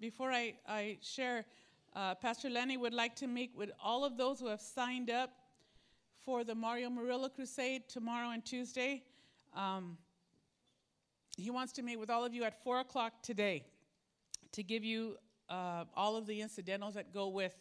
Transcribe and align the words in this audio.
before 0.00 0.30
I, 0.30 0.54
I 0.66 0.98
share, 1.02 1.44
uh, 1.94 2.14
Pastor 2.14 2.48
Lenny 2.48 2.76
would 2.76 2.94
like 2.94 3.16
to 3.16 3.26
meet 3.26 3.50
with 3.56 3.70
all 3.82 4.04
of 4.04 4.16
those 4.16 4.38
who 4.38 4.46
have 4.46 4.60
signed 4.60 5.10
up 5.10 5.30
for 6.24 6.44
the 6.44 6.54
Mario 6.54 6.88
Murillo 6.90 7.28
Crusade 7.28 7.88
tomorrow 7.88 8.30
and 8.30 8.44
Tuesday. 8.44 9.02
Um, 9.56 9.96
he 11.36 11.50
wants 11.50 11.72
to 11.74 11.82
meet 11.82 11.96
with 11.96 12.10
all 12.10 12.24
of 12.24 12.32
you 12.32 12.44
at 12.44 12.62
4 12.62 12.80
o'clock 12.80 13.22
today 13.22 13.64
to 14.52 14.62
give 14.62 14.84
you 14.84 15.16
uh, 15.48 15.84
all 15.96 16.16
of 16.16 16.26
the 16.26 16.40
incidentals 16.40 16.94
that 16.94 17.12
go 17.12 17.28
with 17.28 17.54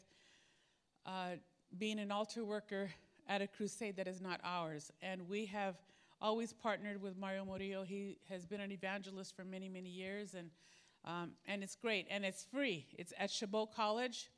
uh, 1.05 1.37
being 1.77 1.99
an 1.99 2.11
altar 2.11 2.43
worker 2.43 2.89
at 3.27 3.41
a 3.41 3.47
crusade 3.47 3.97
that 3.97 4.07
is 4.07 4.21
not 4.21 4.39
ours. 4.43 4.91
And 5.01 5.27
we 5.27 5.45
have 5.47 5.75
always 6.21 6.53
partnered 6.53 7.01
with 7.01 7.17
Mario 7.17 7.45
Murillo. 7.45 7.83
He 7.83 8.17
has 8.29 8.45
been 8.45 8.61
an 8.61 8.71
evangelist 8.71 9.35
for 9.35 9.43
many, 9.43 9.69
many 9.69 9.89
years, 9.89 10.33
and, 10.33 10.49
um, 11.05 11.31
and 11.45 11.63
it's 11.63 11.75
great. 11.75 12.07
And 12.09 12.25
it's 12.25 12.43
free. 12.43 12.87
It's 12.97 13.13
at 13.17 13.31
Chabot 13.31 13.67
College. 13.73 14.29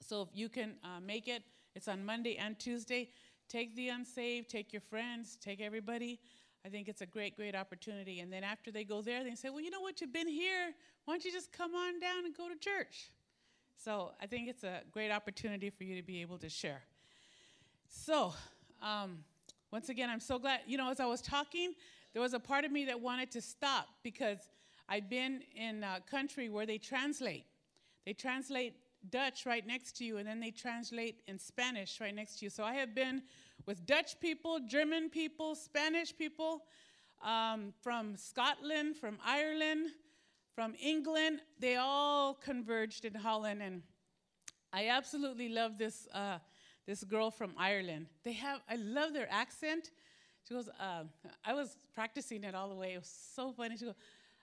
So 0.00 0.22
if 0.22 0.28
you 0.32 0.48
can 0.48 0.74
uh, 0.84 1.00
make 1.00 1.28
it, 1.28 1.42
it's 1.74 1.88
on 1.88 2.04
Monday 2.04 2.36
and 2.36 2.58
Tuesday. 2.58 3.10
Take 3.48 3.74
the 3.76 3.88
unsaved, 3.88 4.48
take 4.48 4.72
your 4.72 4.82
friends, 4.82 5.38
take 5.40 5.60
everybody. 5.60 6.20
I 6.66 6.68
think 6.68 6.88
it's 6.88 7.00
a 7.00 7.06
great, 7.06 7.36
great 7.36 7.54
opportunity. 7.54 8.20
And 8.20 8.32
then 8.32 8.44
after 8.44 8.70
they 8.70 8.84
go 8.84 9.00
there, 9.00 9.24
they 9.24 9.34
say, 9.34 9.48
Well, 9.50 9.60
you 9.60 9.70
know 9.70 9.80
what? 9.80 10.00
You've 10.00 10.12
been 10.12 10.28
here. 10.28 10.74
Why 11.04 11.14
don't 11.14 11.24
you 11.24 11.32
just 11.32 11.52
come 11.52 11.74
on 11.74 12.00
down 12.00 12.24
and 12.24 12.36
go 12.36 12.48
to 12.48 12.56
church? 12.56 13.10
So 13.76 14.12
I 14.20 14.26
think 14.26 14.48
it's 14.48 14.64
a 14.64 14.82
great 14.92 15.10
opportunity 15.10 15.70
for 15.70 15.84
you 15.84 15.96
to 15.96 16.02
be 16.02 16.20
able 16.20 16.36
to 16.38 16.48
share. 16.48 16.82
So, 17.88 18.34
um, 18.82 19.18
once 19.70 19.88
again, 19.88 20.10
I'm 20.10 20.20
so 20.20 20.38
glad. 20.38 20.60
You 20.66 20.76
know, 20.76 20.90
as 20.90 21.00
I 21.00 21.06
was 21.06 21.22
talking, 21.22 21.74
there 22.12 22.20
was 22.20 22.34
a 22.34 22.40
part 22.40 22.64
of 22.64 22.72
me 22.72 22.86
that 22.86 23.00
wanted 23.00 23.30
to 23.32 23.40
stop 23.40 23.86
because 24.02 24.38
I've 24.88 25.08
been 25.10 25.42
in 25.54 25.84
a 25.84 26.00
country 26.10 26.48
where 26.48 26.66
they 26.66 26.78
translate. 26.78 27.44
They 28.06 28.12
translate 28.12 28.74
Dutch 29.10 29.46
right 29.46 29.66
next 29.66 29.96
to 29.98 30.04
you, 30.04 30.18
and 30.18 30.26
then 30.26 30.40
they 30.40 30.50
translate 30.50 31.22
in 31.26 31.38
Spanish 31.38 32.00
right 32.00 32.14
next 32.14 32.38
to 32.38 32.46
you. 32.46 32.50
So 32.50 32.64
I 32.64 32.74
have 32.74 32.94
been 32.94 33.22
with 33.66 33.84
Dutch 33.86 34.18
people, 34.20 34.60
German 34.66 35.10
people, 35.10 35.54
Spanish 35.54 36.16
people, 36.16 36.62
um, 37.22 37.72
from 37.82 38.16
Scotland, 38.16 38.96
from 38.96 39.18
Ireland, 39.24 39.90
from 40.54 40.74
England. 40.82 41.40
They 41.58 41.76
all 41.76 42.34
converged 42.34 43.04
in 43.04 43.14
Holland, 43.14 43.62
and 43.62 43.82
I 44.72 44.88
absolutely 44.88 45.48
love 45.48 45.78
this. 45.78 46.08
Uh, 46.12 46.38
this 46.88 47.04
girl 47.04 47.30
from 47.30 47.52
Ireland. 47.58 48.06
They 48.24 48.32
have, 48.32 48.60
I 48.68 48.76
love 48.76 49.12
their 49.12 49.28
accent. 49.30 49.90
She 50.48 50.54
goes, 50.54 50.70
uh, 50.80 51.04
I 51.44 51.52
was 51.52 51.76
practicing 51.94 52.44
it 52.44 52.54
all 52.54 52.70
the 52.70 52.74
way. 52.74 52.94
It 52.94 52.98
was 53.00 53.14
so 53.34 53.52
funny. 53.52 53.76
She 53.76 53.84
goes, 53.84 53.94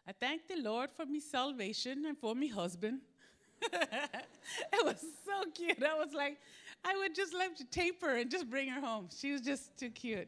I 0.07 0.11
thank 0.11 0.47
the 0.47 0.57
Lord 0.57 0.91
for 0.91 1.05
my 1.05 1.19
salvation 1.19 2.05
and 2.05 2.17
for 2.17 2.35
my 2.35 2.45
husband. 2.45 2.99
it 3.61 4.85
was 4.85 5.03
so 5.25 5.49
cute. 5.51 5.81
I 5.81 5.95
was 5.95 6.13
like, 6.13 6.37
I 6.83 6.95
would 6.97 7.15
just 7.15 7.33
love 7.33 7.55
to 7.55 7.65
tape 7.65 8.01
her 8.01 8.15
and 8.17 8.29
just 8.29 8.47
bring 8.47 8.69
her 8.69 8.79
home. 8.79 9.09
She 9.17 9.31
was 9.31 9.41
just 9.41 9.75
too 9.77 9.89
cute. 9.89 10.27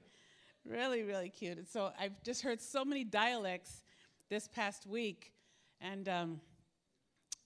Really, 0.66 1.04
really 1.04 1.30
cute. 1.30 1.60
And 1.60 1.68
so 1.68 1.92
I've 2.00 2.24
just 2.24 2.42
heard 2.42 2.60
so 2.60 2.84
many 2.84 3.04
dialects 3.04 3.84
this 4.30 4.48
past 4.48 4.88
week. 4.88 5.32
And, 5.80 6.10
um, 6.10 6.42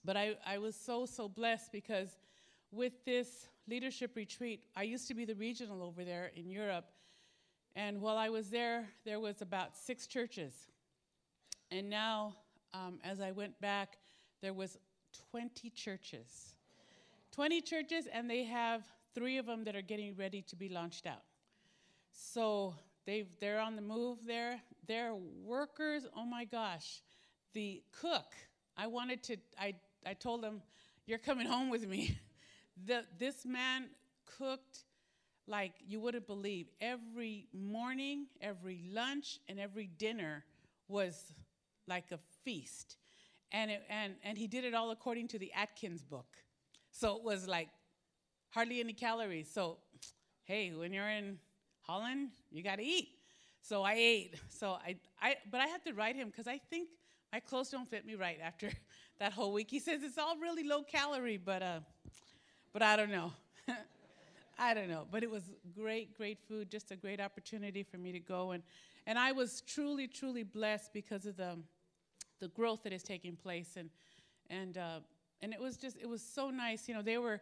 but 0.02 0.16
I, 0.16 0.36
I 0.46 0.56
was 0.56 0.74
so, 0.74 1.04
so 1.04 1.28
blessed 1.28 1.70
because 1.70 2.16
with 2.70 3.04
this 3.04 3.48
leadership 3.68 4.16
retreat, 4.16 4.64
I 4.74 4.84
used 4.84 5.06
to 5.08 5.14
be 5.14 5.26
the 5.26 5.34
regional 5.34 5.82
over 5.82 6.02
there 6.02 6.32
in 6.34 6.48
Europe. 6.48 6.86
And 7.76 8.00
while 8.00 8.16
I 8.16 8.30
was 8.30 8.48
there, 8.48 8.88
there 9.04 9.20
was 9.20 9.42
about 9.42 9.76
six 9.76 10.06
churches. 10.06 10.54
And 11.72 11.88
now, 11.88 12.34
um, 12.74 12.98
as 13.02 13.20
I 13.20 13.30
went 13.30 13.58
back, 13.60 13.96
there 14.42 14.52
was 14.52 14.76
20 15.30 15.70
churches. 15.70 16.54
20 17.32 17.62
churches, 17.62 18.06
and 18.12 18.28
they 18.28 18.44
have 18.44 18.82
three 19.14 19.38
of 19.38 19.46
them 19.46 19.64
that 19.64 19.74
are 19.74 19.82
getting 19.82 20.14
ready 20.14 20.42
to 20.42 20.56
be 20.56 20.68
launched 20.68 21.06
out. 21.06 21.22
So 22.12 22.74
they 23.06 23.26
they're 23.40 23.58
on 23.58 23.74
the 23.76 23.82
move 23.82 24.18
there. 24.26 24.60
They're 24.86 25.14
workers. 25.14 26.06
Oh 26.14 26.26
my 26.26 26.44
gosh. 26.44 27.02
The 27.54 27.82
cook, 27.90 28.34
I 28.76 28.86
wanted 28.86 29.22
to, 29.24 29.36
I, 29.58 29.74
I 30.04 30.12
told 30.12 30.42
them, 30.42 30.60
you're 31.06 31.18
coming 31.18 31.46
home 31.46 31.70
with 31.70 31.86
me. 31.86 32.18
The, 32.86 33.04
this 33.18 33.44
man 33.44 33.84
cooked 34.38 34.86
like 35.46 35.72
you 35.86 36.00
wouldn't 36.00 36.26
believe. 36.26 36.68
Every 36.80 37.46
morning, 37.52 38.28
every 38.40 38.82
lunch, 38.90 39.38
and 39.46 39.60
every 39.60 39.90
dinner 39.98 40.42
was 40.88 41.34
like 41.92 42.10
a 42.12 42.18
feast. 42.44 42.96
And, 43.52 43.70
it, 43.70 43.82
and, 43.90 44.14
and 44.24 44.38
he 44.38 44.46
did 44.46 44.64
it 44.64 44.74
all 44.74 44.90
according 44.90 45.28
to 45.28 45.38
the 45.38 45.52
Atkins 45.52 46.02
book. 46.02 46.38
So 46.90 47.16
it 47.16 47.22
was 47.22 47.46
like 47.46 47.68
hardly 48.50 48.80
any 48.80 48.94
calories. 48.94 49.50
So, 49.52 49.78
hey, 50.44 50.72
when 50.72 50.92
you're 50.92 51.08
in 51.08 51.38
Holland, 51.82 52.30
you 52.50 52.62
got 52.62 52.76
to 52.76 52.84
eat. 52.84 53.08
So 53.60 53.82
I 53.82 53.94
ate. 53.96 54.34
So 54.48 54.78
I, 54.86 54.96
I, 55.20 55.36
but 55.50 55.60
I 55.60 55.66
had 55.66 55.84
to 55.84 55.92
write 55.92 56.16
him 56.16 56.28
because 56.28 56.48
I 56.48 56.58
think 56.70 56.88
my 57.32 57.40
clothes 57.40 57.70
don't 57.70 57.88
fit 57.88 58.06
me 58.06 58.14
right 58.14 58.38
after 58.42 58.70
that 59.20 59.32
whole 59.32 59.52
week. 59.52 59.70
He 59.70 59.78
says 59.78 60.02
it's 60.02 60.18
all 60.18 60.36
really 60.38 60.64
low 60.64 60.82
calorie, 60.82 61.38
but 61.38 61.62
uh, 61.62 61.80
but 62.72 62.82
I 62.82 62.96
don't 62.96 63.10
know. 63.10 63.32
I 64.58 64.74
don't 64.74 64.88
know. 64.88 65.06
But 65.10 65.22
it 65.22 65.30
was 65.30 65.42
great, 65.74 66.16
great 66.16 66.38
food, 66.48 66.70
just 66.70 66.90
a 66.90 66.96
great 66.96 67.20
opportunity 67.20 67.82
for 67.82 67.98
me 67.98 68.12
to 68.12 68.20
go. 68.20 68.52
And, 68.52 68.62
and 69.06 69.18
I 69.18 69.32
was 69.32 69.62
truly, 69.62 70.06
truly 70.06 70.42
blessed 70.42 70.92
because 70.92 71.26
of 71.26 71.36
the, 71.36 71.58
the 72.42 72.48
growth 72.48 72.82
that 72.82 72.92
is 72.92 73.04
taking 73.04 73.36
place. 73.36 73.76
And, 73.76 73.88
and, 74.50 74.76
uh, 74.76 74.98
and 75.40 75.54
it 75.54 75.60
was 75.60 75.76
just, 75.76 75.96
it 75.96 76.08
was 76.08 76.20
so 76.20 76.50
nice. 76.50 76.88
You 76.88 76.94
know, 76.94 77.02
they 77.02 77.18
were 77.18 77.40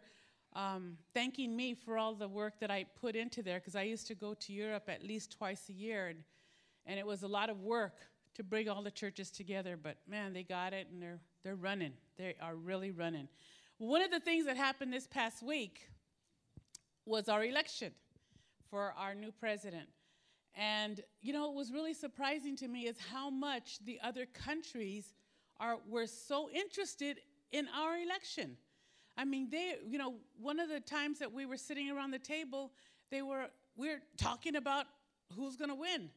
um, 0.53 0.95
thanking 1.13 1.55
me 1.55 1.73
for 1.73 1.97
all 1.97 2.13
the 2.13 2.27
work 2.27 2.59
that 2.59 2.69
I 2.69 2.85
put 3.01 3.15
into 3.15 3.41
there 3.41 3.59
because 3.59 3.75
I 3.75 3.81
used 3.81 4.05
to 4.07 4.15
go 4.15 4.35
to 4.35 4.53
Europe 4.53 4.83
at 4.87 5.03
least 5.03 5.35
twice 5.37 5.63
a 5.69 5.73
year. 5.73 6.07
And, 6.07 6.19
and 6.85 6.99
it 6.99 7.05
was 7.05 7.23
a 7.23 7.27
lot 7.27 7.49
of 7.49 7.61
work 7.61 7.95
to 8.35 8.43
bring 8.43 8.69
all 8.69 8.83
the 8.83 8.91
churches 8.91 9.31
together. 9.31 9.75
But 9.81 9.97
man, 10.07 10.33
they 10.33 10.43
got 10.43 10.71
it 10.71 10.87
and 10.91 11.01
they're, 11.01 11.19
they're 11.43 11.55
running. 11.55 11.93
They 12.17 12.35
are 12.39 12.55
really 12.55 12.91
running. 12.91 13.27
One 13.79 14.03
of 14.03 14.11
the 14.11 14.19
things 14.19 14.45
that 14.45 14.55
happened 14.55 14.93
this 14.93 15.07
past 15.07 15.41
week 15.41 15.87
was 17.07 17.27
our 17.27 17.43
election 17.43 17.91
for 18.69 18.93
our 18.95 19.15
new 19.15 19.31
president. 19.31 19.87
And 20.55 21.01
you 21.21 21.33
know, 21.33 21.47
what 21.47 21.55
was 21.55 21.71
really 21.71 21.93
surprising 21.93 22.55
to 22.57 22.67
me 22.67 22.81
is 22.81 22.97
how 23.11 23.29
much 23.29 23.79
the 23.85 23.99
other 24.03 24.25
countries 24.25 25.13
are 25.59 25.77
were 25.87 26.07
so 26.07 26.49
interested 26.49 27.19
in 27.51 27.67
our 27.75 27.97
election. 27.97 28.57
I 29.17 29.25
mean, 29.25 29.49
they, 29.49 29.75
you 29.87 29.97
know, 29.97 30.15
one 30.39 30.59
of 30.59 30.69
the 30.69 30.79
times 30.79 31.19
that 31.19 31.31
we 31.31 31.45
were 31.45 31.57
sitting 31.57 31.89
around 31.91 32.11
the 32.11 32.19
table, 32.19 32.71
they 33.09 33.21
were 33.21 33.47
we 33.75 33.89
we're 33.89 34.01
talking 34.17 34.55
about 34.55 34.85
who's 35.35 35.55
going 35.55 35.69
to 35.69 35.75
win 35.75 36.09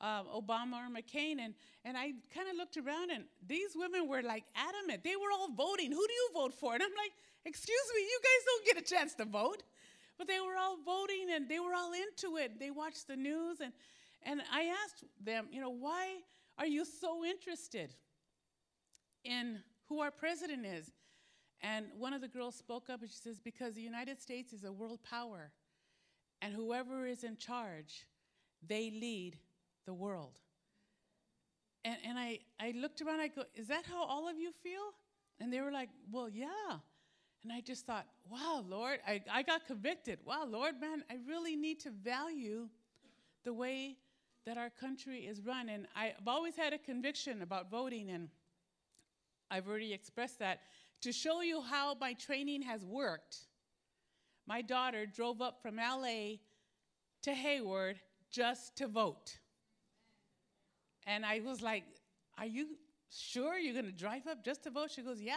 uh, 0.00 0.22
Obama 0.24 0.76
or 0.76 0.90
McCain, 0.90 1.38
and, 1.40 1.54
and 1.84 1.96
I 1.96 2.12
kind 2.34 2.48
of 2.48 2.56
looked 2.56 2.76
around, 2.76 3.10
and 3.10 3.24
these 3.46 3.70
women 3.74 4.08
were 4.08 4.22
like 4.22 4.44
adamant. 4.54 5.04
They 5.04 5.16
were 5.16 5.30
all 5.32 5.48
voting. 5.52 5.92
Who 5.92 6.06
do 6.06 6.12
you 6.12 6.30
vote 6.34 6.54
for? 6.54 6.74
And 6.74 6.82
I'm 6.82 6.90
like, 6.90 7.12
excuse 7.44 7.86
me, 7.94 8.02
you 8.02 8.20
guys 8.22 8.44
don't 8.46 8.66
get 8.66 8.78
a 8.78 8.94
chance 8.94 9.14
to 9.14 9.24
vote. 9.24 9.62
But 10.20 10.28
they 10.28 10.38
were 10.38 10.58
all 10.60 10.76
voting, 10.84 11.28
and 11.34 11.48
they 11.48 11.60
were 11.60 11.72
all 11.74 11.92
into 11.94 12.36
it. 12.36 12.60
They 12.60 12.70
watched 12.70 13.08
the 13.08 13.16
news, 13.16 13.60
and, 13.62 13.72
and 14.22 14.42
I 14.52 14.64
asked 14.84 15.02
them, 15.18 15.46
you 15.50 15.62
know, 15.62 15.70
why 15.70 16.16
are 16.58 16.66
you 16.66 16.84
so 16.84 17.24
interested 17.24 17.94
in 19.24 19.60
who 19.88 20.00
our 20.00 20.10
president 20.10 20.66
is? 20.66 20.92
And 21.62 21.86
one 21.96 22.12
of 22.12 22.20
the 22.20 22.28
girls 22.28 22.54
spoke 22.54 22.90
up, 22.90 23.00
and 23.00 23.08
she 23.08 23.16
says, 23.16 23.40
because 23.40 23.72
the 23.72 23.80
United 23.80 24.20
States 24.20 24.52
is 24.52 24.64
a 24.64 24.70
world 24.70 25.00
power, 25.02 25.52
and 26.42 26.52
whoever 26.52 27.06
is 27.06 27.24
in 27.24 27.38
charge, 27.38 28.04
they 28.68 28.90
lead 28.90 29.38
the 29.86 29.94
world. 29.94 30.38
And, 31.82 31.96
and 32.04 32.18
I, 32.18 32.40
I 32.60 32.74
looked 32.76 33.00
around, 33.00 33.20
I 33.20 33.28
go, 33.28 33.44
Is 33.54 33.68
that 33.68 33.86
how 33.86 34.04
all 34.04 34.28
of 34.28 34.36
you 34.36 34.52
feel? 34.62 34.92
And 35.40 35.50
they 35.50 35.62
were 35.62 35.72
like, 35.72 35.88
Well, 36.12 36.28
yeah. 36.28 36.80
And 37.42 37.52
I 37.52 37.60
just 37.60 37.86
thought, 37.86 38.06
Wow, 38.30 38.64
Lord, 38.68 38.98
I, 39.06 39.22
I 39.30 39.42
got 39.42 39.66
convicted. 39.66 40.18
Wow, 40.24 40.46
Lord, 40.48 40.80
man, 40.80 41.04
I 41.10 41.16
really 41.26 41.56
need 41.56 41.80
to 41.80 41.90
value 41.90 42.68
the 43.44 43.52
way 43.52 43.96
that 44.46 44.56
our 44.56 44.70
country 44.70 45.20
is 45.20 45.40
run. 45.40 45.68
And 45.68 45.86
I've 45.96 46.26
always 46.26 46.56
had 46.56 46.72
a 46.72 46.78
conviction 46.78 47.42
about 47.42 47.70
voting, 47.70 48.10
and 48.10 48.28
I've 49.50 49.68
already 49.68 49.92
expressed 49.92 50.38
that. 50.38 50.60
To 51.02 51.12
show 51.12 51.40
you 51.40 51.62
how 51.62 51.96
my 52.00 52.12
training 52.12 52.62
has 52.62 52.84
worked, 52.84 53.38
my 54.46 54.62
daughter 54.62 55.06
drove 55.06 55.40
up 55.40 55.62
from 55.62 55.76
LA 55.76 56.36
to 57.22 57.32
Hayward 57.32 57.98
just 58.30 58.76
to 58.76 58.86
vote. 58.86 59.38
And 61.06 61.24
I 61.24 61.40
was 61.40 61.62
like, 61.62 61.84
Are 62.38 62.46
you 62.46 62.68
sure 63.10 63.58
you're 63.58 63.74
going 63.74 63.86
to 63.86 63.92
drive 63.92 64.26
up 64.26 64.44
just 64.44 64.64
to 64.64 64.70
vote? 64.70 64.90
She 64.90 65.02
goes, 65.02 65.20
Yeah, 65.20 65.36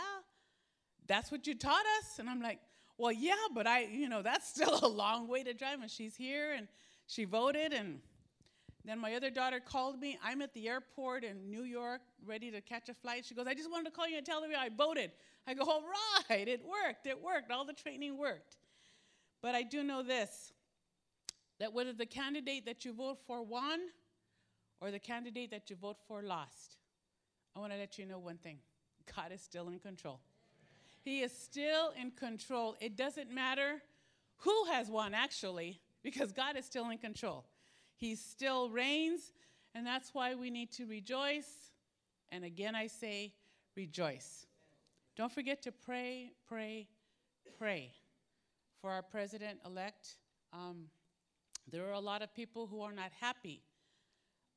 that's 1.07 1.31
what 1.31 1.47
you 1.47 1.55
taught 1.55 1.85
us. 2.00 2.19
And 2.19 2.29
I'm 2.29 2.41
like, 2.41 2.59
Well, 2.97 3.11
yeah, 3.11 3.35
but 3.53 3.67
I, 3.67 3.83
you 3.85 4.09
know, 4.09 4.21
that's 4.21 4.50
still 4.55 4.79
a 4.81 4.88
long 4.88 5.27
way 5.27 5.44
to 5.44 5.53
drive. 5.53 5.81
And 5.81 5.89
she's 5.89 6.15
here 6.15 6.53
and 6.53 6.67
she 7.07 7.25
voted 7.25 7.73
and 7.73 8.00
Then 8.85 9.00
my 9.00 9.13
other 9.15 9.29
daughter 9.29 9.59
called 9.59 10.00
me. 10.00 10.17
I'm 10.23 10.41
at 10.41 10.53
the 10.53 10.67
airport 10.67 11.23
in 11.23 11.50
New 11.50 11.63
York, 11.63 12.01
ready 12.25 12.51
to 12.51 12.61
catch 12.61 12.89
a 12.89 12.94
flight. 12.94 13.25
She 13.25 13.35
goes, 13.35 13.47
I 13.47 13.53
just 13.53 13.71
wanted 13.71 13.85
to 13.85 13.91
call 13.91 14.07
you 14.07 14.17
and 14.17 14.25
tell 14.25 14.47
you 14.47 14.55
I 14.55 14.69
voted. 14.69 15.11
I 15.47 15.53
go, 15.53 15.63
all 15.63 15.83
right, 16.29 16.47
it 16.47 16.61
worked, 16.63 17.06
it 17.07 17.21
worked. 17.21 17.51
All 17.51 17.65
the 17.65 17.73
training 17.73 18.17
worked. 18.17 18.57
But 19.41 19.56
I 19.56 19.63
do 19.63 19.83
know 19.83 20.03
this 20.03 20.53
that 21.59 21.71
whether 21.71 21.94
the 21.94 22.06
candidate 22.06 22.65
that 22.65 22.83
you 22.83 22.94
vote 22.94 23.19
for 23.25 23.44
won 23.44 23.79
or 24.81 24.91
the 24.91 24.99
candidate 24.99 25.51
that 25.51 25.69
you 25.69 25.75
vote 25.75 25.97
for 26.07 26.21
lost, 26.21 26.77
I 27.56 27.59
want 27.59 27.71
to 27.71 27.77
let 27.77 27.97
you 27.97 28.06
know 28.06 28.19
one 28.19 28.38
thing 28.38 28.57
God 29.15 29.31
is 29.31 29.41
still 29.41 29.69
in 29.69 29.79
control. 29.79 30.19
He 31.03 31.21
is 31.21 31.38
still 31.38 31.91
in 32.00 32.11
control. 32.11 32.75
It 32.79 32.95
doesn't 32.95 33.29
matter 33.29 33.81
who 34.38 34.65
has 34.71 34.89
won, 34.89 35.13
actually, 35.13 35.81
because 36.01 36.31
God 36.31 36.55
is 36.57 36.65
still 36.65 36.89
in 36.89 36.97
control. 36.97 37.45
He 37.95 38.15
still 38.15 38.69
reigns, 38.69 39.33
and 39.75 39.85
that's 39.85 40.13
why 40.13 40.35
we 40.35 40.50
need 40.50 40.71
to 40.73 40.85
rejoice. 40.85 41.71
And 42.31 42.45
again, 42.45 42.75
I 42.75 42.88
say, 42.88 43.33
rejoice. 43.75 44.47
Don't 45.15 45.31
forget 45.31 45.61
to 45.63 45.71
pray, 45.71 46.31
pray, 46.47 46.88
pray 47.57 47.91
for 48.81 48.89
our 48.89 49.03
president 49.03 49.59
elect. 49.65 50.15
Um, 50.51 50.85
there 51.69 51.88
are 51.88 51.94
a 51.94 51.99
lot 51.99 52.21
of 52.21 52.33
people 52.33 52.65
who 52.65 52.81
are 52.81 52.91
not 52.91 53.11
happy 53.19 53.61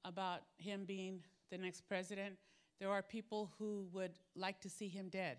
about 0.04 0.42
him 0.58 0.84
being 0.86 1.20
the 1.50 1.58
next 1.58 1.82
president. 1.88 2.36
There 2.80 2.90
are 2.90 3.02
people 3.02 3.52
who 3.58 3.86
would 3.92 4.18
like 4.34 4.60
to 4.60 4.70
see 4.70 4.88
him 4.88 5.08
dead. 5.08 5.38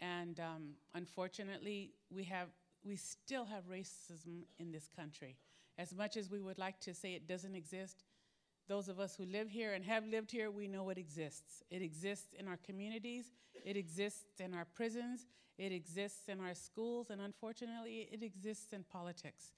And 0.00 0.40
um, 0.40 0.70
unfortunately, 0.94 1.92
we, 2.10 2.24
have, 2.24 2.48
we 2.84 2.96
still 2.96 3.44
have 3.44 3.64
racism 3.68 4.44
in 4.58 4.72
this 4.72 4.88
country. 4.96 5.36
As 5.78 5.94
much 5.94 6.16
as 6.16 6.30
we 6.30 6.40
would 6.40 6.58
like 6.58 6.80
to 6.80 6.94
say 6.94 7.14
it 7.14 7.28
doesn't 7.28 7.54
exist, 7.54 8.04
those 8.68 8.88
of 8.88 9.00
us 9.00 9.16
who 9.16 9.24
live 9.24 9.50
here 9.50 9.72
and 9.72 9.84
have 9.84 10.06
lived 10.06 10.30
here, 10.30 10.50
we 10.50 10.68
know 10.68 10.90
it 10.90 10.98
exists. 10.98 11.62
It 11.70 11.82
exists 11.82 12.34
in 12.38 12.46
our 12.46 12.58
communities, 12.58 13.32
it 13.64 13.76
exists 13.76 14.40
in 14.40 14.54
our 14.54 14.64
prisons, 14.64 15.26
it 15.58 15.72
exists 15.72 16.28
in 16.28 16.40
our 16.40 16.54
schools, 16.54 17.10
and 17.10 17.20
unfortunately, 17.20 18.08
it 18.12 18.22
exists 18.22 18.72
in 18.72 18.84
politics. 18.84 19.52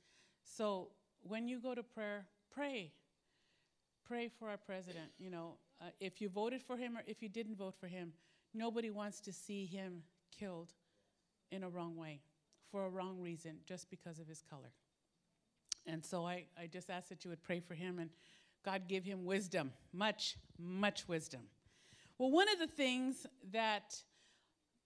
So 0.44 0.88
when 1.22 1.46
you 1.46 1.60
go 1.60 1.74
to 1.74 1.82
prayer, 1.82 2.26
pray. 2.52 2.92
Pray 4.04 4.28
for 4.28 4.48
our 4.48 4.56
president. 4.56 5.10
You 5.18 5.30
know, 5.30 5.54
uh, 5.80 5.90
if 6.00 6.20
you 6.20 6.28
voted 6.28 6.62
for 6.62 6.76
him 6.76 6.96
or 6.96 7.02
if 7.06 7.22
you 7.22 7.28
didn't 7.28 7.56
vote 7.56 7.74
for 7.78 7.86
him, 7.86 8.12
nobody 8.54 8.90
wants 8.90 9.20
to 9.20 9.32
see 9.32 9.66
him 9.66 10.02
killed 10.42 10.72
in 11.52 11.62
a 11.62 11.68
wrong 11.68 11.96
way 11.96 12.20
for 12.70 12.86
a 12.86 12.88
wrong 12.88 13.20
reason 13.20 13.58
just 13.64 13.88
because 13.90 14.18
of 14.18 14.26
his 14.26 14.42
color. 14.42 14.72
And 15.86 16.04
so 16.04 16.26
I, 16.26 16.46
I 16.60 16.66
just 16.66 16.90
ask 16.90 17.08
that 17.10 17.24
you 17.24 17.30
would 17.30 17.42
pray 17.42 17.60
for 17.60 17.74
him 17.74 17.98
and 17.98 18.10
God 18.64 18.82
give 18.88 19.04
him 19.04 19.24
wisdom, 19.24 19.72
much, 19.92 20.36
much 20.58 21.06
wisdom. 21.06 21.42
Well, 22.18 22.30
one 22.30 22.48
of 22.48 22.58
the 22.58 22.66
things 22.66 23.26
that 23.52 23.94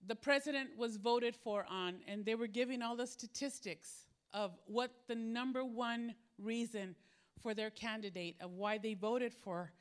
the 0.05 0.15
president 0.15 0.69
was 0.77 0.97
voted 0.97 1.35
for 1.35 1.65
on, 1.69 1.95
and 2.07 2.25
they 2.25 2.35
were 2.35 2.47
giving 2.47 2.81
all 2.81 2.95
the 2.95 3.07
statistics 3.07 4.05
of 4.33 4.51
what 4.65 4.91
the 5.07 5.15
number 5.15 5.63
one 5.63 6.13
reason 6.37 6.95
for 7.41 7.53
their 7.53 7.69
candidate, 7.69 8.35
of 8.41 8.53
why 8.53 8.77
they 8.77 8.93
voted 8.93 9.33
for 9.33 9.71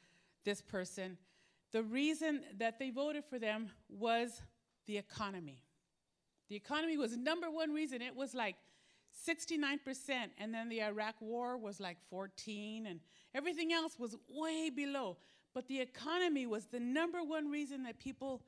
this 0.45 0.63
person. 0.63 1.19
The 1.73 1.83
reason 1.83 2.43
that 2.59 2.79
they 2.79 2.91
voted 2.91 3.25
for 3.25 3.39
them 3.39 3.71
was 3.89 4.41
the 4.87 4.97
economy. 4.97 5.66
The 6.49 6.57
economy 6.57 6.97
was 6.97 7.17
number 7.17 7.51
one 7.51 7.73
reason. 7.73 8.03
It 8.03 8.15
was 8.15 8.35
like 8.35 8.57
69%, 9.27 9.79
and 10.39 10.55
then 10.55 10.69
the 10.69 10.83
Iraq 10.83 11.15
war 11.21 11.57
was 11.57 11.81
like 11.81 11.97
14, 12.11 12.87
and 12.87 13.01
everything 13.35 13.73
else 13.73 13.99
was 13.99 14.17
way 14.29 14.71
below. 14.71 15.17
But 15.55 15.69
the 15.69 15.81
economy 15.81 16.47
was 16.47 16.67
the 16.67 16.81
number 16.81 17.23
one 17.23 17.51
reason 17.51 17.83
that 17.85 17.99
people 17.99 18.43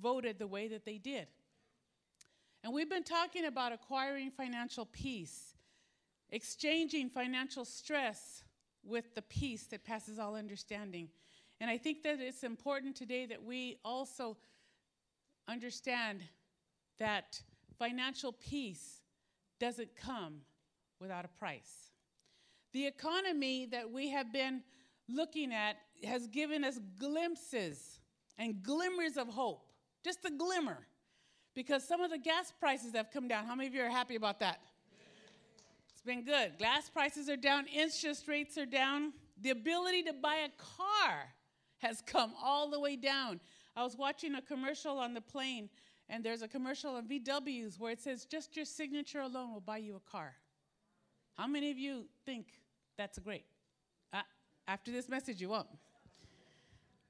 voted 0.00 0.38
the 0.38 0.46
way 0.46 0.68
that 0.68 0.84
they 0.84 0.98
did. 0.98 1.26
And 2.64 2.72
we've 2.72 2.88
been 2.88 3.02
talking 3.02 3.46
about 3.46 3.72
acquiring 3.72 4.30
financial 4.30 4.86
peace, 4.86 5.56
exchanging 6.30 7.10
financial 7.10 7.64
stress 7.64 8.44
with 8.84 9.14
the 9.14 9.22
peace 9.22 9.64
that 9.64 9.84
passes 9.84 10.18
all 10.18 10.36
understanding. 10.36 11.08
And 11.60 11.68
I 11.70 11.78
think 11.78 12.02
that 12.04 12.20
it's 12.20 12.44
important 12.44 12.96
today 12.96 13.26
that 13.26 13.42
we 13.42 13.78
also 13.84 14.36
understand 15.48 16.22
that 17.02 17.42
financial 17.80 18.32
peace 18.32 19.00
doesn't 19.58 19.96
come 19.96 20.42
without 21.00 21.24
a 21.24 21.28
price. 21.28 21.90
The 22.72 22.86
economy 22.86 23.66
that 23.72 23.90
we 23.90 24.10
have 24.10 24.32
been 24.32 24.62
looking 25.08 25.52
at 25.52 25.76
has 26.04 26.28
given 26.28 26.62
us 26.62 26.78
glimpses 27.00 27.98
and 28.38 28.62
glimmers 28.62 29.16
of 29.16 29.26
hope, 29.26 29.66
just 30.04 30.24
a 30.24 30.30
glimmer, 30.30 30.86
because 31.54 31.86
some 31.86 32.00
of 32.00 32.10
the 32.12 32.18
gas 32.18 32.52
prices 32.60 32.94
have 32.94 33.10
come 33.10 33.26
down. 33.26 33.46
How 33.46 33.56
many 33.56 33.66
of 33.66 33.74
you 33.74 33.82
are 33.82 33.90
happy 33.90 34.14
about 34.14 34.38
that? 34.38 34.60
It's 35.90 36.02
been 36.02 36.24
good. 36.24 36.52
Gas 36.58 36.88
prices 36.88 37.28
are 37.28 37.36
down, 37.36 37.66
interest 37.66 38.28
rates 38.28 38.56
are 38.56 38.66
down. 38.66 39.12
The 39.40 39.50
ability 39.50 40.04
to 40.04 40.12
buy 40.12 40.36
a 40.36 40.50
car 40.56 41.34
has 41.78 42.00
come 42.06 42.32
all 42.40 42.70
the 42.70 42.78
way 42.78 42.94
down. 42.94 43.40
I 43.74 43.82
was 43.82 43.96
watching 43.96 44.36
a 44.36 44.42
commercial 44.42 44.98
on 44.98 45.14
the 45.14 45.20
plane, 45.20 45.68
and 46.08 46.24
there's 46.24 46.42
a 46.42 46.48
commercial 46.48 46.96
on 46.96 47.06
VWs 47.06 47.78
where 47.78 47.92
it 47.92 48.00
says, 48.00 48.24
just 48.24 48.56
your 48.56 48.64
signature 48.64 49.20
alone 49.20 49.52
will 49.52 49.60
buy 49.60 49.78
you 49.78 49.96
a 49.96 50.10
car. 50.10 50.34
How 51.36 51.46
many 51.46 51.70
of 51.70 51.78
you 51.78 52.04
think 52.26 52.46
that's 52.98 53.18
great? 53.18 53.44
Uh, 54.12 54.20
after 54.68 54.90
this 54.90 55.08
message, 55.08 55.40
you 55.40 55.48
won't. 55.48 55.68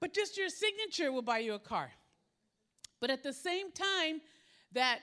But 0.00 0.12
just 0.12 0.36
your 0.36 0.48
signature 0.48 1.12
will 1.12 1.22
buy 1.22 1.38
you 1.38 1.54
a 1.54 1.58
car. 1.58 1.90
But 3.00 3.10
at 3.10 3.22
the 3.22 3.32
same 3.32 3.72
time 3.72 4.20
that 4.72 5.00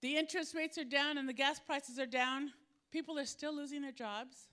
the 0.00 0.16
interest 0.16 0.54
rates 0.54 0.76
are 0.78 0.84
down 0.84 1.16
and 1.16 1.28
the 1.28 1.32
gas 1.32 1.58
prices 1.58 1.98
are 1.98 2.06
down, 2.06 2.52
people 2.90 3.18
are 3.18 3.24
still 3.24 3.54
losing 3.54 3.82
their 3.82 3.92
jobs. 3.92 4.48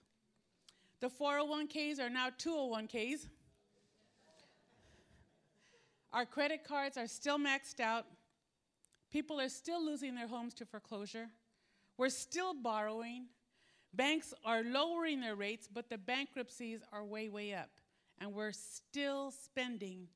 The 1.01 1.09
401ks 1.09 1.99
are 1.99 2.09
now 2.09 2.29
201ks. 2.29 3.27
Our 6.11 6.25
credit 6.25 6.63
cards 6.63 6.97
are 6.97 7.07
still 7.07 7.37
maxed 7.37 7.79
out. 7.79 8.05
People 9.11 9.39
are 9.39 9.49
still 9.49 9.83
losing 9.83 10.15
their 10.15 10.27
homes 10.27 10.53
to 10.55 10.65
foreclosure. 10.65 11.27
We're 11.97 12.09
still 12.09 12.53
borrowing. 12.53 13.25
Banks 13.93 14.33
are 14.45 14.63
lowering 14.63 15.19
their 15.19 15.35
rates, 15.35 15.67
but 15.71 15.89
the 15.89 15.97
bankruptcies 15.97 16.81
are 16.93 17.03
way, 17.03 17.29
way 17.29 17.53
up. 17.53 17.69
And 18.19 18.33
we're 18.33 18.51
still 18.51 19.31
spending 19.31 20.07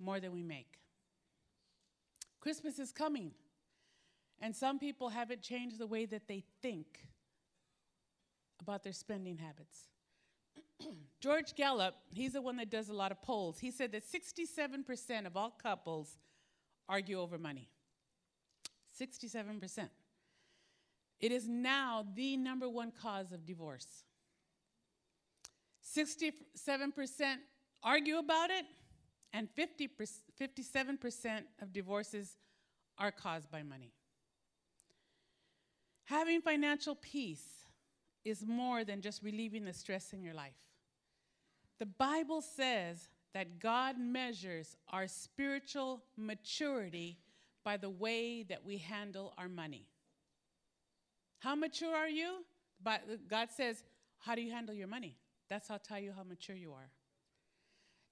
more 0.00 0.18
than 0.18 0.32
we 0.32 0.42
make. 0.42 0.80
Christmas 2.40 2.78
is 2.78 2.92
coming. 2.92 3.32
And 4.40 4.54
some 4.54 4.78
people 4.78 5.08
haven't 5.08 5.42
changed 5.42 5.78
the 5.78 5.86
way 5.86 6.04
that 6.06 6.28
they 6.28 6.42
think 6.62 6.86
about 8.60 8.82
their 8.82 8.92
spending 8.92 9.38
habits. 9.38 9.88
George 11.20 11.54
Gallup, 11.54 11.94
he's 12.12 12.32
the 12.32 12.42
one 12.42 12.56
that 12.56 12.70
does 12.70 12.88
a 12.88 12.94
lot 12.94 13.12
of 13.12 13.22
polls. 13.22 13.58
He 13.58 13.70
said 13.70 13.92
that 13.92 14.02
67% 14.04 15.26
of 15.26 15.36
all 15.36 15.50
couples 15.50 16.18
argue 16.88 17.20
over 17.20 17.38
money. 17.38 17.68
67%. 19.00 19.88
It 21.20 21.32
is 21.32 21.48
now 21.48 22.04
the 22.14 22.36
number 22.36 22.68
one 22.68 22.92
cause 22.92 23.32
of 23.32 23.46
divorce. 23.46 24.04
67% 25.96 26.32
argue 27.82 28.18
about 28.18 28.50
it, 28.50 28.66
and 29.32 29.48
50 29.50 29.88
57% 30.40 31.42
of 31.62 31.72
divorces 31.72 32.36
are 32.98 33.10
caused 33.10 33.50
by 33.50 33.62
money. 33.62 33.92
Having 36.04 36.42
financial 36.42 36.94
peace 36.94 37.64
is 38.24 38.44
more 38.46 38.84
than 38.84 39.00
just 39.00 39.22
relieving 39.22 39.64
the 39.64 39.72
stress 39.72 40.12
in 40.12 40.22
your 40.22 40.34
life. 40.34 40.54
The 41.78 41.86
Bible 41.86 42.42
says 42.42 43.08
that 43.34 43.58
God 43.60 43.98
measures 43.98 44.76
our 44.90 45.08
spiritual 45.08 46.02
maturity 46.16 47.18
by 47.66 47.76
the 47.76 47.90
way 47.90 48.44
that 48.44 48.64
we 48.64 48.78
handle 48.78 49.34
our 49.36 49.48
money. 49.48 49.88
How 51.40 51.56
mature 51.56 51.92
are 51.92 52.08
you? 52.08 52.44
But 52.80 53.02
God 53.28 53.48
says, 53.50 53.82
How 54.20 54.36
do 54.36 54.40
you 54.40 54.52
handle 54.52 54.72
your 54.72 54.86
money? 54.86 55.16
That's 55.50 55.66
how 55.66 55.78
tell 55.78 55.98
you 55.98 56.12
how 56.16 56.22
mature 56.22 56.54
you 56.54 56.72
are. 56.72 56.90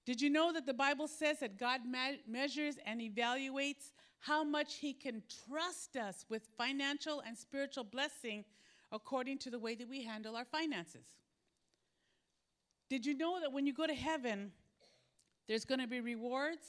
Did 0.05 0.21
you 0.21 0.29
know 0.29 0.51
that 0.51 0.65
the 0.65 0.73
Bible 0.73 1.07
says 1.07 1.39
that 1.39 1.57
God 1.57 1.85
me- 1.85 2.19
measures 2.27 2.75
and 2.85 2.99
evaluates 2.99 3.93
how 4.19 4.43
much 4.43 4.75
He 4.75 4.91
can 4.91 5.23
trust 5.47 5.95
us 5.95 6.25
with 6.29 6.43
financial 6.57 7.23
and 7.25 7.37
spiritual 7.37 7.85
blessing 7.85 8.43
according 8.91 9.37
to 9.39 9.49
the 9.49 9.59
way 9.59 9.73
that 9.75 9.87
we 9.87 10.03
handle 10.03 10.35
our 10.35 10.45
finances? 10.45 11.07
Did 12.89 13.05
you 13.05 13.17
know 13.17 13.39
that 13.39 13.53
when 13.53 13.65
you 13.65 13.73
go 13.73 13.87
to 13.87 13.95
heaven, 13.95 14.51
there's 15.47 15.63
going 15.63 15.79
to 15.79 15.87
be 15.87 16.01
rewards, 16.01 16.65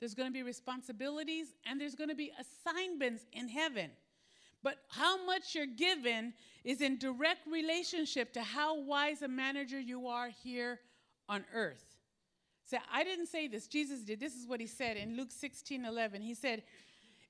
there's 0.00 0.14
going 0.14 0.28
to 0.28 0.32
be 0.32 0.42
responsibilities, 0.42 1.48
and 1.66 1.80
there's 1.80 1.94
going 1.94 2.10
to 2.10 2.16
be 2.16 2.32
assignments 2.40 3.24
in 3.32 3.48
heaven? 3.48 3.90
But 4.62 4.76
how 4.88 5.24
much 5.24 5.54
you're 5.54 5.66
given 5.66 6.34
is 6.64 6.80
in 6.80 6.98
direct 6.98 7.46
relationship 7.50 8.32
to 8.34 8.42
how 8.42 8.80
wise 8.80 9.22
a 9.22 9.28
manager 9.28 9.80
you 9.80 10.08
are 10.08 10.30
here 10.42 10.80
on 11.28 11.44
earth. 11.54 11.84
So 12.64 12.76
I 12.92 13.04
didn't 13.04 13.26
say 13.26 13.48
this, 13.48 13.66
Jesus 13.66 14.00
did. 14.00 14.20
This 14.20 14.34
is 14.34 14.46
what 14.46 14.60
he 14.60 14.66
said 14.66 14.96
in 14.96 15.16
Luke 15.16 15.32
16 15.32 15.84
11. 15.84 16.22
He 16.22 16.34
said, 16.34 16.62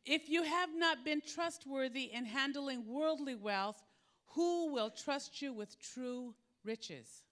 If 0.04 0.28
you 0.28 0.42
have 0.42 0.70
not 0.74 1.04
been 1.04 1.22
trustworthy 1.22 2.10
in 2.12 2.24
handling 2.24 2.84
worldly 2.86 3.36
wealth, 3.36 3.82
who 4.34 4.72
will 4.72 4.90
trust 4.90 5.40
you 5.40 5.52
with 5.52 5.80
true 5.80 6.34
riches? 6.64 7.22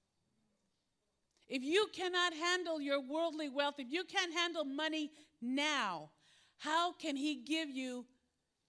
If 1.49 1.62
you 1.62 1.87
cannot 1.95 2.35
handle 2.35 2.80
your 2.80 3.00
worldly 3.00 3.49
wealth, 3.49 3.75
if 3.78 3.90
you 3.90 4.04
can't 4.04 4.35
handle 4.35 4.64
money 4.64 5.11
now, 5.40 6.11
how 6.59 6.92
can 6.92 7.16
He 7.16 7.37
give 7.37 7.71
you 7.71 8.04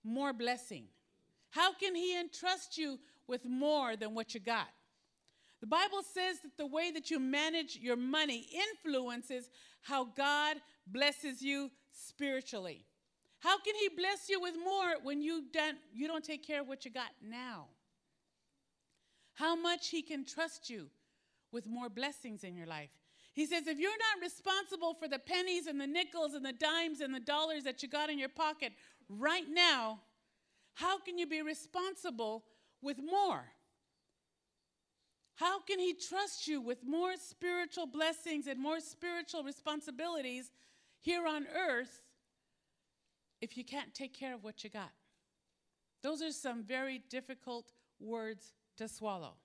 more 0.03 0.33
blessing? 0.33 0.85
How 1.49 1.73
can 1.73 1.95
He 1.95 2.19
entrust 2.19 2.77
you 2.77 2.99
with 3.27 3.45
more 3.45 3.95
than 3.95 4.13
what 4.13 4.33
you 4.33 4.39
got? 4.39 4.67
The 5.61 5.67
Bible 5.67 6.01
says 6.13 6.39
that 6.41 6.57
the 6.57 6.67
way 6.67 6.91
that 6.91 7.11
you 7.11 7.19
manage 7.19 7.77
your 7.77 7.97
money 7.97 8.47
influences 8.71 9.49
how 9.81 10.05
God 10.05 10.57
blesses 10.87 11.41
you 11.41 11.69
spiritually. 11.91 12.85
How 13.39 13.59
can 13.59 13.75
He 13.75 13.89
bless 13.89 14.29
you 14.29 14.39
with 14.39 14.55
more 14.63 14.95
when 15.03 15.21
you 15.21 15.45
don't, 15.51 15.77
you 15.93 16.07
don't 16.07 16.23
take 16.23 16.45
care 16.45 16.61
of 16.61 16.67
what 16.67 16.85
you 16.85 16.91
got 16.91 17.11
now? 17.21 17.67
How 19.33 19.55
much 19.55 19.89
He 19.89 20.01
can 20.01 20.25
trust 20.25 20.69
you 20.69 20.89
with 21.51 21.67
more 21.67 21.89
blessings 21.89 22.43
in 22.43 22.55
your 22.55 22.67
life. 22.67 22.91
He 23.33 23.45
says, 23.45 23.67
if 23.67 23.79
you're 23.79 23.91
not 23.91 24.21
responsible 24.21 24.93
for 24.93 25.07
the 25.07 25.19
pennies 25.19 25.67
and 25.67 25.79
the 25.79 25.87
nickels 25.87 26.33
and 26.33 26.45
the 26.45 26.53
dimes 26.53 26.99
and 26.99 27.13
the 27.13 27.19
dollars 27.19 27.63
that 27.63 27.81
you 27.81 27.89
got 27.89 28.09
in 28.09 28.19
your 28.19 28.29
pocket 28.29 28.73
right 29.07 29.45
now, 29.49 29.99
how 30.73 30.99
can 30.99 31.17
you 31.17 31.27
be 31.27 31.41
responsible 31.41 32.43
with 32.81 32.97
more? 32.97 33.45
How 35.35 35.61
can 35.61 35.79
He 35.79 35.93
trust 35.93 36.47
you 36.47 36.59
with 36.59 36.79
more 36.85 37.13
spiritual 37.15 37.85
blessings 37.85 38.47
and 38.47 38.59
more 38.59 38.79
spiritual 38.81 39.43
responsibilities 39.43 40.51
here 40.99 41.25
on 41.25 41.47
earth 41.55 42.01
if 43.41 43.55
you 43.55 43.63
can't 43.63 43.93
take 43.93 44.13
care 44.13 44.33
of 44.33 44.43
what 44.43 44.63
you 44.63 44.69
got? 44.69 44.91
Those 46.03 46.21
are 46.21 46.31
some 46.31 46.63
very 46.63 47.01
difficult 47.09 47.71
words 47.99 48.53
to 48.77 48.87
swallow. 48.87 49.35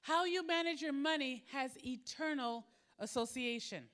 How 0.00 0.24
you 0.24 0.46
manage 0.46 0.82
your 0.82 0.92
money 0.92 1.44
has 1.52 1.72
eternal 1.84 2.64
association. 2.98 3.84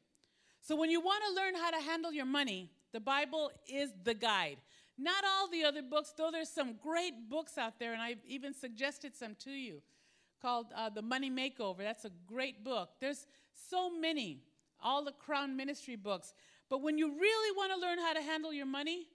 So 0.60 0.76
when 0.76 0.90
you 0.90 1.00
want 1.00 1.22
to 1.28 1.34
learn 1.34 1.54
how 1.54 1.70
to 1.70 1.80
handle 1.80 2.12
your 2.12 2.26
money, 2.26 2.70
the 2.92 3.00
Bible 3.00 3.50
is 3.68 3.90
the 4.04 4.14
guide. 4.14 4.58
Not 4.98 5.24
all 5.24 5.48
the 5.48 5.64
other 5.64 5.82
books, 5.82 6.12
though 6.16 6.30
there's 6.30 6.48
some 6.48 6.76
great 6.82 7.28
books 7.28 7.58
out 7.58 7.78
there, 7.78 7.92
and 7.92 8.02
I've 8.02 8.24
even 8.26 8.54
suggested 8.54 9.16
some 9.16 9.34
to 9.40 9.50
you 9.50 9.82
called 10.40 10.66
uh, 10.76 10.90
The 10.90 11.02
Money 11.02 11.30
Makeover. 11.30 11.78
That's 11.78 12.04
a 12.04 12.10
great 12.26 12.64
book. 12.64 12.90
There's 13.00 13.26
so 13.70 13.90
many, 13.90 14.42
all 14.82 15.04
the 15.04 15.12
Crown 15.12 15.56
Ministry 15.56 15.96
books. 15.96 16.34
But 16.68 16.82
when 16.82 16.98
you 16.98 17.08
really 17.18 17.56
want 17.56 17.72
to 17.72 17.78
learn 17.78 17.98
how 17.98 18.12
to 18.12 18.22
handle 18.22 18.52
your 18.52 18.66
money, 18.66 19.06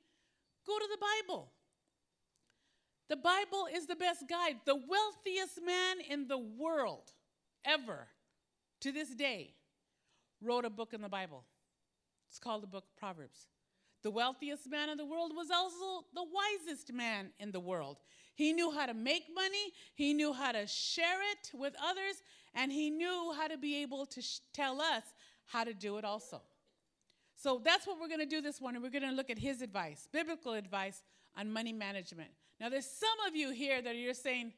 go 0.65 0.77
to 0.77 0.88
the 0.89 0.98
Bible. 0.98 1.51
The 3.10 3.17
Bible 3.17 3.67
is 3.74 3.88
the 3.88 3.96
best 3.96 4.27
guide. 4.29 4.58
The 4.65 4.75
wealthiest 4.75 5.60
man 5.65 5.98
in 6.10 6.27
the 6.27 6.38
world 6.38 7.12
ever 7.65 8.08
to 8.82 8.91
this 8.91 9.10
day 9.10 9.53
wrote 10.41 10.65
a 10.65 10.70
book 10.70 10.94
in 10.94 11.01
the 11.01 11.10
Bible. 11.10 11.44
It's 12.29 12.39
called 12.39 12.63
the 12.63 12.67
book 12.67 12.84
of 12.86 12.98
Proverbs. 12.98 13.48
The 14.03 14.12
wealthiest 14.12 14.70
man 14.70 14.89
in 14.89 14.98
the 14.98 15.06
world 15.06 15.32
was 15.36 15.50
also 15.50 16.06
the 16.13 16.24
wisest 16.24 16.94
man 16.94 17.32
in 17.39 17.51
the 17.51 17.60
world. 17.60 17.98
He 18.36 18.53
knew 18.53 18.72
how 18.72 18.86
to 18.86 18.94
make 18.94 19.24
money, 19.34 19.74
he 19.96 20.13
knew 20.13 20.34
how 20.34 20.51
to 20.51 20.67
share 20.67 21.20
it 21.32 21.51
with 21.53 21.74
others, 21.84 22.22
and 22.53 22.72
he 22.72 22.89
knew 22.89 23.34
how 23.36 23.48
to 23.48 23.58
be 23.58 23.82
able 23.82 24.06
to 24.06 24.22
sh- 24.22 24.39
tell 24.53 24.79
us 24.79 25.03
how 25.46 25.63
to 25.63 25.74
do 25.74 25.98
it 25.98 26.06
also. 26.06 26.41
So 27.36 27.62
that's 27.63 27.88
what 27.88 28.00
we're 28.00 28.08
going 28.08 28.20
to 28.20 28.25
do 28.25 28.41
this 28.41 28.62
morning. 28.62 28.82
We're 28.82 28.89
going 28.89 29.03
to 29.03 29.12
look 29.12 29.29
at 29.29 29.39
his 29.39 29.62
advice, 29.62 30.08
biblical 30.12 30.53
advice 30.53 31.01
on 31.36 31.51
money 31.51 31.74
management. 31.74 32.29
Now, 32.60 32.70
there's 32.70 32.86
some 32.86 33.27
of 33.27 33.36
you 33.36 33.51
here 33.51 33.82
that 33.82 33.96
you're 33.96 34.13
saying, 34.13 34.53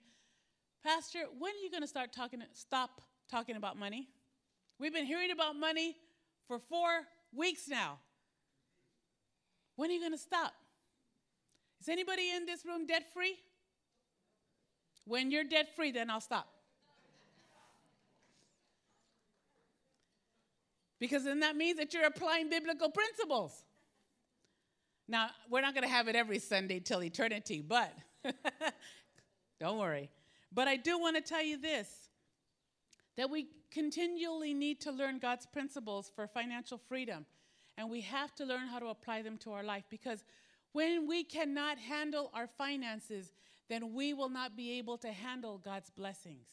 Pastor, 0.84 1.20
when 1.38 1.52
are 1.52 1.64
you 1.64 1.70
going 1.70 1.84
to 1.84 1.88
start 1.88 2.14
talking, 2.14 2.42
stop 2.54 3.02
talking 3.30 3.58
about 3.58 3.78
money? 3.78 4.08
We've 4.80 4.94
been 4.94 5.06
hearing 5.06 5.32
about 5.32 5.58
money 5.58 5.98
for 6.48 6.58
four 6.58 6.88
weeks 7.34 7.68
now. 7.68 8.00
When 9.76 9.90
are 9.90 9.94
you 9.94 10.00
going 10.00 10.14
to 10.14 10.18
stop? 10.18 10.54
Is 11.82 11.90
anybody 11.90 12.32
in 12.36 12.46
this 12.46 12.66
room 12.66 12.86
debt 12.86 13.04
free? 13.14 13.36
When 15.06 15.32
you're 15.32 15.44
debt 15.44 15.76
free, 15.76 15.92
then 15.92 16.10
I'll 16.10 16.22
stop. 16.22 16.48
Because 21.00 21.24
then 21.24 21.40
that 21.42 21.56
means 21.56 21.78
that 21.78 21.94
you're 21.94 22.06
applying 22.06 22.50
biblical 22.50 22.90
principles. 22.90 23.64
Now, 25.08 25.30
we're 25.50 25.62
not 25.62 25.74
going 25.74 25.88
to 25.88 25.90
have 25.90 26.08
it 26.08 26.16
every 26.16 26.40
Sunday 26.40 26.80
till 26.80 27.02
eternity, 27.02 27.62
but 27.62 27.94
don't 29.60 29.78
worry. 29.78 30.10
But 30.54 30.68
I 30.68 30.76
do 30.76 31.00
want 31.00 31.16
to 31.16 31.22
tell 31.22 31.44
you 31.44 31.58
this 31.60 31.90
that 33.18 33.30
we 33.30 33.48
continually 33.72 34.54
need 34.54 34.82
to 34.82 34.92
learn 34.92 35.20
God's 35.20 35.46
principles 35.46 36.12
for 36.16 36.28
financial 36.28 36.78
freedom, 36.78 37.26
and 37.78 37.90
we 37.90 38.02
have 38.02 38.36
to 38.36 38.46
learn 38.46 38.68
how 38.68 38.80
to 38.80 38.88
apply 38.88 39.22
them 39.22 39.38
to 39.40 39.54
our 39.54 39.64
life 39.64 39.84
because 39.90 40.24
when 40.72 41.08
we 41.08 41.24
cannot 41.24 41.78
handle 41.78 42.30
our 42.34 42.48
finances, 42.48 43.34
then 43.70 43.94
we 43.94 44.14
will 44.14 44.30
not 44.30 44.56
be 44.56 44.78
able 44.78 44.98
to 44.98 45.12
handle 45.12 45.58
God's 45.58 45.90
blessings. 45.90 46.48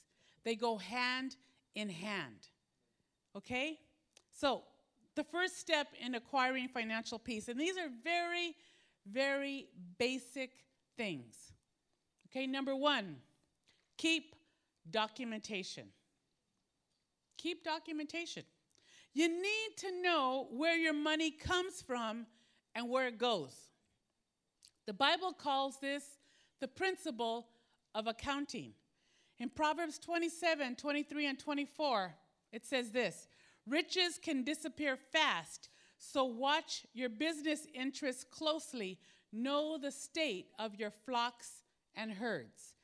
They 0.45 0.55
go 0.55 0.77
hand 0.77 1.37
in 1.75 1.89
hand. 1.89 2.49
Okay? 3.35 3.79
So, 4.33 4.63
the 5.17 5.25
first 5.25 5.59
step 5.59 5.89
in 5.99 6.15
acquiring 6.15 6.69
financial 6.69 7.19
peace. 7.19 7.49
And 7.49 7.59
these 7.59 7.77
are 7.79 7.89
very, 8.05 8.55
very 9.11 9.67
basic 9.99 10.51
things. 10.97 11.53
Okay, 12.31 12.47
number 12.47 12.77
one, 12.77 13.17
keep 13.97 14.37
documentation. 14.91 15.85
Keep 17.39 17.65
documentation. 17.65 18.45
You 19.13 19.29
need 19.29 19.77
to 19.79 20.03
know 20.03 20.49
where 20.51 20.77
your 20.77 20.93
money 20.93 21.31
comes 21.31 21.83
from 21.83 22.27
and 22.75 22.89
where 22.91 23.07
it 23.07 23.19
goes. 23.19 23.55
The 24.87 24.93
Bible 24.93 25.33
calls 25.33 25.79
this 25.81 26.05
the 26.61 26.69
principle 26.69 27.47
of 27.95 28.07
accounting. 28.07 28.73
In 29.39 29.51
Proverbs 29.51 29.99
27 29.99 30.77
23 30.77 31.27
and 31.27 31.39
24, 31.39 32.15
it 32.53 32.65
says 32.65 32.91
this 32.91 33.29
Riches 33.67 34.19
can 34.23 34.45
disappear 34.45 34.97
fast, 34.97 35.69
so 35.99 36.25
watch 36.25 36.87
your 36.95 37.09
business 37.09 37.67
interests 37.75 38.25
closely. 38.25 38.99
Know 39.33 39.77
the 39.77 39.91
state 39.91 40.49
of 40.59 40.77
your 40.77 40.91
flocks 40.91 41.65
and 41.95 42.13
herds. 42.13 42.75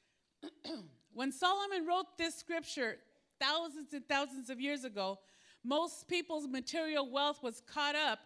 when 1.13 1.31
Solomon 1.31 1.87
wrote 1.87 2.19
this 2.19 2.35
scripture 2.35 2.97
thousands 3.43 3.93
and 3.93 4.07
thousands 4.09 4.51
of 4.51 4.61
years 4.61 4.85
ago, 4.85 5.19
most 5.65 6.09
people's 6.09 6.47
material 6.47 7.11
wealth 7.11 7.43
was 7.43 7.63
caught 7.67 7.95
up, 7.95 8.21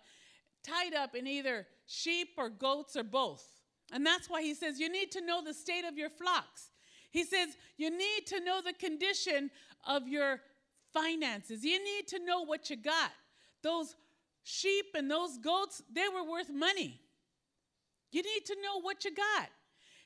tied 0.63 0.95
up 0.95 1.15
in 1.15 1.27
either 1.27 1.67
sheep 1.87 2.29
or 2.37 2.49
goats 2.49 2.97
or 2.97 3.05
both. 3.05 3.45
And 3.93 4.05
that's 4.05 4.29
why 4.29 4.43
he 4.43 4.55
says 4.55 4.81
you 4.81 4.91
need 4.91 5.11
to 5.13 5.25
know 5.25 5.43
the 5.43 5.55
state 5.55 5.85
of 5.85 5.97
your 5.97 6.11
flocks. 6.11 6.71
He 7.11 7.25
says 7.25 7.57
you 7.77 7.91
need 7.91 8.27
to 8.27 8.41
know 8.41 8.61
the 8.61 8.73
condition 8.73 9.51
of 9.87 10.09
your 10.09 10.41
finances. 10.93 11.65
You 11.65 11.83
need 11.83 12.09
to 12.09 12.25
know 12.25 12.45
what 12.45 12.69
you 12.69 12.77
got. 12.77 13.13
Those 13.63 13.95
sheep 14.43 14.87
and 14.95 15.11
those 15.11 15.39
goats, 15.39 15.83
they 15.93 16.09
were 16.13 16.29
worth 16.29 16.51
money. 16.51 17.01
You 18.13 18.23
need 18.23 18.45
to 18.47 18.57
know 18.63 18.81
what 18.81 19.05
you 19.05 19.15
got. 19.15 19.49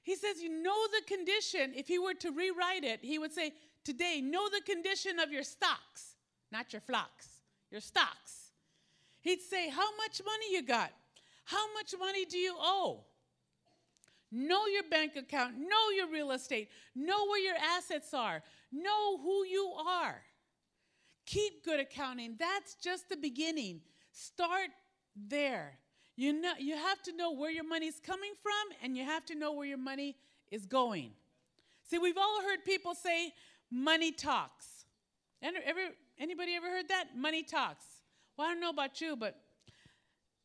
He 0.02 0.16
says, 0.16 0.42
You 0.42 0.62
know 0.62 0.76
the 0.92 1.14
condition. 1.14 1.72
If 1.76 1.86
he 1.86 1.98
were 1.98 2.14
to 2.14 2.30
rewrite 2.32 2.84
it, 2.84 3.00
he 3.02 3.18
would 3.18 3.32
say, 3.32 3.52
Today, 3.84 4.20
know 4.20 4.48
the 4.48 4.60
condition 4.60 5.18
of 5.18 5.32
your 5.32 5.42
stocks, 5.42 6.16
not 6.52 6.72
your 6.72 6.82
flocks, 6.82 7.28
your 7.70 7.80
stocks. 7.80 8.52
He'd 9.20 9.40
say, 9.40 9.68
How 9.68 9.96
much 9.96 10.20
money 10.24 10.52
you 10.52 10.62
got? 10.62 10.92
How 11.44 11.72
much 11.74 11.94
money 11.98 12.24
do 12.24 12.38
you 12.38 12.54
owe? 12.58 13.04
Know 14.32 14.66
your 14.66 14.84
bank 14.84 15.16
account, 15.16 15.56
know 15.58 15.90
your 15.96 16.08
real 16.08 16.30
estate, 16.30 16.68
know 16.94 17.26
where 17.26 17.40
your 17.40 17.56
assets 17.56 18.14
are, 18.14 18.42
know 18.70 19.18
who 19.18 19.44
you 19.44 19.72
are. 19.86 20.22
Keep 21.26 21.64
good 21.64 21.80
accounting. 21.80 22.36
That's 22.38 22.74
just 22.74 23.08
the 23.08 23.16
beginning. 23.16 23.80
Start 24.12 24.70
there. 25.16 25.78
You, 26.16 26.32
know, 26.32 26.52
you 26.58 26.76
have 26.76 27.02
to 27.04 27.16
know 27.16 27.32
where 27.32 27.50
your 27.50 27.64
money 27.64 27.86
is 27.86 28.00
coming 28.00 28.32
from 28.42 28.76
and 28.82 28.96
you 28.96 29.04
have 29.04 29.24
to 29.26 29.34
know 29.34 29.52
where 29.52 29.66
your 29.66 29.78
money 29.78 30.16
is 30.50 30.66
going. 30.66 31.12
See, 31.88 31.98
we've 31.98 32.18
all 32.18 32.42
heard 32.42 32.64
people 32.64 32.94
say, 32.94 33.32
money 33.70 34.12
talks. 34.12 34.66
Ever, 35.42 35.80
anybody 36.18 36.54
ever 36.54 36.68
heard 36.68 36.88
that? 36.88 37.16
Money 37.16 37.42
talks. 37.42 37.84
Well, 38.36 38.46
I 38.46 38.52
don't 38.52 38.60
know 38.60 38.70
about 38.70 39.00
you, 39.00 39.16
but 39.16 39.40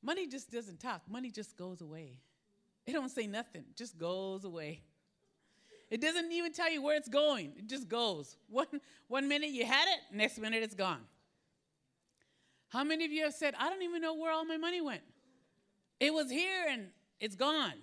money 0.02 0.28
just 0.28 0.52
doesn't 0.52 0.80
talk. 0.80 1.02
Money 1.10 1.32
just 1.32 1.58
goes 1.58 1.82
away. 1.82 2.20
It 2.86 2.94
don't 2.94 3.10
say 3.10 3.28
nothing, 3.28 3.66
just 3.76 3.98
goes 3.98 4.44
away. 4.44 4.82
It 5.90 6.02
doesn't 6.02 6.32
even 6.32 6.52
tell 6.52 6.72
you 6.72 6.82
where 6.82 6.96
it's 6.98 7.10
going. 7.10 7.54
It 7.58 7.68
just 7.68 7.88
goes. 7.88 8.38
One, 8.50 8.68
one 9.08 9.28
minute 9.28 9.50
you 9.50 9.66
had 9.66 9.88
it, 9.88 10.16
next 10.16 10.40
minute 10.40 10.64
it's 10.64 10.76
gone. 10.76 11.02
How 12.70 12.84
many 12.84 13.06
of 13.06 13.12
you 13.12 13.24
have 13.24 13.34
said, 13.34 13.54
I 13.58 13.70
don't 13.70 13.84
even 13.84 14.02
know 14.02 14.16
where 14.16 14.32
all 14.32 14.46
my 14.46 14.58
money 14.58 14.82
went? 14.82 15.02
It 16.00 16.14
was 16.14 16.30
here 16.30 16.66
and 16.70 16.88
it's 17.20 17.36
gone. 17.36 17.74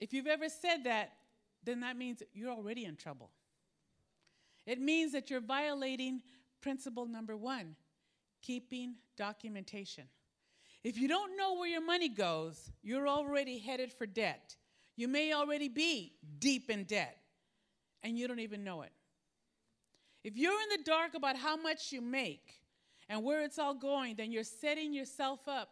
If 0.00 0.12
you've 0.12 0.26
ever 0.26 0.48
said 0.48 0.84
that, 0.84 1.12
then 1.64 1.80
that 1.80 1.96
means 1.96 2.22
you're 2.32 2.50
already 2.50 2.84
in 2.84 2.96
trouble. 2.96 3.30
It 4.68 4.78
means 4.78 5.12
that 5.12 5.30
you're 5.30 5.40
violating 5.40 6.20
principle 6.60 7.06
number 7.06 7.34
one 7.34 7.74
keeping 8.42 8.96
documentation. 9.16 10.04
If 10.84 10.98
you 10.98 11.08
don't 11.08 11.38
know 11.38 11.54
where 11.54 11.70
your 11.70 11.84
money 11.84 12.10
goes, 12.10 12.70
you're 12.82 13.08
already 13.08 13.58
headed 13.58 13.90
for 13.90 14.04
debt. 14.04 14.54
You 14.94 15.08
may 15.08 15.32
already 15.32 15.68
be 15.68 16.12
deep 16.38 16.68
in 16.68 16.84
debt 16.84 17.16
and 18.02 18.18
you 18.18 18.28
don't 18.28 18.40
even 18.40 18.62
know 18.62 18.82
it. 18.82 18.92
If 20.22 20.36
you're 20.36 20.52
in 20.52 20.68
the 20.76 20.84
dark 20.84 21.14
about 21.14 21.36
how 21.36 21.56
much 21.56 21.90
you 21.90 22.02
make 22.02 22.52
and 23.08 23.24
where 23.24 23.42
it's 23.42 23.58
all 23.58 23.74
going, 23.74 24.16
then 24.16 24.30
you're 24.30 24.44
setting 24.44 24.92
yourself 24.92 25.48
up 25.48 25.70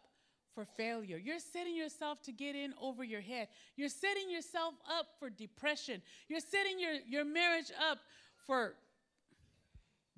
for 0.55 0.65
failure. 0.65 1.17
You're 1.17 1.37
setting 1.37 1.75
yourself 1.75 2.23
to 2.23 2.31
get 2.31 2.55
in 2.55 2.73
over 2.81 3.03
your 3.03 3.21
head. 3.21 3.47
You're 3.75 3.89
setting 3.89 4.31
yourself 4.31 4.73
up 4.89 5.05
for 5.19 5.29
depression. 5.29 6.01
You're 6.27 6.39
setting 6.39 6.79
your, 6.79 6.95
your 7.07 7.25
marriage 7.25 7.71
up 7.91 7.99
for 8.47 8.73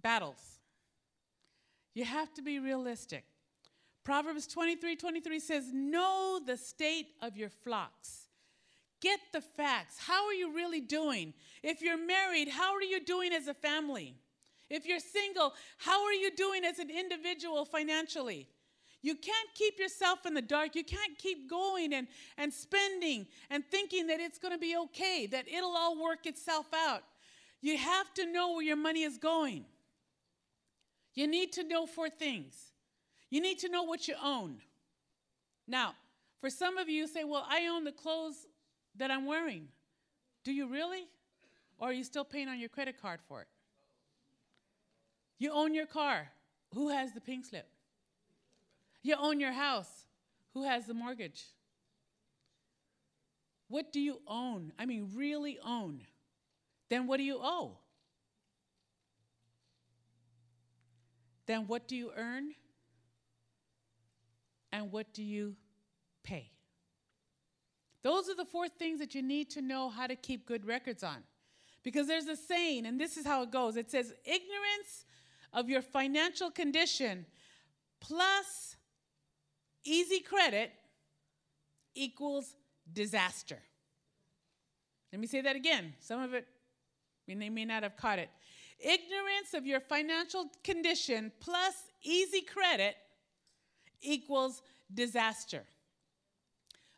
battles. 0.02 0.60
You 1.94 2.06
have 2.06 2.34
to 2.36 2.42
be 2.42 2.60
realistic. 2.60 3.26
Proverbs 4.04 4.48
23 4.48 4.96
23 4.96 5.40
says, 5.40 5.66
Know 5.74 6.40
the 6.46 6.58
state 6.58 7.08
of 7.22 7.38
your 7.38 7.50
flocks. 7.50 8.30
Get 9.02 9.20
the 9.32 9.42
facts. 9.42 9.98
How 9.98 10.26
are 10.26 10.34
you 10.34 10.54
really 10.54 10.82
doing? 10.82 11.34
If 11.64 11.82
you're 11.82 11.98
married, 11.98 12.50
how 12.50 12.74
are 12.74 12.82
you 12.82 13.04
doing 13.04 13.32
as 13.34 13.48
a 13.48 13.54
family? 13.54 14.16
If 14.70 14.86
you're 14.86 15.00
single, 15.00 15.54
how 15.78 16.04
are 16.04 16.14
you 16.14 16.36
doing 16.36 16.64
as 16.64 16.80
an 16.80 16.90
individual 16.90 17.66
financially? 17.66 18.48
You 19.02 19.16
can't 19.16 19.50
keep 19.56 19.80
yourself 19.80 20.26
in 20.26 20.34
the 20.34 20.42
dark. 20.42 20.76
You 20.76 20.84
can't 20.84 21.18
keep 21.18 21.50
going 21.50 21.94
and, 21.94 22.08
and 22.38 22.54
spending 22.54 23.28
and 23.50 23.64
thinking 23.66 24.08
that 24.08 24.20
it's 24.20 24.38
going 24.38 24.54
to 24.54 24.60
be 24.60 24.76
okay, 24.76 25.26
that 25.28 25.48
it'll 25.48 25.76
all 25.76 26.02
work 26.02 26.26
itself 26.26 26.68
out. 26.74 27.04
You 27.62 27.78
have 27.78 28.14
to 28.16 28.32
know 28.32 28.54
where 28.54 28.64
your 28.64 28.76
money 28.76 29.04
is 29.04 29.18
going. 29.18 29.66
You 31.20 31.28
need 31.28 31.52
to 31.52 31.66
know 31.66 31.86
four 31.86 32.10
things. 32.10 32.72
You 33.30 33.42
need 33.42 33.60
to 33.60 33.68
know 33.68 33.84
what 33.84 34.08
you 34.08 34.16
own. 34.24 34.62
Now, 35.68 35.96
for 36.40 36.50
some 36.50 36.78
of 36.78 36.88
you 36.88 37.08
say, 37.08 37.26
well, 37.26 37.46
I 37.50 37.68
own 37.68 37.84
the 37.84 37.92
clothes 37.92 38.48
that 38.96 39.12
I'm 39.12 39.26
wearing. 39.26 39.68
Do 40.46 40.54
you 40.54 40.70
really? 40.70 41.10
Or 41.78 41.90
are 41.90 41.92
you 41.92 42.06
still 42.06 42.24
paying 42.24 42.48
on 42.48 42.58
your 42.58 42.70
credit 42.70 43.02
card 43.02 43.20
for 43.28 43.42
it? 43.42 43.50
You 45.40 45.52
own 45.52 45.74
your 45.74 45.88
car. 45.88 46.30
Who 46.74 46.88
has 46.88 47.12
the 47.12 47.20
pink 47.20 47.44
slip? 47.44 47.68
You 49.04 49.16
own 49.20 49.42
your 49.42 49.52
house. 49.52 50.06
Who 50.54 50.64
has 50.64 50.86
the 50.86 50.94
mortgage? 50.94 51.44
What 53.68 53.92
do 53.92 54.00
you 54.00 54.22
own? 54.26 54.72
I 54.80 54.86
mean, 54.86 55.12
really 55.14 55.60
own. 55.66 56.00
Then 56.90 57.08
what 57.08 57.18
do 57.18 57.24
you 57.24 57.40
owe? 57.42 57.79
Then 61.50 61.66
what 61.66 61.88
do 61.88 61.96
you 61.96 62.12
earn? 62.16 62.52
And 64.72 64.92
what 64.92 65.12
do 65.16 65.24
you 65.24 65.56
pay? 66.24 66.52
Those 68.04 68.30
are 68.30 68.36
the 68.36 68.46
four 68.46 68.70
things 68.70 69.00
that 69.00 69.16
you 69.16 69.24
need 69.24 69.50
to 69.50 69.62
know 69.64 69.90
how 69.90 70.06
to 70.06 70.16
keep 70.16 70.46
good 70.46 70.64
records 70.64 71.04
on. 71.04 71.24
Because 71.82 72.06
there's 72.06 72.28
a 72.28 72.36
saying, 72.36 72.86
and 72.86 73.02
this 73.02 73.18
is 73.18 73.26
how 73.26 73.42
it 73.42 73.50
goes 73.50 73.78
it 73.78 73.90
says, 73.90 74.14
ignorance 74.26 75.08
of 75.52 75.72
your 75.72 75.82
financial 75.82 76.52
condition 76.52 77.26
plus 78.00 78.76
easy 79.84 80.20
credit 80.20 80.72
equals 81.96 82.56
disaster. 82.94 83.58
Let 85.12 85.20
me 85.20 85.26
say 85.26 85.42
that 85.42 85.56
again. 85.56 85.96
Some 86.00 86.22
of 86.22 86.36
it, 86.36 86.46
I 86.48 87.22
mean, 87.28 87.40
they 87.40 87.50
may 87.50 87.66
not 87.66 87.82
have 87.82 87.98
caught 87.98 88.20
it. 88.20 88.30
Ignorance 88.80 89.54
of 89.54 89.66
your 89.66 89.80
financial 89.80 90.50
condition 90.64 91.32
plus 91.40 91.74
easy 92.02 92.42
credit 92.42 92.96
equals 94.02 94.62
disaster. 94.94 95.64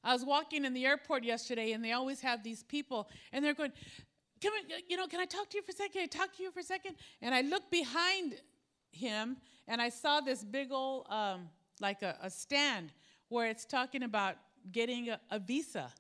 I 0.03 0.13
was 0.13 0.25
walking 0.25 0.65
in 0.65 0.73
the 0.73 0.85
airport 0.85 1.23
yesterday, 1.23 1.73
and 1.73 1.83
they 1.83 1.91
always 1.91 2.21
have 2.21 2.43
these 2.43 2.63
people, 2.63 3.09
and 3.31 3.43
they're 3.43 3.53
going, 3.53 3.73
"Come, 4.41 4.53
you 4.87 4.97
know, 4.97 5.07
can 5.07 5.19
I 5.19 5.25
talk 5.25 5.49
to 5.49 5.57
you 5.57 5.63
for 5.63 5.71
a 5.71 5.75
second? 5.75 5.93
Can 5.93 6.03
I 6.03 6.07
talk 6.07 6.35
to 6.37 6.43
you 6.43 6.51
for 6.51 6.59
a 6.59 6.63
second? 6.63 6.95
And 7.21 7.35
I 7.35 7.41
looked 7.41 7.71
behind 7.71 8.41
him, 8.91 9.37
and 9.67 9.81
I 9.81 9.89
saw 9.89 10.21
this 10.21 10.43
big 10.43 10.71
old, 10.71 11.07
um, 11.09 11.49
like 11.79 12.01
a, 12.01 12.17
a, 12.21 12.29
stand 12.29 12.91
where 13.29 13.47
it's 13.47 13.65
talking 13.65 14.03
about 14.03 14.35
getting 14.71 15.09
a, 15.09 15.19
a 15.29 15.39
visa, 15.39 15.91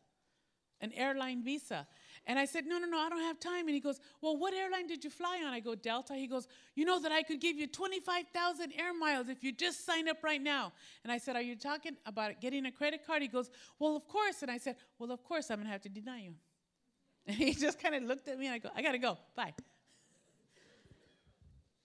an 0.81 0.91
airline 0.93 1.43
visa. 1.43 1.87
And 2.27 2.37
I 2.37 2.45
said, 2.45 2.65
No, 2.65 2.77
no, 2.77 2.87
no, 2.87 2.99
I 2.99 3.09
don't 3.09 3.21
have 3.21 3.39
time. 3.39 3.67
And 3.67 3.71
he 3.71 3.79
goes, 3.79 3.99
Well, 4.21 4.37
what 4.37 4.53
airline 4.53 4.87
did 4.87 5.03
you 5.03 5.09
fly 5.09 5.41
on? 5.45 5.53
I 5.53 5.59
go, 5.59 5.75
Delta. 5.75 6.13
He 6.13 6.27
goes, 6.27 6.47
You 6.75 6.85
know 6.85 6.99
that 6.99 7.11
I 7.11 7.23
could 7.23 7.39
give 7.39 7.57
you 7.57 7.67
25,000 7.67 8.73
air 8.77 8.93
miles 8.93 9.27
if 9.29 9.43
you 9.43 9.51
just 9.51 9.85
sign 9.85 10.07
up 10.07 10.23
right 10.23 10.41
now. 10.41 10.73
And 11.03 11.11
I 11.11 11.17
said, 11.17 11.35
Are 11.35 11.41
you 11.41 11.55
talking 11.55 11.97
about 12.05 12.39
getting 12.39 12.65
a 12.67 12.71
credit 12.71 13.05
card? 13.05 13.21
He 13.21 13.27
goes, 13.27 13.49
Well, 13.79 13.95
of 13.95 14.07
course. 14.07 14.43
And 14.43 14.51
I 14.51 14.57
said, 14.57 14.75
Well, 14.99 15.11
of 15.11 15.23
course, 15.23 15.49
I'm 15.49 15.57
going 15.57 15.67
to 15.67 15.71
have 15.71 15.81
to 15.81 15.89
deny 15.89 16.21
you. 16.21 16.33
And 17.27 17.37
he 17.37 17.53
just 17.53 17.79
kind 17.79 17.93
of 17.93 18.01
looked 18.01 18.27
at 18.27 18.39
me 18.39 18.47
and 18.47 18.55
I 18.55 18.57
go, 18.57 18.69
I 18.75 18.81
got 18.81 18.93
to 18.93 18.97
go. 18.97 19.15
Bye. 19.35 19.53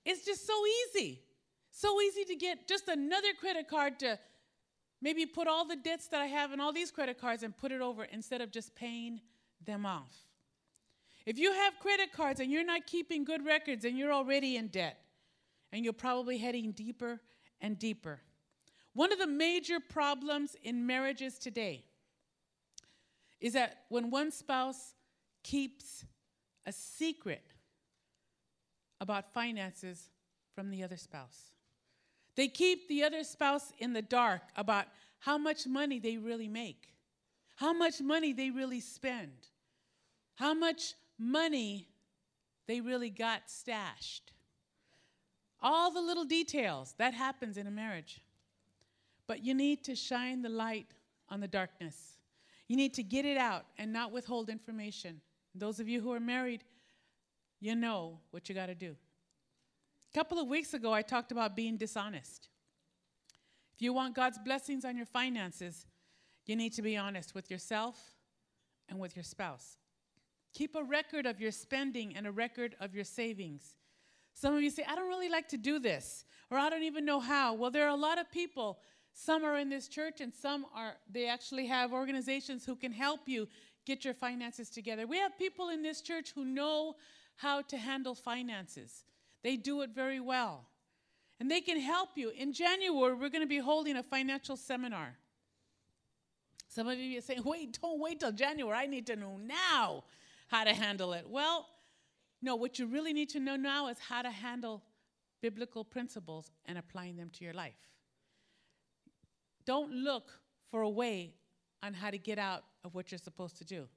It's 0.03 0.25
just 0.25 0.46
so 0.46 0.55
easy. 0.94 1.20
So 1.70 2.01
easy 2.01 2.25
to 2.25 2.37
get 2.37 2.66
just 2.66 2.88
another 2.88 3.35
credit 3.38 3.68
card 3.68 3.99
to 3.99 4.18
maybe 5.03 5.27
put 5.27 5.46
all 5.46 5.66
the 5.66 5.77
debts 5.77 6.09
that 6.09 6.22
I 6.22 6.27
have 6.27 6.53
in 6.53 6.61
all 6.61 6.72
these 6.72 6.90
credit 6.90 7.20
cards 7.20 7.42
and 7.42 7.55
put 7.55 7.70
it 7.70 7.83
over 7.83 8.05
instead 8.05 8.40
of 8.40 8.51
just 8.51 8.75
paying 8.75 9.20
them 9.64 9.85
off. 9.85 10.26
If 11.27 11.39
you 11.39 11.53
have 11.53 11.75
credit 11.81 12.12
cards 12.12 12.41
and 12.41 12.51
you're 12.51 12.65
not 12.65 12.87
keeping 12.87 13.25
good 13.25 13.45
records 13.45 13.85
and 13.85 13.99
you're 13.99 14.12
already 14.12 14.57
in 14.57 14.69
debt, 14.69 14.99
and 15.73 15.85
you're 15.85 15.93
probably 15.93 16.39
heading 16.39 16.73
deeper 16.73 17.21
and 17.61 17.79
deeper. 17.79 18.21
One 18.95 19.12
of 19.12 19.19
the 19.19 19.27
major 19.27 19.79
problems 19.79 20.57
in 20.62 20.87
marriages 20.87 21.39
today 21.39 21.85
is 23.41 23.53
that 23.53 23.85
when 23.89 24.11
one 24.11 24.31
spouse 24.31 24.95
keeps 25.43 26.05
a 26.65 26.73
secret 26.73 27.53
about 29.01 29.33
finances 29.33 30.09
from 30.55 30.71
the 30.71 30.83
other 30.83 30.97
spouse, 30.97 31.51
they 32.37 32.49
keep 32.49 32.89
the 32.89 33.03
other 33.03 33.23
spouse 33.23 33.73
in 33.79 33.93
the 33.93 34.03
dark 34.03 34.43
about 34.57 34.87
how 35.19 35.37
much 35.37 35.67
money 35.67 35.99
they 35.99 36.17
really 36.17 36.49
make, 36.49 36.95
how 37.57 37.73
much 37.73 38.01
money 38.01 38.33
they 38.33 38.51
really 38.51 38.81
spend, 38.81 39.49
how 40.37 40.55
much 40.55 40.95
money 41.18 41.88
they 42.66 42.81
really 42.81 43.11
got 43.11 43.48
stashed. 43.50 44.33
All 45.62 45.90
the 45.90 46.00
little 46.00 46.24
details 46.24 46.94
that 46.98 47.14
happens 47.14 47.57
in 47.57 47.66
a 47.66 47.70
marriage. 47.70 48.20
But 49.26 49.44
you 49.44 49.55
need 49.55 49.85
to 49.85 49.94
shine 49.94 50.42
the 50.42 50.48
light 50.48 50.87
on 51.29 51.40
the 51.40 51.48
darkness. 51.48 52.18
You 52.68 52.76
need 52.76 52.94
to 52.94 53.02
get 53.02 53.24
it 53.24 53.37
out 53.37 53.66
and 53.79 53.92
not 53.92 54.12
withhold 54.12 54.48
information. 54.48 55.20
Those 55.55 55.81
of 55.81 55.88
you 55.88 56.00
who 56.00 56.12
are 56.12 56.20
married, 56.20 56.64
you 57.61 57.74
know 57.74 58.18
what 58.31 58.48
you 58.48 58.55
got 58.55 58.66
to 58.66 58.74
do. 58.74 58.94
A 60.12 60.18
couple 60.18 60.38
of 60.38 60.48
weeks 60.48 60.74
ago, 60.74 60.92
I 60.92 61.02
talked 61.02 61.33
about 61.33 61.57
being 61.57 61.76
dishonest. 61.76 62.48
If 63.74 63.83
you 63.83 63.92
want 63.92 64.14
God's 64.14 64.38
blessings 64.38 64.85
on 64.85 64.96
your 64.96 65.07
finances, 65.07 65.87
you 66.46 66.57
need 66.57 66.72
to 66.74 66.83
be 66.83 66.96
honest 66.96 67.35
with 67.35 67.50
yourself 67.50 67.98
and 68.88 68.98
with 68.98 69.16
your 69.16 69.22
spouse. 69.22 69.76
Keep 70.57 70.75
a 70.75 70.83
record 70.83 71.27
of 71.27 71.38
your 71.38 71.51
spending 71.51 72.16
and 72.16 72.27
a 72.27 72.33
record 72.33 72.77
of 72.81 72.95
your 72.95 73.05
savings. 73.05 73.75
Some 74.33 74.55
of 74.55 74.62
you 74.62 74.71
say, 74.71 74.87
I 74.88 74.95
don't 74.95 75.07
really 75.07 75.29
like 75.29 75.49
to 75.49 75.59
do 75.59 75.79
this, 75.79 76.25
or 76.51 76.57
I 76.57 76.71
don't 76.71 76.85
even 76.85 77.05
know 77.05 77.21
how. 77.21 77.53
Well, 77.53 77.71
there 77.71 77.85
are 77.85 77.90
a 77.90 77.95
lot 77.95 78.19
of 78.19 78.33
people. 78.33 78.79
Some 79.12 79.45
are 79.45 79.59
in 79.59 79.69
this 79.69 79.87
church, 79.87 80.23
and 80.23 80.33
some 80.33 80.64
are, 80.75 80.95
they 81.12 81.29
actually 81.29 81.66
have 81.66 81.92
organizations 81.92 82.64
who 82.64 82.75
can 82.75 82.90
help 82.90 83.21
you 83.27 83.49
get 83.85 84.03
your 84.03 84.14
finances 84.14 84.71
together. 84.71 85.07
We 85.07 85.19
have 85.19 85.37
people 85.37 85.69
in 85.69 85.83
this 85.83 86.01
church 86.01 86.33
who 86.35 86.47
know 86.47 86.95
how 87.35 87.61
to 87.61 87.77
handle 87.77 88.14
finances, 88.14 89.05
they 89.42 89.59
do 89.59 89.83
it 89.83 89.90
very 89.90 90.21
well. 90.21 90.64
And 91.38 91.51
they 91.51 91.61
can 91.61 91.79
help 91.79 92.11
you. 92.14 92.31
In 92.31 92.55
January, 92.55 93.12
we're 93.12 93.29
going 93.29 93.42
to 93.42 93.47
be 93.47 93.59
holding 93.59 93.99
a 93.99 94.03
financial 94.03 94.57
seminar. 94.57 95.19
Some 96.66 96.88
of 96.88 96.99
you 96.99 97.19
are 97.19 97.21
saying, 97.21 97.42
wait, 97.45 97.79
don't 97.83 98.01
wait 98.01 98.21
till 98.21 98.33
January. 98.33 98.75
I 98.75 98.87
need 98.87 99.07
to 99.09 99.16
know 99.16 99.37
now 99.37 100.05
how 100.46 100.64
to 100.64 100.74
handle 100.74 101.12
it. 101.12 101.28
Well, 101.28 101.66
no, 102.42 102.56
what 102.56 102.78
you 102.78 102.87
really 102.87 103.12
need 103.12 103.30
to 103.30 103.40
know 103.40 103.56
now 103.56 103.88
is 103.88 103.98
how 103.98 104.22
to 104.22 104.30
handle 104.30 104.82
biblical 105.42 105.85
principles 105.85 106.50
and 106.66 106.78
applying 106.78 107.16
them 107.16 107.30
to 107.30 107.44
your 107.44 107.54
life. 107.54 107.74
Don't 109.64 109.92
look 109.92 110.30
for 110.70 110.82
a 110.82 110.88
way 110.88 111.35
on 111.82 111.94
how 111.94 112.11
to 112.11 112.18
get 112.18 112.38
out 112.38 112.64
of 112.85 112.94
what 112.94 113.11
you're 113.11 113.18
supposed 113.18 113.56
to 113.59 113.64
do. 113.64 113.88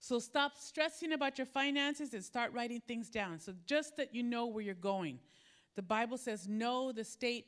So 0.00 0.18
stop 0.18 0.52
stressing 0.58 1.12
about 1.12 1.38
your 1.38 1.46
finances 1.46 2.12
and 2.12 2.22
start 2.22 2.52
writing 2.52 2.82
things 2.86 3.08
down. 3.08 3.40
So 3.40 3.54
just 3.64 3.96
that 3.96 4.14
you 4.14 4.22
know 4.22 4.46
where 4.46 4.62
you're 4.62 4.74
going. 4.74 5.18
The 5.76 5.82
Bible 5.82 6.18
says, 6.18 6.46
know 6.46 6.92
the 6.92 7.04
state 7.04 7.46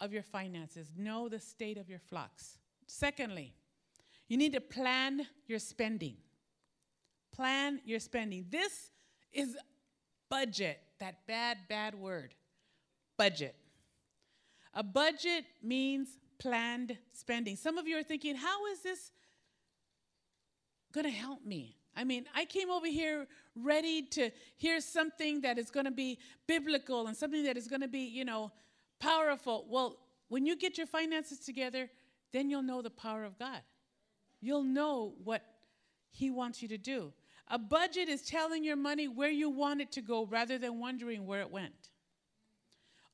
of 0.00 0.12
your 0.12 0.22
finances, 0.22 0.92
know 0.96 1.28
the 1.28 1.40
state 1.40 1.76
of 1.76 1.88
your 1.88 1.98
flocks. 1.98 2.58
Secondly, 2.86 3.52
you 4.28 4.36
need 4.36 4.52
to 4.52 4.60
plan 4.60 5.26
your 5.46 5.58
spending. 5.58 6.16
Plan 7.32 7.80
your 7.84 8.00
spending. 8.00 8.46
This 8.50 8.90
is 9.32 9.56
budget, 10.30 10.80
that 11.00 11.26
bad, 11.26 11.58
bad 11.68 11.94
word. 11.94 12.34
Budget. 13.16 13.54
A 14.74 14.82
budget 14.82 15.44
means 15.62 16.08
planned 16.38 16.96
spending. 17.12 17.56
Some 17.56 17.78
of 17.78 17.86
you 17.86 17.98
are 17.98 18.02
thinking, 18.02 18.36
how 18.36 18.66
is 18.66 18.80
this 18.82 19.10
going 20.92 21.04
to 21.04 21.10
help 21.10 21.44
me? 21.44 21.76
I 21.96 22.04
mean, 22.04 22.26
I 22.32 22.44
came 22.44 22.70
over 22.70 22.86
here 22.86 23.26
ready 23.56 24.02
to 24.02 24.30
hear 24.56 24.80
something 24.80 25.40
that 25.40 25.58
is 25.58 25.70
going 25.70 25.86
to 25.86 25.90
be 25.90 26.18
biblical 26.46 27.08
and 27.08 27.16
something 27.16 27.42
that 27.44 27.56
is 27.56 27.66
going 27.66 27.80
to 27.80 27.88
be, 27.88 28.04
you 28.04 28.24
know, 28.24 28.52
powerful. 29.00 29.66
Well, 29.68 29.98
when 30.28 30.46
you 30.46 30.56
get 30.56 30.78
your 30.78 30.86
finances 30.86 31.40
together, 31.40 31.90
then 32.32 32.50
you'll 32.50 32.62
know 32.62 32.82
the 32.82 32.90
power 32.90 33.24
of 33.24 33.38
God. 33.38 33.62
You'll 34.40 34.62
know 34.62 35.14
what 35.24 35.42
He 36.12 36.30
wants 36.30 36.62
you 36.62 36.68
to 36.68 36.78
do. 36.78 37.12
A 37.50 37.58
budget 37.58 38.08
is 38.08 38.22
telling 38.22 38.62
your 38.62 38.76
money 38.76 39.08
where 39.08 39.30
you 39.30 39.48
want 39.48 39.80
it 39.80 39.90
to 39.92 40.02
go 40.02 40.26
rather 40.26 40.58
than 40.58 40.78
wondering 40.78 41.26
where 41.26 41.40
it 41.40 41.50
went. 41.50 41.90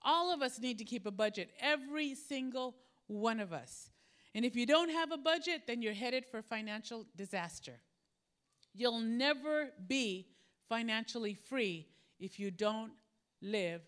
All 0.02 0.32
of 0.32 0.42
us 0.42 0.58
need 0.58 0.78
to 0.78 0.84
keep 0.84 1.06
a 1.06 1.10
budget, 1.10 1.50
every 1.60 2.14
single 2.14 2.74
one 3.06 3.40
of 3.40 3.52
us. 3.52 3.90
And 4.34 4.44
if 4.44 4.56
you 4.56 4.66
don't 4.66 4.90
have 4.90 5.12
a 5.12 5.16
budget, 5.16 5.62
then 5.66 5.80
you're 5.80 5.94
headed 5.94 6.24
for 6.26 6.42
financial 6.42 7.06
disaster. 7.16 7.80
You'll 8.74 9.00
never 9.00 9.70
be 9.86 10.26
financially 10.68 11.34
free 11.34 11.86
if 12.18 12.40
you 12.40 12.50
don't 12.50 12.92
live 13.40 13.82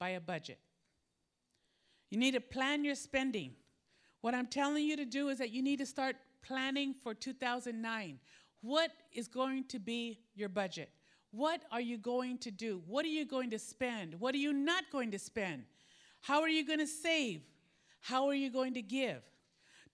by 0.00 0.10
a 0.10 0.20
budget. 0.20 0.58
You 2.10 2.18
need 2.18 2.32
to 2.32 2.40
plan 2.40 2.84
your 2.84 2.96
spending. 2.96 3.52
What 4.20 4.34
I'm 4.34 4.46
telling 4.48 4.84
you 4.84 4.96
to 4.96 5.04
do 5.04 5.28
is 5.28 5.38
that 5.38 5.50
you 5.50 5.62
need 5.62 5.78
to 5.78 5.86
start 5.86 6.16
planning 6.42 6.94
for 7.02 7.14
2009. 7.14 8.18
What 8.64 8.92
is 9.12 9.28
going 9.28 9.64
to 9.64 9.78
be 9.78 10.20
your 10.34 10.48
budget? 10.48 10.88
What 11.32 11.64
are 11.70 11.82
you 11.82 11.98
going 11.98 12.38
to 12.38 12.50
do? 12.50 12.82
What 12.86 13.04
are 13.04 13.08
you 13.08 13.26
going 13.26 13.50
to 13.50 13.58
spend? 13.58 14.18
What 14.18 14.34
are 14.34 14.38
you 14.38 14.54
not 14.54 14.84
going 14.90 15.10
to 15.10 15.18
spend? 15.18 15.64
How 16.22 16.40
are 16.40 16.48
you 16.48 16.64
going 16.66 16.78
to 16.78 16.86
save? 16.86 17.42
How 18.00 18.26
are 18.26 18.34
you 18.34 18.48
going 18.48 18.72
to 18.72 18.80
give? 18.80 19.20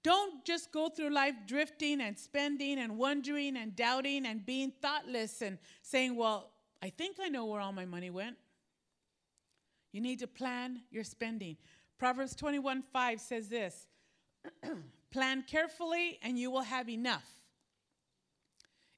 Don't 0.05 0.45
just 0.45 0.71
go 0.71 0.89
through 0.89 1.11
life 1.11 1.35
drifting 1.49 2.01
and 2.01 2.17
spending 2.17 2.79
and 2.79 2.97
wondering 2.97 3.57
and 3.57 3.75
doubting 3.75 4.25
and 4.25 4.47
being 4.47 4.73
thoughtless 4.81 5.43
and 5.43 5.59
saying, 5.83 6.15
Well, 6.15 6.53
I 6.81 6.91
think 6.91 7.17
I 7.21 7.29
know 7.29 7.47
where 7.47 7.61
all 7.61 7.73
my 7.73 7.87
money 7.87 8.11
went. 8.11 8.37
You 9.91 10.01
need 10.01 10.21
to 10.21 10.29
plan 10.29 10.83
your 10.93 11.03
spending. 11.03 11.57
Proverbs 11.99 12.37
21 12.37 12.85
5 12.93 13.21
says 13.21 13.49
this 13.49 13.89
Plan 15.11 15.43
carefully 15.49 16.21
and 16.23 16.39
you 16.39 16.53
will 16.53 16.63
have 16.63 16.89
enough. 16.89 17.40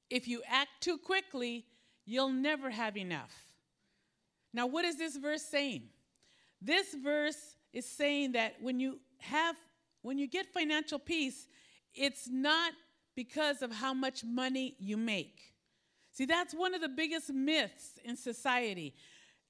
If 0.09 0.27
you 0.27 0.41
act 0.47 0.69
too 0.81 0.97
quickly, 0.97 1.65
you'll 2.05 2.31
never 2.31 2.69
have 2.69 2.97
enough. 2.97 3.33
Now, 4.53 4.67
what 4.67 4.85
is 4.85 4.97
this 4.97 5.17
verse 5.17 5.41
saying? 5.41 5.83
This 6.61 6.93
verse 6.93 7.55
is 7.73 7.85
saying 7.85 8.33
that 8.33 8.55
when 8.61 8.79
you 8.79 8.99
have 9.19 9.55
when 10.01 10.17
you 10.17 10.27
get 10.27 10.53
financial 10.53 10.99
peace, 10.99 11.47
it's 11.95 12.27
not 12.29 12.73
because 13.15 13.61
of 13.61 13.71
how 13.71 13.93
much 13.93 14.23
money 14.23 14.75
you 14.77 14.97
make. 14.97 15.53
See, 16.11 16.25
that's 16.25 16.53
one 16.53 16.75
of 16.75 16.81
the 16.81 16.89
biggest 16.89 17.31
myths 17.31 17.99
in 18.03 18.17
society. 18.17 18.95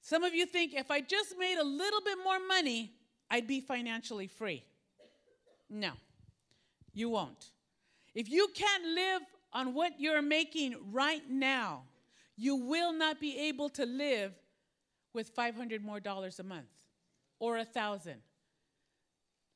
Some 0.00 0.22
of 0.22 0.32
you 0.32 0.46
think 0.46 0.72
if 0.74 0.90
I 0.90 1.00
just 1.00 1.34
made 1.38 1.58
a 1.58 1.64
little 1.64 2.00
bit 2.02 2.18
more 2.22 2.38
money, 2.46 2.92
I'd 3.30 3.46
be 3.46 3.60
financially 3.60 4.28
free. 4.28 4.62
No, 5.68 5.92
you 6.92 7.10
won't. 7.10 7.50
If 8.14 8.30
you 8.30 8.48
can't 8.54 8.84
live 8.84 9.22
on 9.54 9.72
what 9.72 10.00
you're 10.00 10.22
making 10.22 10.74
right 10.92 11.22
now, 11.30 11.84
you 12.36 12.56
will 12.56 12.92
not 12.92 13.20
be 13.20 13.38
able 13.48 13.68
to 13.70 13.86
live 13.86 14.32
with 15.12 15.28
500 15.28 15.82
more 15.82 16.00
dollars 16.00 16.40
a 16.40 16.42
month 16.42 16.82
or 17.38 17.58
a 17.58 17.64
thousand. 17.64 18.20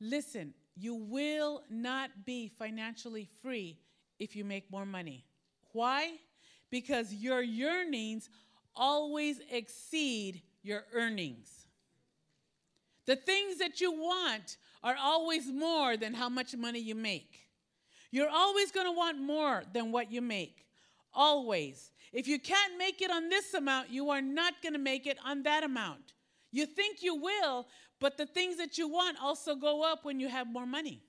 Listen, 0.01 0.55
you 0.77 0.95
will 0.95 1.63
not 1.69 2.11
be 2.25 2.49
financially 2.49 3.29
free 3.43 3.79
if 4.21 4.37
you 4.37 4.45
make 4.45 4.71
more 4.71 4.87
money. 4.87 5.25
Why? 5.73 6.13
Because 6.71 7.13
your 7.13 7.43
yearnings 7.43 8.31
always 8.77 9.41
exceed 9.51 10.43
your 10.63 10.85
earnings. 10.95 11.67
The 13.07 13.17
things 13.17 13.59
that 13.59 13.81
you 13.81 13.91
want 13.91 14.59
are 14.85 14.97
always 15.01 15.49
more 15.51 15.97
than 15.97 16.15
how 16.15 16.29
much 16.29 16.55
money 16.55 16.79
you 16.79 16.95
make. 16.95 17.48
You're 18.11 18.31
always 18.31 18.71
going 18.71 18.87
to 18.87 18.93
want 18.93 19.21
more 19.21 19.63
than 19.73 19.93
what 19.93 20.11
you 20.11 20.21
make. 20.21 20.67
Always. 21.13 21.91
If 22.13 22.27
you 22.27 22.39
can't 22.39 22.79
make 22.79 23.03
it 23.03 23.11
on 23.11 23.29
this 23.29 23.55
amount, 23.55 23.91
you 23.91 24.11
are 24.11 24.23
not 24.23 24.55
going 24.63 24.73
to 24.73 24.79
make 24.79 25.07
it 25.07 25.19
on 25.25 25.43
that 25.43 25.63
amount. 25.63 26.15
You 26.51 26.65
think 26.65 27.03
you 27.03 27.15
will, 27.15 27.67
but 28.01 28.17
the 28.17 28.27
things 28.27 28.57
that 28.57 28.79
you 28.79 28.89
want 28.89 29.19
also 29.23 29.55
go 29.55 29.83
up 29.83 30.05
when 30.05 30.21
you 30.21 30.29
have 30.29 30.47
more 30.51 30.67
money. 30.67 31.03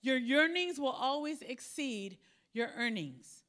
Your 0.00 0.16
yearnings 0.16 0.78
will 0.78 0.88
always 0.88 1.42
exceed 1.42 2.18
your 2.52 2.70
earnings. 2.76 3.44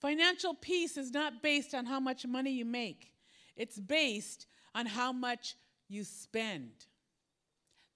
Financial 0.00 0.54
peace 0.54 0.96
is 0.96 1.12
not 1.12 1.42
based 1.42 1.74
on 1.74 1.86
how 1.86 2.00
much 2.00 2.26
money 2.26 2.50
you 2.50 2.64
make, 2.64 3.12
it's 3.56 3.78
based 3.78 4.46
on 4.74 4.86
how 4.86 5.12
much 5.12 5.56
you 5.88 6.04
spend. 6.04 6.70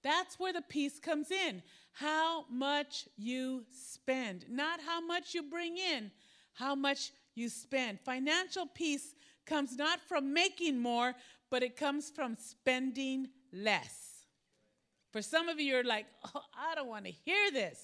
That's 0.03 0.39
where 0.39 0.53
the 0.53 0.61
peace 0.61 0.99
comes 0.99 1.31
in. 1.31 1.63
How 1.95 2.43
much 2.51 3.07
you 3.15 3.63
spend, 3.71 4.45
not 4.49 4.81
how 4.85 4.99
much 4.99 5.33
you 5.33 5.43
bring 5.43 5.77
in, 5.77 6.11
how 6.53 6.75
much 6.75 7.11
you 7.35 7.47
spend. 7.47 8.01
Financial 8.01 8.65
peace 8.65 9.15
comes 9.45 9.77
not 9.77 10.01
from 10.01 10.33
making 10.33 10.77
more, 10.77 11.13
but 11.49 11.63
it 11.63 11.77
comes 11.77 12.09
from 12.09 12.35
spending 12.35 13.29
less. 13.53 14.25
For 15.13 15.21
some 15.21 15.47
of 15.47 15.57
you, 15.57 15.67
you're 15.67 15.85
like, 15.85 16.05
oh, 16.35 16.41
I 16.53 16.75
don't 16.75 16.89
want 16.89 17.05
to 17.05 17.11
hear 17.11 17.49
this. 17.51 17.79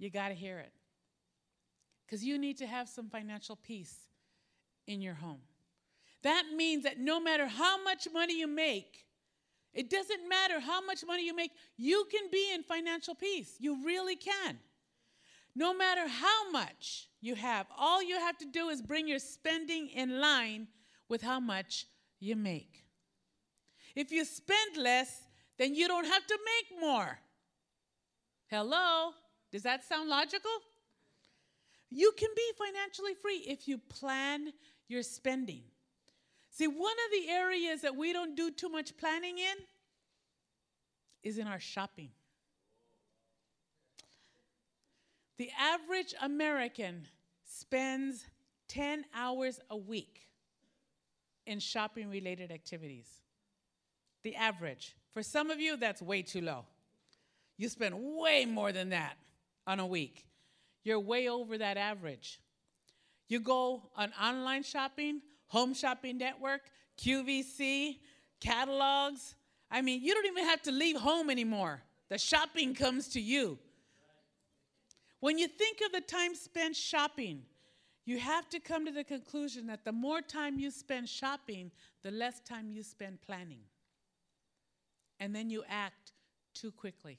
You 0.00 0.10
got 0.10 0.30
to 0.30 0.34
hear 0.34 0.58
it. 0.58 0.72
Because 2.04 2.24
you 2.24 2.38
need 2.38 2.58
to 2.58 2.66
have 2.66 2.88
some 2.88 3.08
financial 3.08 3.54
peace 3.54 3.94
in 4.88 5.00
your 5.00 5.14
home. 5.14 5.42
That 6.24 6.46
means 6.56 6.82
that 6.82 6.98
no 6.98 7.20
matter 7.20 7.46
how 7.46 7.80
much 7.84 8.08
money 8.12 8.36
you 8.36 8.48
make, 8.48 9.04
it 9.74 9.88
doesn't 9.88 10.28
matter 10.28 10.60
how 10.60 10.84
much 10.84 11.04
money 11.06 11.24
you 11.24 11.34
make, 11.34 11.52
you 11.76 12.06
can 12.10 12.28
be 12.30 12.52
in 12.52 12.62
financial 12.62 13.14
peace. 13.14 13.56
You 13.58 13.84
really 13.84 14.16
can. 14.16 14.58
No 15.54 15.74
matter 15.74 16.08
how 16.08 16.50
much 16.50 17.08
you 17.20 17.34
have, 17.34 17.66
all 17.76 18.02
you 18.02 18.18
have 18.18 18.38
to 18.38 18.46
do 18.46 18.68
is 18.68 18.82
bring 18.82 19.08
your 19.08 19.18
spending 19.18 19.88
in 19.88 20.20
line 20.20 20.68
with 21.08 21.22
how 21.22 21.40
much 21.40 21.86
you 22.20 22.36
make. 22.36 22.84
If 23.94 24.10
you 24.10 24.24
spend 24.24 24.76
less, 24.76 25.22
then 25.58 25.74
you 25.74 25.88
don't 25.88 26.06
have 26.06 26.26
to 26.26 26.38
make 26.44 26.80
more. 26.80 27.18
Hello? 28.48 29.10
Does 29.50 29.62
that 29.62 29.84
sound 29.84 30.08
logical? 30.08 30.50
You 31.90 32.12
can 32.16 32.30
be 32.34 32.42
financially 32.56 33.12
free 33.20 33.44
if 33.46 33.68
you 33.68 33.76
plan 33.76 34.52
your 34.88 35.02
spending. 35.02 35.62
See, 36.52 36.66
one 36.66 36.76
of 36.78 37.10
the 37.12 37.30
areas 37.30 37.80
that 37.80 37.96
we 37.96 38.12
don't 38.12 38.36
do 38.36 38.50
too 38.50 38.68
much 38.68 38.96
planning 38.96 39.38
in 39.38 39.56
is 41.22 41.38
in 41.38 41.46
our 41.46 41.58
shopping. 41.58 42.10
The 45.38 45.50
average 45.58 46.14
American 46.22 47.08
spends 47.44 48.26
10 48.68 49.06
hours 49.14 49.60
a 49.70 49.76
week 49.76 50.28
in 51.46 51.58
shopping 51.58 52.08
related 52.10 52.52
activities 52.52 53.22
the 54.22 54.36
average. 54.36 54.94
For 55.10 55.22
some 55.22 55.50
of 55.50 55.60
you, 55.60 55.76
that's 55.76 56.00
way 56.00 56.22
too 56.22 56.40
low. 56.40 56.64
You 57.56 57.68
spend 57.68 57.94
way 57.98 58.44
more 58.44 58.72
than 58.72 58.90
that 58.90 59.16
on 59.66 59.80
a 59.80 59.86
week. 59.86 60.26
You're 60.84 61.00
way 61.00 61.28
over 61.28 61.58
that 61.58 61.76
average. 61.76 62.40
You 63.28 63.40
go 63.40 63.82
on 63.96 64.12
online 64.20 64.62
shopping, 64.62 65.20
home 65.52 65.74
shopping 65.74 66.16
network, 66.16 66.62
QVC, 66.98 67.98
catalogs. 68.40 69.34
I 69.70 69.82
mean, 69.82 70.02
you 70.02 70.14
don't 70.14 70.24
even 70.24 70.46
have 70.46 70.62
to 70.62 70.72
leave 70.72 70.96
home 70.96 71.28
anymore. 71.28 71.82
The 72.08 72.16
shopping 72.16 72.74
comes 72.74 73.08
to 73.08 73.20
you. 73.20 73.58
When 75.20 75.38
you 75.38 75.46
think 75.46 75.82
of 75.84 75.92
the 75.92 76.00
time 76.00 76.34
spent 76.34 76.74
shopping, 76.74 77.42
you 78.06 78.18
have 78.18 78.48
to 78.48 78.60
come 78.60 78.86
to 78.86 78.92
the 78.92 79.04
conclusion 79.04 79.66
that 79.66 79.84
the 79.84 79.92
more 79.92 80.22
time 80.22 80.58
you 80.58 80.70
spend 80.70 81.06
shopping, 81.06 81.70
the 82.02 82.10
less 82.10 82.40
time 82.40 82.70
you 82.70 82.82
spend 82.82 83.20
planning 83.20 83.60
and 85.20 85.36
then 85.36 85.50
you 85.50 85.64
act 85.68 86.12
too 86.54 86.72
quickly. 86.72 87.18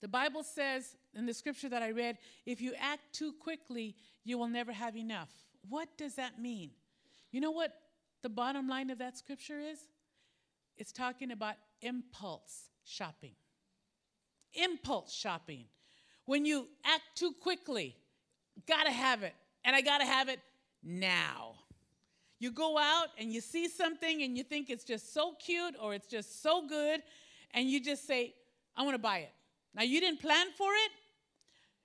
The 0.00 0.08
Bible 0.08 0.42
says 0.42 0.96
in 1.14 1.26
the 1.26 1.34
scripture 1.34 1.68
that 1.68 1.82
I 1.82 1.90
read, 1.90 2.16
if 2.46 2.62
you 2.62 2.72
act 2.80 3.02
too 3.12 3.34
quickly, 3.34 3.96
you 4.24 4.38
will 4.38 4.48
never 4.48 4.72
have 4.72 4.96
enough. 4.96 5.28
What 5.68 5.88
does 5.98 6.14
that 6.14 6.40
mean? 6.40 6.70
You 7.36 7.42
know 7.42 7.50
what 7.50 7.74
the 8.22 8.30
bottom 8.30 8.66
line 8.66 8.88
of 8.88 8.96
that 8.96 9.18
scripture 9.18 9.60
is? 9.60 9.78
It's 10.78 10.90
talking 10.90 11.30
about 11.30 11.56
impulse 11.82 12.70
shopping. 12.82 13.34
Impulse 14.54 15.12
shopping. 15.12 15.66
When 16.24 16.46
you 16.46 16.66
act 16.82 17.02
too 17.14 17.34
quickly, 17.42 17.94
gotta 18.66 18.90
have 18.90 19.22
it, 19.22 19.34
and 19.66 19.76
I 19.76 19.82
gotta 19.82 20.06
have 20.06 20.30
it 20.30 20.40
now. 20.82 21.56
You 22.38 22.52
go 22.52 22.78
out 22.78 23.08
and 23.18 23.30
you 23.30 23.42
see 23.42 23.68
something 23.68 24.22
and 24.22 24.34
you 24.34 24.42
think 24.42 24.70
it's 24.70 24.84
just 24.84 25.12
so 25.12 25.34
cute 25.34 25.74
or 25.78 25.92
it's 25.92 26.06
just 26.06 26.42
so 26.42 26.66
good, 26.66 27.02
and 27.50 27.68
you 27.70 27.84
just 27.84 28.06
say, 28.06 28.32
I 28.74 28.82
wanna 28.82 28.96
buy 28.96 29.18
it. 29.18 29.32
Now, 29.74 29.82
you 29.82 30.00
didn't 30.00 30.22
plan 30.22 30.46
for 30.56 30.72
it, 30.72 30.90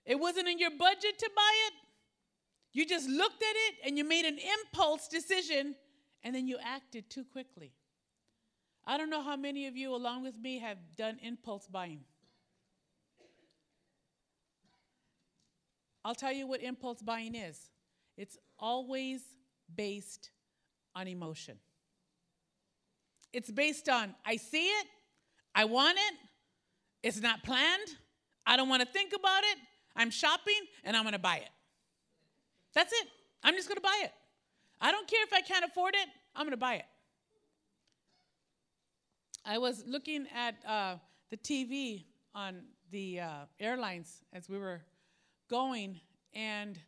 it 0.05 0.17
wasn't 0.17 0.47
in 0.47 0.59
your 0.59 0.71
budget 0.71 1.19
to 1.19 1.29
buy 1.35 1.53
it. 1.67 1.73
You 2.73 2.85
just 2.85 3.09
looked 3.09 3.41
at 3.41 3.55
it 3.55 3.75
and 3.85 3.97
you 3.97 4.03
made 4.03 4.25
an 4.25 4.37
impulse 4.37 5.07
decision 5.07 5.75
and 6.23 6.33
then 6.33 6.47
you 6.47 6.57
acted 6.63 7.09
too 7.09 7.25
quickly. 7.25 7.73
I 8.85 8.97
don't 8.97 9.09
know 9.09 9.21
how 9.21 9.35
many 9.35 9.67
of 9.67 9.75
you, 9.75 9.93
along 9.93 10.23
with 10.23 10.37
me, 10.39 10.59
have 10.59 10.77
done 10.97 11.19
impulse 11.21 11.67
buying. 11.67 12.01
I'll 16.03 16.15
tell 16.15 16.31
you 16.31 16.47
what 16.47 16.61
impulse 16.61 17.01
buying 17.01 17.35
is 17.35 17.69
it's 18.17 18.37
always 18.59 19.21
based 19.75 20.31
on 20.95 21.07
emotion. 21.07 21.57
It's 23.33 23.49
based 23.49 23.87
on, 23.87 24.13
I 24.25 24.35
see 24.35 24.67
it, 24.67 24.87
I 25.55 25.65
want 25.65 25.97
it, 25.97 26.13
it's 27.03 27.21
not 27.21 27.43
planned, 27.43 27.87
I 28.45 28.57
don't 28.57 28.67
want 28.67 28.81
to 28.81 28.87
think 28.87 29.13
about 29.17 29.43
it, 29.43 29.57
I'm 29.95 30.11
shopping, 30.11 30.59
and 30.83 30.97
I'm 30.97 31.03
going 31.03 31.13
to 31.13 31.19
buy 31.19 31.37
it. 31.37 31.49
That's 32.73 32.91
it. 32.93 33.07
I'm 33.43 33.55
just 33.55 33.67
going 33.67 33.77
to 33.77 33.81
buy 33.81 34.01
it. 34.03 34.11
I 34.79 34.91
don't 34.91 35.07
care 35.07 35.23
if 35.23 35.33
I 35.33 35.41
can't 35.41 35.65
afford 35.65 35.93
it, 35.95 36.07
I'm 36.35 36.43
going 36.43 36.51
to 36.51 36.57
buy 36.57 36.75
it. 36.75 36.85
I 39.45 39.57
was 39.57 39.83
looking 39.87 40.27
at 40.35 40.55
uh, 40.67 40.95
the 41.29 41.37
TV 41.37 42.05
on 42.33 42.61
the 42.91 43.21
uh, 43.21 43.29
airlines 43.59 44.23
as 44.33 44.49
we 44.49 44.57
were 44.57 44.81
going, 45.49 45.99
and 46.33 46.79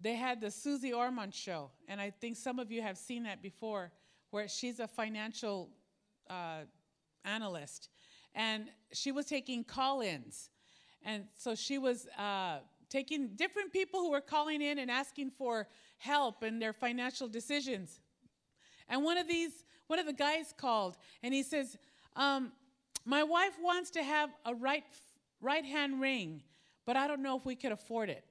they 0.00 0.14
had 0.14 0.40
the 0.40 0.50
Susie 0.50 0.92
Orman 0.92 1.30
show. 1.30 1.70
And 1.88 2.00
I 2.00 2.10
think 2.10 2.36
some 2.36 2.58
of 2.58 2.70
you 2.70 2.82
have 2.82 2.98
seen 2.98 3.22
that 3.24 3.42
before, 3.42 3.92
where 4.30 4.48
she's 4.48 4.80
a 4.80 4.88
financial 4.88 5.70
uh, 6.28 6.62
analyst. 7.24 7.88
And 8.34 8.66
she 8.92 9.12
was 9.12 9.26
taking 9.26 9.64
call 9.64 10.00
ins. 10.00 10.50
And 11.04 11.24
so 11.38 11.54
she 11.54 11.78
was 11.78 12.06
uh, 12.18 12.58
taking 12.92 13.28
different 13.36 13.72
people 13.72 14.00
who 14.00 14.10
were 14.10 14.20
calling 14.20 14.60
in 14.60 14.78
and 14.78 14.90
asking 14.90 15.30
for 15.30 15.66
help 15.96 16.42
in 16.42 16.58
their 16.58 16.74
financial 16.74 17.26
decisions. 17.26 18.00
And 18.86 19.02
one 19.02 19.16
of 19.16 19.26
these, 19.26 19.64
one 19.86 19.98
of 19.98 20.04
the 20.04 20.12
guys 20.12 20.52
called 20.56 20.98
and 21.22 21.32
he 21.32 21.42
says, 21.42 21.78
um, 22.16 22.52
My 23.06 23.22
wife 23.22 23.56
wants 23.62 23.90
to 23.92 24.02
have 24.02 24.28
a 24.44 24.54
right, 24.54 24.84
right 25.40 25.64
hand 25.64 26.02
ring, 26.02 26.42
but 26.84 26.96
I 26.96 27.06
don't 27.08 27.22
know 27.22 27.38
if 27.38 27.46
we 27.46 27.56
could 27.56 27.72
afford 27.72 28.10
it. 28.10 28.24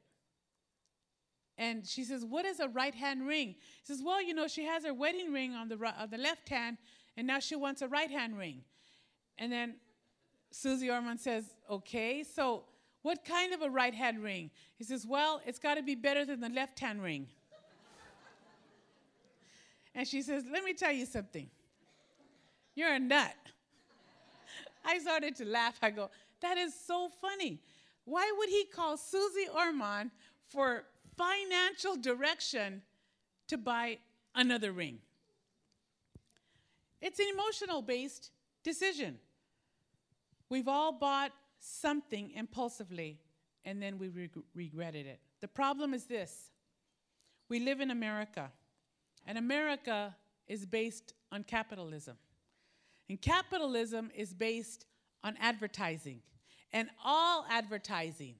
And 1.57 1.85
she 1.85 2.03
says, 2.03 2.23
What 2.23 2.45
is 2.45 2.59
a 2.59 2.67
right 2.67 2.93
hand 2.93 3.25
ring? 3.25 3.55
He 3.83 3.93
says, 3.93 4.03
Well, 4.05 4.21
you 4.21 4.35
know, 4.35 4.47
she 4.47 4.65
has 4.65 4.85
her 4.85 4.93
wedding 4.93 5.33
ring 5.33 5.53
on 5.55 5.69
the, 5.69 5.77
right, 5.77 5.95
on 5.97 6.11
the 6.11 6.19
left 6.19 6.49
hand, 6.49 6.77
and 7.17 7.25
now 7.25 7.39
she 7.39 7.55
wants 7.55 7.81
a 7.81 7.87
right 7.87 8.11
hand 8.11 8.37
ring. 8.37 8.61
And 9.39 9.51
then 9.51 9.77
Susie 10.51 10.91
Orman 10.91 11.17
says, 11.17 11.55
Okay, 11.67 12.23
so 12.23 12.65
what 13.01 13.25
kind 13.25 13.53
of 13.53 13.61
a 13.61 13.69
right 13.69 13.93
hand 13.93 14.21
ring? 14.21 14.51
He 14.75 14.83
says, 14.83 15.05
Well, 15.07 15.41
it's 15.45 15.59
got 15.59 15.75
to 15.75 15.83
be 15.83 15.95
better 15.95 16.25
than 16.25 16.39
the 16.39 16.49
left 16.49 16.79
hand 16.79 17.01
ring. 17.01 17.27
and 19.95 20.07
she 20.07 20.21
says, 20.21 20.43
Let 20.51 20.63
me 20.63 20.73
tell 20.73 20.91
you 20.91 21.05
something. 21.05 21.49
You're 22.75 22.93
a 22.93 22.99
nut. 22.99 23.35
I 24.85 24.99
started 24.99 25.35
to 25.37 25.45
laugh. 25.45 25.77
I 25.81 25.89
go, 25.89 26.09
That 26.41 26.57
is 26.57 26.73
so 26.73 27.09
funny. 27.21 27.59
Why 28.05 28.31
would 28.37 28.49
he 28.49 28.65
call 28.65 28.97
Susie 28.97 29.47
Orman 29.53 30.11
for 30.49 30.83
financial 31.17 31.95
direction 31.95 32.81
to 33.47 33.57
buy 33.57 33.97
another 34.35 34.71
ring? 34.71 34.99
It's 37.01 37.19
an 37.19 37.27
emotional 37.33 37.81
based 37.81 38.29
decision. 38.63 39.17
We've 40.49 40.67
all 40.67 40.91
bought 40.91 41.31
something 41.61 42.31
impulsively 42.31 43.19
and 43.63 43.81
then 43.81 43.97
we 43.97 44.09
reg- 44.09 44.43
regretted 44.53 45.05
it. 45.05 45.19
The 45.39 45.47
problem 45.47 45.93
is 45.93 46.05
this 46.05 46.51
we 47.49 47.59
live 47.59 47.81
in 47.81 47.91
America, 47.91 48.51
and 49.25 49.37
America 49.37 50.15
is 50.47 50.65
based 50.65 51.13
on 51.31 51.43
capitalism. 51.43 52.17
And 53.09 53.21
capitalism 53.21 54.09
is 54.15 54.33
based 54.33 54.85
on 55.23 55.35
advertising. 55.39 56.21
And 56.73 56.89
all 57.03 57.45
advertising, 57.49 58.35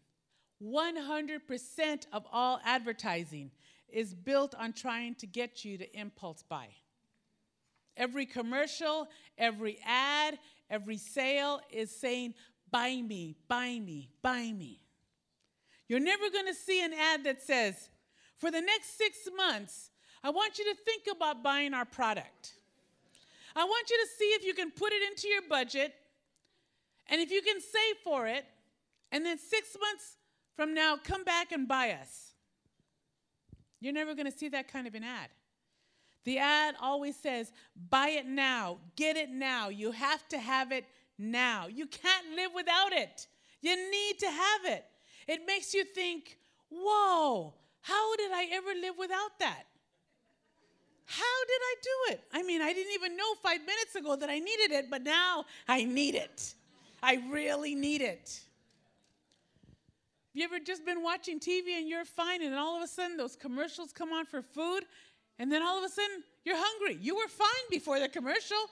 100% 0.64 2.06
of 2.14 2.26
all 2.32 2.62
advertising, 2.64 3.52
is 3.90 4.14
built 4.14 4.56
on 4.56 4.72
trying 4.72 5.16
to 5.16 5.28
get 5.28 5.66
you 5.66 5.78
to 5.78 6.00
impulse 6.00 6.44
buy. 6.48 6.70
Every 7.98 8.26
commercial, 8.26 9.10
every 9.38 9.78
ad, 9.86 10.40
every 10.70 10.98
sale 10.98 11.60
is 11.70 11.94
saying, 11.94 12.34
Buy 12.72 13.02
me, 13.02 13.36
buy 13.48 13.80
me, 13.80 14.10
buy 14.22 14.52
me. 14.52 14.80
You're 15.88 16.00
never 16.00 16.30
going 16.30 16.48
to 16.48 16.54
see 16.54 16.84
an 16.84 16.94
ad 16.94 17.26
that 17.26 17.42
says, 17.42 17.90
for 18.38 18.50
the 18.50 18.62
next 18.62 18.98
six 18.98 19.18
months, 19.36 19.92
I 20.24 20.30
want 20.30 20.58
you 20.58 20.66
to 20.66 20.76
think 20.86 21.04
about 21.14 21.44
buying 21.44 21.74
our 21.74 21.86
product. 21.86 22.54
I 23.56 23.66
want 23.66 23.90
you 23.90 23.98
to 23.98 24.08
see 24.18 24.26
if 24.26 24.46
you 24.46 24.54
can 24.54 24.72
put 24.72 24.94
it 24.94 25.02
into 25.12 25.28
your 25.28 25.42
budget 25.50 25.94
and 27.10 27.20
if 27.20 27.30
you 27.30 27.42
can 27.42 27.60
save 27.60 27.98
for 28.04 28.26
it, 28.28 28.46
and 29.12 29.26
then 29.26 29.38
six 29.38 29.76
months 29.82 30.16
from 30.56 30.74
now, 30.74 30.96
come 30.96 31.26
back 31.26 31.52
and 31.52 31.68
buy 31.68 31.92
us. 31.92 32.32
You're 33.82 33.94
never 33.94 34.16
going 34.16 34.32
to 34.32 34.38
see 34.38 34.48
that 34.50 34.72
kind 34.72 34.88
of 34.88 34.96
an 34.96 35.04
ad. 35.04 35.28
The 36.24 36.38
ad 36.38 36.76
always 36.80 37.18
says, 37.18 37.52
buy 37.90 38.10
it 38.10 38.28
now, 38.28 38.78
get 38.96 39.18
it 39.18 39.30
now. 39.30 39.70
You 39.70 39.92
have 39.92 40.26
to 40.30 40.38
have 40.38 40.72
it 40.72 40.86
now. 41.22 41.68
You 41.68 41.88
can't 41.88 42.36
live 42.36 42.52
without 42.56 42.92
it. 42.92 43.28
You 43.62 43.76
need 43.76 44.20
to 44.20 44.28
have 44.28 44.66
it. 44.66 44.86
It 45.28 45.42
makes 45.46 45.74
you 45.74 45.86
think, 45.86 46.38
whoa, 46.70 47.54
how 47.82 48.16
did 48.16 48.32
I 48.32 48.48
ever 48.52 48.70
live 48.80 48.96
without 48.98 49.40
that? 49.40 49.64
How 51.06 51.46
did 51.46 51.62
I 51.62 51.76
do 51.84 52.14
it? 52.14 52.24
I 52.34 52.44
mean, 52.44 52.62
I 52.62 52.74
didn't 52.74 52.94
even 52.94 53.18
know 53.18 53.34
five 53.44 53.60
minutes 53.60 53.96
ago 53.96 54.16
that 54.16 54.30
I 54.30 54.40
needed 54.40 54.72
it, 54.72 54.90
but 54.90 55.04
now 55.04 55.46
I 55.68 55.84
need 55.84 56.16
it. 56.16 56.56
I 57.04 57.22
really 57.30 57.76
need 57.76 58.02
it. 58.02 58.42
Have 60.34 60.40
you 60.40 60.46
ever 60.46 60.60
just 60.60 60.86
been 60.86 61.04
watching 61.04 61.40
TV 61.40 61.78
and 61.78 61.90
you're 61.90 62.06
fine, 62.06 62.42
and 62.42 62.56
all 62.56 62.78
of 62.78 62.84
a 62.84 62.88
sudden 62.88 63.18
those 63.18 63.36
commercials 63.36 63.92
come 63.92 64.14
on 64.14 64.26
for 64.26 64.42
food, 64.42 64.86
and 65.38 65.52
then 65.52 65.62
all 65.62 65.78
of 65.78 65.84
a 65.84 65.90
sudden 65.90 66.24
you're 66.46 66.56
hungry? 66.58 66.98
You 67.02 67.16
were 67.16 67.28
fine 67.28 67.68
before 67.70 68.00
the 68.00 68.08
commercial. 68.08 68.70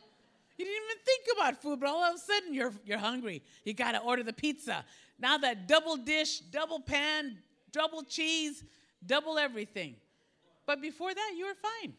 You 0.59 0.65
didn't 0.65 0.83
even 0.89 1.05
think 1.05 1.37
about 1.37 1.61
food, 1.61 1.79
but 1.79 1.87
all 1.87 2.03
of 2.03 2.15
a 2.15 2.17
sudden 2.17 2.53
you're, 2.53 2.73
you're 2.83 2.97
hungry. 2.97 3.41
You 3.63 3.73
got 3.73 3.93
to 3.93 3.99
order 3.99 4.23
the 4.23 4.33
pizza. 4.33 4.83
Now 5.17 5.37
that 5.37 5.69
double 5.69 5.95
dish, 5.95 6.41
double 6.41 6.81
pan, 6.81 7.37
double 7.71 8.03
cheese, 8.03 8.65
double 9.05 9.37
everything. 9.37 9.95
But 10.65 10.81
before 10.81 11.13
that, 11.13 11.33
you 11.37 11.45
were 11.45 11.53
fine. 11.53 11.93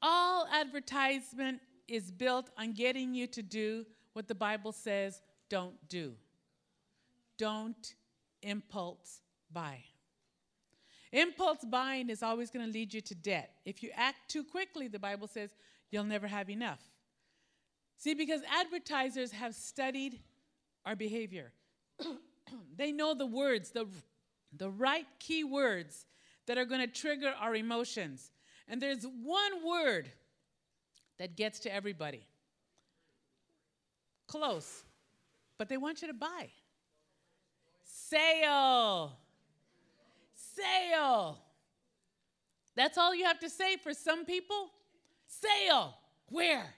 All 0.00 0.46
advertisement 0.50 1.60
is 1.86 2.10
built 2.10 2.48
on 2.56 2.72
getting 2.72 3.14
you 3.14 3.26
to 3.26 3.42
do 3.42 3.84
what 4.14 4.26
the 4.26 4.34
Bible 4.34 4.72
says 4.72 5.20
don't 5.50 5.76
do. 5.90 6.14
Don't 7.36 7.94
impulse 8.40 9.20
buy. 9.52 9.84
Impulse 11.12 11.64
buying 11.64 12.10
is 12.10 12.22
always 12.22 12.50
going 12.50 12.66
to 12.66 12.72
lead 12.72 12.92
you 12.92 13.00
to 13.00 13.14
debt. 13.14 13.52
If 13.64 13.82
you 13.82 13.90
act 13.94 14.28
too 14.28 14.44
quickly, 14.44 14.88
the 14.88 14.98
Bible 14.98 15.26
says 15.26 15.50
you'll 15.90 16.04
never 16.04 16.26
have 16.26 16.50
enough. 16.50 16.80
See, 17.96 18.14
because 18.14 18.42
advertisers 18.60 19.32
have 19.32 19.54
studied 19.54 20.20
our 20.84 20.94
behavior, 20.94 21.52
they 22.76 22.92
know 22.92 23.14
the 23.14 23.26
words, 23.26 23.70
the, 23.70 23.86
the 24.56 24.70
right 24.70 25.06
key 25.18 25.44
words 25.44 26.06
that 26.46 26.58
are 26.58 26.64
going 26.64 26.80
to 26.80 26.86
trigger 26.86 27.32
our 27.40 27.54
emotions. 27.54 28.30
And 28.68 28.80
there's 28.80 29.04
one 29.04 29.66
word 29.66 30.10
that 31.18 31.36
gets 31.36 31.60
to 31.60 31.74
everybody 31.74 32.22
close, 34.26 34.84
but 35.56 35.68
they 35.68 35.76
want 35.76 36.02
you 36.02 36.08
to 36.08 36.14
buy. 36.14 36.48
Sale. 37.82 39.16
Sale. 40.58 41.38
That's 42.74 42.98
all 42.98 43.14
you 43.14 43.24
have 43.24 43.40
to 43.40 43.50
say 43.50 43.76
for 43.76 43.92
some 43.94 44.24
people. 44.24 44.70
Sale. 45.26 45.94
Where? 46.30 46.74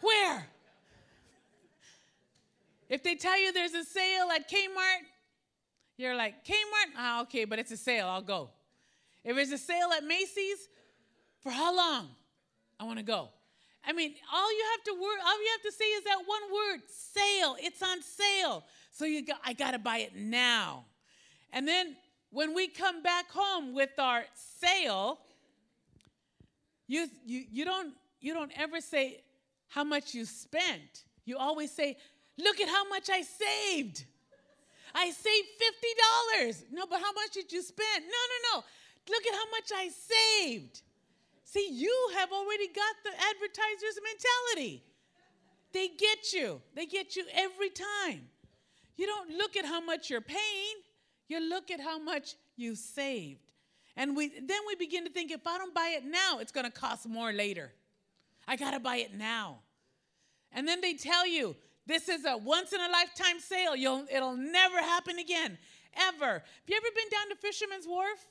Where? 0.00 0.46
If 2.88 3.02
they 3.02 3.14
tell 3.14 3.38
you 3.40 3.52
there's 3.52 3.74
a 3.74 3.84
sale 3.84 4.28
at 4.34 4.50
Kmart, 4.50 5.04
you're 5.96 6.16
like, 6.16 6.44
Kmart? 6.44 6.92
Ah, 6.96 7.22
okay, 7.22 7.44
but 7.44 7.58
it's 7.58 7.70
a 7.70 7.76
sale. 7.76 8.08
I'll 8.08 8.22
go. 8.22 8.50
If 9.24 9.36
there's 9.36 9.52
a 9.52 9.58
sale 9.58 9.90
at 9.96 10.02
Macy's, 10.02 10.68
for 11.40 11.50
how 11.50 11.74
long? 11.74 12.08
I 12.78 12.84
want 12.84 12.98
to 12.98 13.04
go. 13.04 13.28
I 13.84 13.92
mean, 13.92 14.14
all 14.32 14.52
you 14.52 14.64
have 14.72 14.84
to 14.84 14.90
all 14.90 15.42
you 15.42 15.50
have 15.52 15.62
to 15.62 15.72
say 15.72 15.84
is 15.84 16.04
that 16.04 16.18
one 16.26 16.42
word, 16.52 16.80
sale. 16.88 17.56
It's 17.60 17.82
on 17.82 18.02
sale. 18.02 18.64
So 18.90 19.04
you 19.04 19.24
got, 19.24 19.38
I 19.44 19.52
got 19.52 19.70
to 19.70 19.78
buy 19.78 19.98
it 19.98 20.16
now. 20.16 20.84
And 21.52 21.66
then 21.66 21.96
when 22.30 22.54
we 22.54 22.68
come 22.68 23.02
back 23.02 23.30
home 23.30 23.74
with 23.74 23.90
our 23.98 24.24
sale, 24.34 25.18
you, 26.86 27.06
you, 27.24 27.44
you, 27.50 27.64
don't, 27.64 27.94
you 28.20 28.34
don't 28.34 28.52
ever 28.56 28.80
say 28.80 29.22
how 29.68 29.84
much 29.84 30.14
you 30.14 30.24
spent. 30.24 31.04
You 31.24 31.36
always 31.38 31.70
say, 31.70 31.96
look 32.38 32.60
at 32.60 32.68
how 32.68 32.88
much 32.88 33.08
I 33.10 33.22
saved. 33.22 34.04
I 34.94 35.10
saved 35.10 35.48
$50. 36.42 36.64
No, 36.72 36.86
but 36.88 37.00
how 37.00 37.12
much 37.12 37.32
did 37.32 37.52
you 37.52 37.62
spend? 37.62 38.04
No, 38.04 38.10
no, 38.10 38.58
no. 38.58 38.64
Look 39.08 39.26
at 39.26 39.34
how 39.34 39.50
much 39.50 39.70
I 39.74 39.88
saved. 39.88 40.82
See, 41.44 41.68
you 41.70 42.10
have 42.16 42.32
already 42.32 42.68
got 42.68 42.94
the 43.04 43.10
advertiser's 43.10 43.98
mentality. 44.04 44.84
They 45.72 45.88
get 45.88 46.32
you. 46.32 46.60
They 46.74 46.86
get 46.86 47.16
you 47.16 47.24
every 47.34 47.70
time. 47.70 48.28
You 48.96 49.06
don't 49.06 49.30
look 49.30 49.56
at 49.56 49.64
how 49.64 49.80
much 49.80 50.10
you're 50.10 50.20
paying, 50.20 50.76
you 51.30 51.40
look 51.40 51.70
at 51.70 51.80
how 51.80 51.98
much 51.98 52.34
you 52.56 52.74
saved. 52.74 53.52
And 53.96 54.16
we, 54.16 54.28
then 54.28 54.60
we 54.66 54.74
begin 54.76 55.04
to 55.04 55.10
think 55.10 55.30
if 55.30 55.46
I 55.46 55.58
don't 55.58 55.74
buy 55.74 55.94
it 55.96 56.04
now, 56.04 56.38
it's 56.40 56.52
going 56.52 56.66
to 56.66 56.72
cost 56.72 57.08
more 57.08 57.32
later. 57.32 57.72
I 58.46 58.56
got 58.56 58.72
to 58.72 58.80
buy 58.80 58.96
it 58.96 59.14
now. 59.14 59.58
And 60.52 60.66
then 60.66 60.80
they 60.80 60.94
tell 60.94 61.26
you 61.26 61.56
this 61.86 62.08
is 62.08 62.24
a 62.24 62.36
once 62.36 62.72
in 62.72 62.80
a 62.80 62.88
lifetime 62.88 63.40
sale. 63.40 63.74
You'll, 63.76 64.06
it'll 64.12 64.36
never 64.36 64.78
happen 64.78 65.18
again, 65.18 65.58
ever. 65.94 66.32
Have 66.32 66.42
you 66.66 66.76
ever 66.76 66.86
been 66.94 67.08
down 67.10 67.28
to 67.30 67.36
Fisherman's 67.36 67.86
Wharf? 67.86 68.26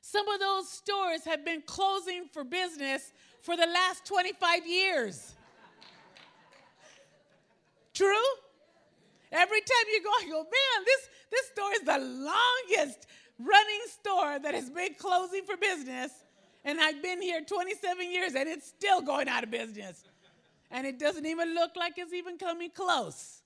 Some 0.00 0.28
of 0.28 0.40
those 0.40 0.68
stores 0.68 1.24
have 1.24 1.44
been 1.44 1.62
closing 1.62 2.28
for 2.32 2.44
business 2.44 3.12
for 3.42 3.56
the 3.56 3.66
last 3.66 4.06
25 4.06 4.66
years. 4.66 5.34
True? 7.92 8.14
Every 9.30 9.60
time 9.60 9.86
you 9.92 10.02
go, 10.02 10.26
you 10.26 10.32
go, 10.32 10.42
man, 10.42 10.84
this, 10.84 11.08
this 11.30 11.46
store 11.48 11.72
is 11.72 11.82
the 11.82 11.98
longest 11.98 13.06
running 13.38 13.80
store 13.88 14.38
that 14.38 14.54
has 14.54 14.70
been 14.70 14.94
closing 14.94 15.44
for 15.44 15.56
business. 15.56 16.10
And 16.64 16.80
I've 16.80 17.02
been 17.02 17.22
here 17.22 17.42
27 17.42 18.10
years 18.10 18.34
and 18.34 18.48
it's 18.48 18.66
still 18.66 19.00
going 19.00 19.28
out 19.28 19.44
of 19.44 19.50
business. 19.50 20.04
And 20.70 20.86
it 20.86 20.98
doesn't 20.98 21.24
even 21.24 21.54
look 21.54 21.76
like 21.76 21.94
it's 21.96 22.12
even 22.12 22.36
coming 22.36 22.70
close. 22.70 23.42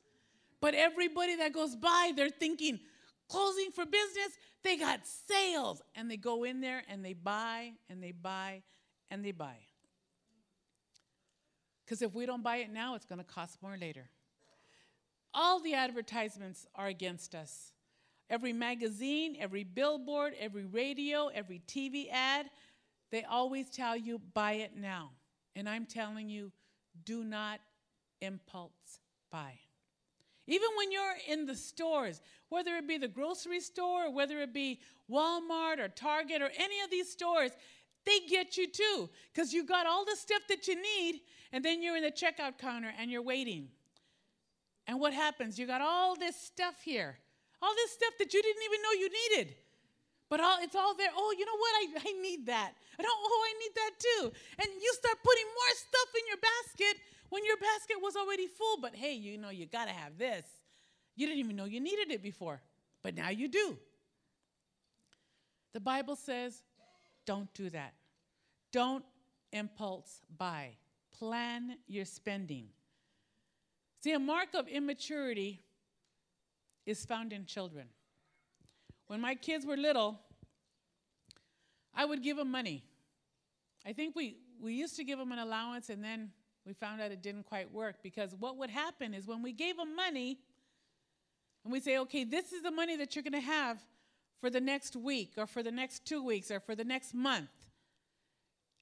But 0.61 0.75
everybody 0.75 1.37
that 1.37 1.53
goes 1.53 1.77
by, 1.77 2.12
they're 2.16 2.31
thinking, 2.31 2.81
closing 3.29 3.71
for 3.73 3.85
business, 3.85 4.29
they 4.62 4.77
got 4.77 5.01
sales. 5.29 5.83
And 5.95 6.11
they 6.11 6.16
go 6.16 6.45
in 6.45 6.61
there 6.61 6.83
and 6.88 7.05
they 7.05 7.12
buy 7.12 7.73
and 7.90 8.03
they 8.03 8.12
buy 8.12 8.62
and 9.11 9.25
they 9.25 9.33
buy. 9.33 9.57
Because 11.85 12.03
if 12.03 12.14
we 12.14 12.27
don't 12.27 12.42
buy 12.42 12.59
it 12.59 12.71
now, 12.71 12.95
it's 12.95 13.05
going 13.05 13.18
to 13.18 13.25
cost 13.25 13.61
more 13.61 13.77
later. 13.77 14.09
All 15.35 15.61
the 15.61 15.75
advertisements 15.75 16.66
are 16.75 16.88
against 16.88 17.35
us. 17.35 17.73
Every 18.29 18.53
magazine, 18.53 19.37
every 19.38 19.64
billboard, 19.64 20.35
every 20.38 20.64
radio, 20.64 21.29
every 21.29 21.62
TV 21.66 22.11
ad, 22.11 22.47
they 23.11 23.25
always 23.25 23.68
tell 23.68 23.97
you, 23.97 24.21
buy 24.33 24.53
it 24.53 24.77
now. 24.77 25.11
And 25.55 25.68
I'm 25.68 25.87
telling 25.87 26.29
you, 26.29 26.51
do 27.05 27.25
not 27.25 27.61
impulse 28.21 29.01
buy. 29.31 29.59
Even 30.47 30.68
when 30.77 30.92
you're 30.92 31.16
in 31.29 31.47
the 31.47 31.55
stores, 31.55 32.21
whether 32.49 32.77
it 32.77 32.88
be 32.88 32.99
the 32.99 33.09
grocery 33.09 33.61
store, 33.61 34.07
or 34.07 34.12
whether 34.12 34.40
it 34.40 34.53
be 34.53 34.81
Walmart 35.11 35.79
or 35.79 35.88
Target 35.88 36.42
or 36.42 36.51
any 36.57 36.81
of 36.81 36.90
these 36.90 37.11
stores, 37.11 37.53
they 38.05 38.18
get 38.29 38.57
you 38.57 38.66
too 38.68 39.09
because 39.33 39.53
you 39.53 39.64
got 39.64 39.87
all 39.87 40.05
the 40.05 40.16
stuff 40.16 40.42
that 40.49 40.66
you 40.66 40.75
need, 40.75 41.21
and 41.53 41.64
then 41.64 41.83
you're 41.83 41.97
in 41.97 42.03
the 42.03 42.11
checkout 42.11 42.59
counter 42.59 42.92
and 42.99 43.11
you're 43.11 43.23
waiting. 43.23 43.68
And 44.87 44.99
what 45.01 45.12
happens? 45.12 45.59
You 45.59 45.66
got 45.66 45.81
all 45.81 46.16
this 46.16 46.37
stuff 46.37 46.83
here, 46.83 47.16
all 47.61 47.75
this 47.75 47.92
stuff 47.92 48.14
that 48.18 48.35
you 48.35 48.42
didn't 48.42 48.62
even 48.64 48.83
know 48.83 48.92
you 48.92 49.09
needed. 49.09 49.55
But 50.29 50.40
all, 50.40 50.57
it's 50.62 50.75
all 50.75 50.95
there. 50.97 51.11
Oh, 51.14 51.35
you 51.38 51.45
know 51.45 51.57
what? 51.57 51.73
I, 51.77 52.09
I 52.09 52.23
need 52.23 52.47
that. 52.47 52.73
And 52.99 53.07
oh, 53.07 53.29
oh, 53.31 53.47
I 53.47 53.53
need 53.59 53.75
that 53.75 53.90
too. 53.99 54.33
And 54.62 54.68
you 54.83 54.92
start 54.95 55.18
putting 55.23 55.45
more 55.45 55.75
stuff 55.75 56.09
in 56.18 56.27
your 56.27 56.38
basket 56.38 57.03
when 57.29 57.45
your 57.45 57.59
basket 57.59 57.97
was 58.01 58.16
already 58.16 58.47
full. 58.47 58.79
But 58.81 58.97
hey, 58.97 59.12
you 59.12 59.37
know, 59.37 59.51
you 59.51 59.66
got 59.66 59.88
to 59.88 59.92
have 59.92 60.16
this. 60.16 60.47
You 61.16 61.27
didn't 61.27 61.40
even 61.40 61.57
know 61.57 61.66
you 61.66 61.81
needed 61.81 62.11
it 62.11 62.23
before, 62.23 62.62
but 63.03 63.14
now 63.14 63.29
you 63.29 63.49
do. 63.49 63.77
The 65.75 65.81
Bible 65.81 66.16
says, 66.16 66.62
don't 67.27 67.53
do 67.55 67.71
that. 67.71 67.92
Don't 68.73 69.05
impulse 69.53 70.23
buy. 70.38 70.71
Plan 71.18 71.77
your 71.87 72.07
spending. 72.07 72.68
See, 74.03 74.12
a 74.12 74.19
mark 74.19 74.49
of 74.55 74.67
immaturity 74.67 75.61
is 76.87 77.05
found 77.05 77.33
in 77.33 77.47
children. 77.47 77.87
When 79.07 79.21
my 79.21 79.37
kids 79.37 79.65
were 79.65 79.77
little, 79.77 80.19
I 81.95 82.05
would 82.05 82.23
give 82.23 82.37
them 82.37 82.51
money. 82.51 82.83
I 83.87 83.93
think 83.93 84.17
we, 84.17 84.38
we 84.61 84.75
used 84.75 84.97
to 84.97 85.05
give 85.05 85.21
them 85.21 85.31
an 85.31 85.38
allowance 85.38 85.88
and 85.88 86.03
then 86.03 86.31
we 86.67 86.73
found 86.73 87.01
out 87.01 87.12
it 87.12 87.23
didn't 87.23 87.45
quite 87.45 87.73
work 87.73 87.97
because 88.03 88.35
what 88.38 88.57
would 88.57 88.71
happen 88.71 89.15
is 89.15 89.27
when 89.27 89.41
we 89.41 89.53
gave 89.53 89.77
them 89.77 89.95
money 89.95 90.38
and 91.62 91.73
we 91.73 91.79
say, 91.79 91.99
okay, 91.99 92.25
this 92.25 92.53
is 92.53 92.62
the 92.62 92.73
money 92.73 92.97
that 92.97 93.15
you're 93.15 93.23
going 93.23 93.33
to 93.35 93.41
have 93.41 93.79
for 94.41 94.51
the 94.51 94.61
next 94.61 94.97
week 94.97 95.35
or 95.37 95.47
for 95.47 95.62
the 95.62 95.71
next 95.71 96.05
two 96.05 96.25
weeks 96.25 96.51
or 96.51 96.59
for 96.59 96.75
the 96.75 96.85
next 96.85 97.15
month. 97.15 97.51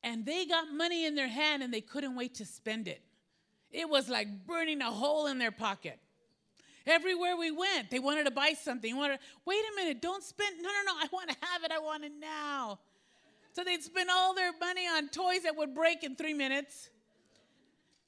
And 0.03 0.25
they 0.25 0.47
got 0.47 0.73
money 0.73 1.05
in 1.05 1.15
their 1.15 1.29
hand 1.29 1.63
and 1.63 1.75
they 1.75 1.83
couldn't 1.83 2.17
wait 2.17 2.37
to 2.37 2.47
spend 2.47 2.89
it. 2.89 3.03
It 3.71 3.89
was 3.89 4.09
like 4.09 4.47
burning 4.47 4.81
a 4.83 4.91
hole 4.91 5.27
in 5.27 5.39
their 5.39 5.53
pocket. 5.53 5.99
Everywhere 6.87 7.37
we 7.37 7.51
went, 7.51 7.91
they 7.91 7.99
wanted 7.99 8.25
to 8.25 8.31
buy 8.31 8.55
something. 8.61 8.97
Wanted, 8.97 9.19
Wait 9.45 9.61
a 9.73 9.77
minute, 9.77 10.03
don't 10.03 10.25
spend. 10.25 10.57
No, 10.61 10.69
no, 10.69 10.93
no, 10.93 10.99
I 10.99 11.07
want 11.13 11.31
to 11.31 11.37
have 11.41 11.63
it. 11.63 11.71
I 11.71 11.79
want 11.79 12.05
it 12.05 12.13
now. 12.19 12.79
So 13.53 13.65
they'd 13.65 13.83
spend 13.83 14.09
all 14.11 14.35
their 14.35 14.53
money 14.59 14.87
on 14.87 15.09
toys 15.09 15.43
that 15.43 15.57
would 15.57 15.75
break 15.75 16.03
in 16.05 16.17
three 16.17 16.35
minutes, 16.35 16.89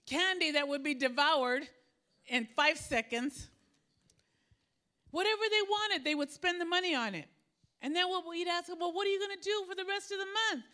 candy 0.06 0.52
that 0.52 0.66
would 0.68 0.82
be 0.82 0.94
devoured 0.94 1.64
in 2.26 2.46
five 2.56 2.78
seconds. 2.78 3.48
Whatever 5.10 5.42
they 5.50 5.62
wanted, 5.68 6.04
they 6.04 6.14
would 6.14 6.30
spend 6.30 6.60
the 6.60 6.64
money 6.64 6.94
on 6.94 7.14
it. 7.14 7.26
And 7.82 7.94
then 7.94 8.06
we'd 8.28 8.48
ask 8.48 8.68
them, 8.68 8.78
well, 8.80 8.92
what 8.92 9.06
are 9.06 9.10
you 9.10 9.18
going 9.18 9.36
to 9.36 9.42
do 9.42 9.64
for 9.68 9.74
the 9.74 9.84
rest 9.84 10.12
of 10.12 10.18
the 10.18 10.24
month? 10.24 10.64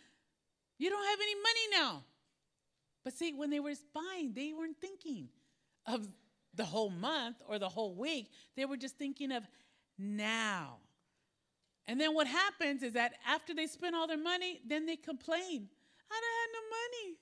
You 0.77 0.89
don't 0.89 1.05
have 1.05 1.19
any 1.21 1.35
money 1.35 1.83
now. 1.83 2.03
But 3.03 3.13
see, 3.13 3.33
when 3.33 3.49
they 3.49 3.59
were 3.59 3.73
buying, 3.93 4.33
they 4.33 4.53
weren't 4.53 4.79
thinking 4.79 5.29
of 5.85 6.07
the 6.55 6.65
whole 6.65 6.89
month 6.89 7.37
or 7.47 7.59
the 7.59 7.69
whole 7.69 7.95
week. 7.95 8.31
They 8.55 8.65
were 8.65 8.77
just 8.77 8.97
thinking 8.97 9.31
of 9.31 9.43
now. 9.97 10.77
And 11.87 11.99
then 11.99 12.13
what 12.13 12.27
happens 12.27 12.83
is 12.83 12.93
that 12.93 13.13
after 13.27 13.53
they 13.53 13.67
spend 13.67 13.95
all 13.95 14.07
their 14.07 14.17
money, 14.17 14.61
then 14.65 14.85
they 14.85 14.95
complain. 14.95 15.69
I 16.11 16.21
don't 16.21 16.37
have 16.39 16.53
no 16.53 16.63
money. 16.69 17.17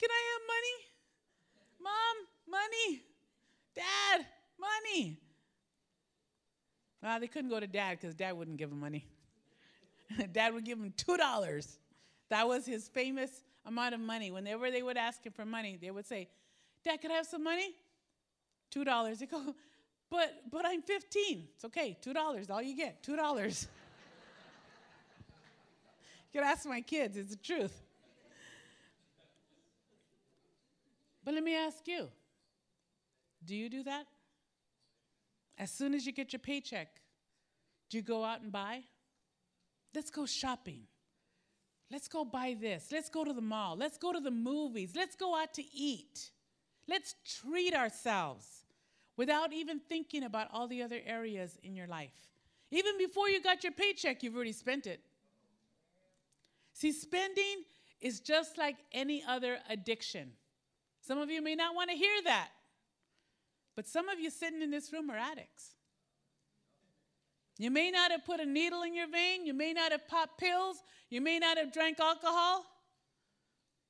Can 0.00 0.08
I 0.10 0.22
have 0.32 0.42
money? 0.48 0.76
Mom, 1.82 2.60
money. 2.60 3.02
Dad, 3.74 4.26
money. 4.58 5.20
Well, 7.02 7.20
they 7.20 7.28
couldn't 7.28 7.50
go 7.50 7.60
to 7.60 7.66
dad 7.66 7.98
because 8.00 8.14
dad 8.14 8.32
wouldn't 8.32 8.56
give 8.56 8.70
them 8.70 8.80
money. 8.80 9.06
dad 10.32 10.54
would 10.54 10.64
give 10.64 10.78
them 10.78 10.92
$2. 10.96 11.76
That 12.28 12.46
was 12.48 12.66
his 12.66 12.88
famous 12.88 13.30
amount 13.64 13.94
of 13.94 14.00
money. 14.00 14.30
Whenever 14.30 14.70
they 14.70 14.82
would 14.82 14.96
ask 14.96 15.24
him 15.24 15.32
for 15.32 15.44
money, 15.44 15.78
they 15.80 15.90
would 15.90 16.06
say, 16.06 16.28
Dad, 16.84 17.00
could 17.00 17.10
I 17.10 17.14
have 17.14 17.26
some 17.26 17.44
money? 17.44 17.74
$2. 18.74 19.18
They 19.18 19.26
go, 19.26 19.54
but, 20.10 20.32
but 20.50 20.64
I'm 20.64 20.82
15. 20.82 21.48
It's 21.54 21.64
okay, 21.64 21.98
$2, 22.04 22.50
all 22.50 22.62
you 22.62 22.76
get, 22.76 23.02
$2. 23.02 23.08
you 26.32 26.40
can 26.40 26.44
ask 26.44 26.64
my 26.66 26.80
kids, 26.80 27.16
it's 27.16 27.30
the 27.30 27.36
truth. 27.36 27.82
But 31.24 31.34
let 31.34 31.42
me 31.42 31.56
ask 31.56 31.86
you 31.86 32.08
do 33.44 33.54
you 33.54 33.68
do 33.68 33.82
that? 33.84 34.06
As 35.58 35.70
soon 35.70 35.94
as 35.94 36.04
you 36.04 36.12
get 36.12 36.32
your 36.32 36.40
paycheck, 36.40 36.88
do 37.88 37.96
you 37.96 38.02
go 38.02 38.24
out 38.24 38.42
and 38.42 38.50
buy? 38.52 38.82
Let's 39.94 40.10
go 40.10 40.26
shopping. 40.26 40.82
Let's 41.90 42.08
go 42.08 42.24
buy 42.24 42.56
this. 42.60 42.88
Let's 42.90 43.08
go 43.08 43.24
to 43.24 43.32
the 43.32 43.40
mall. 43.40 43.76
Let's 43.76 43.98
go 43.98 44.12
to 44.12 44.20
the 44.20 44.30
movies. 44.30 44.92
Let's 44.96 45.14
go 45.14 45.36
out 45.36 45.54
to 45.54 45.64
eat. 45.74 46.30
Let's 46.88 47.14
treat 47.24 47.74
ourselves 47.74 48.64
without 49.16 49.52
even 49.52 49.80
thinking 49.80 50.24
about 50.24 50.48
all 50.52 50.66
the 50.66 50.82
other 50.82 51.00
areas 51.06 51.58
in 51.62 51.74
your 51.74 51.86
life. 51.86 52.28
Even 52.70 52.98
before 52.98 53.28
you 53.28 53.40
got 53.40 53.62
your 53.62 53.72
paycheck, 53.72 54.22
you've 54.22 54.34
already 54.34 54.52
spent 54.52 54.86
it. 54.86 55.00
See, 56.72 56.92
spending 56.92 57.64
is 58.00 58.20
just 58.20 58.58
like 58.58 58.76
any 58.92 59.22
other 59.26 59.58
addiction. 59.70 60.32
Some 61.00 61.18
of 61.18 61.30
you 61.30 61.40
may 61.40 61.54
not 61.54 61.74
want 61.74 61.90
to 61.90 61.96
hear 61.96 62.22
that, 62.24 62.48
but 63.76 63.86
some 63.86 64.08
of 64.08 64.18
you 64.18 64.28
sitting 64.30 64.60
in 64.60 64.70
this 64.70 64.92
room 64.92 65.08
are 65.10 65.16
addicts. 65.16 65.75
You 67.58 67.70
may 67.70 67.90
not 67.90 68.10
have 68.10 68.24
put 68.24 68.40
a 68.40 68.46
needle 68.46 68.82
in 68.82 68.94
your 68.94 69.08
vein, 69.08 69.46
you 69.46 69.54
may 69.54 69.72
not 69.72 69.92
have 69.92 70.06
popped 70.08 70.38
pills, 70.38 70.82
you 71.08 71.20
may 71.20 71.38
not 71.38 71.56
have 71.56 71.72
drank 71.72 71.98
alcohol. 72.00 72.66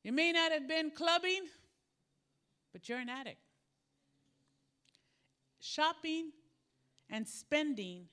You 0.05 0.13
may 0.13 0.31
not 0.31 0.53
have 0.53 0.69
been 0.69 0.93
clubbing, 0.93 1.47
but 2.73 2.89
you're 2.89 3.01
an 3.01 3.09
addict. 3.09 3.41
Shopping 5.59 6.31
and 7.11 7.27
spending 7.27 8.07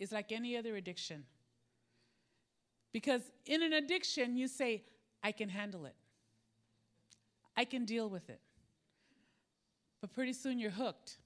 is 0.00 0.10
like 0.10 0.32
any 0.32 0.56
other 0.56 0.74
addiction. 0.74 1.22
Because 2.92 3.22
in 3.46 3.62
an 3.62 3.72
addiction, 3.74 4.36
you 4.36 4.48
say, 4.48 4.82
I 5.22 5.30
can 5.30 5.48
handle 5.48 5.86
it, 5.86 5.94
I 7.56 7.64
can 7.64 7.84
deal 7.84 8.08
with 8.08 8.28
it. 8.28 8.40
But 10.00 10.12
pretty 10.12 10.32
soon 10.32 10.58
you're 10.58 10.70
hooked. 10.70 11.18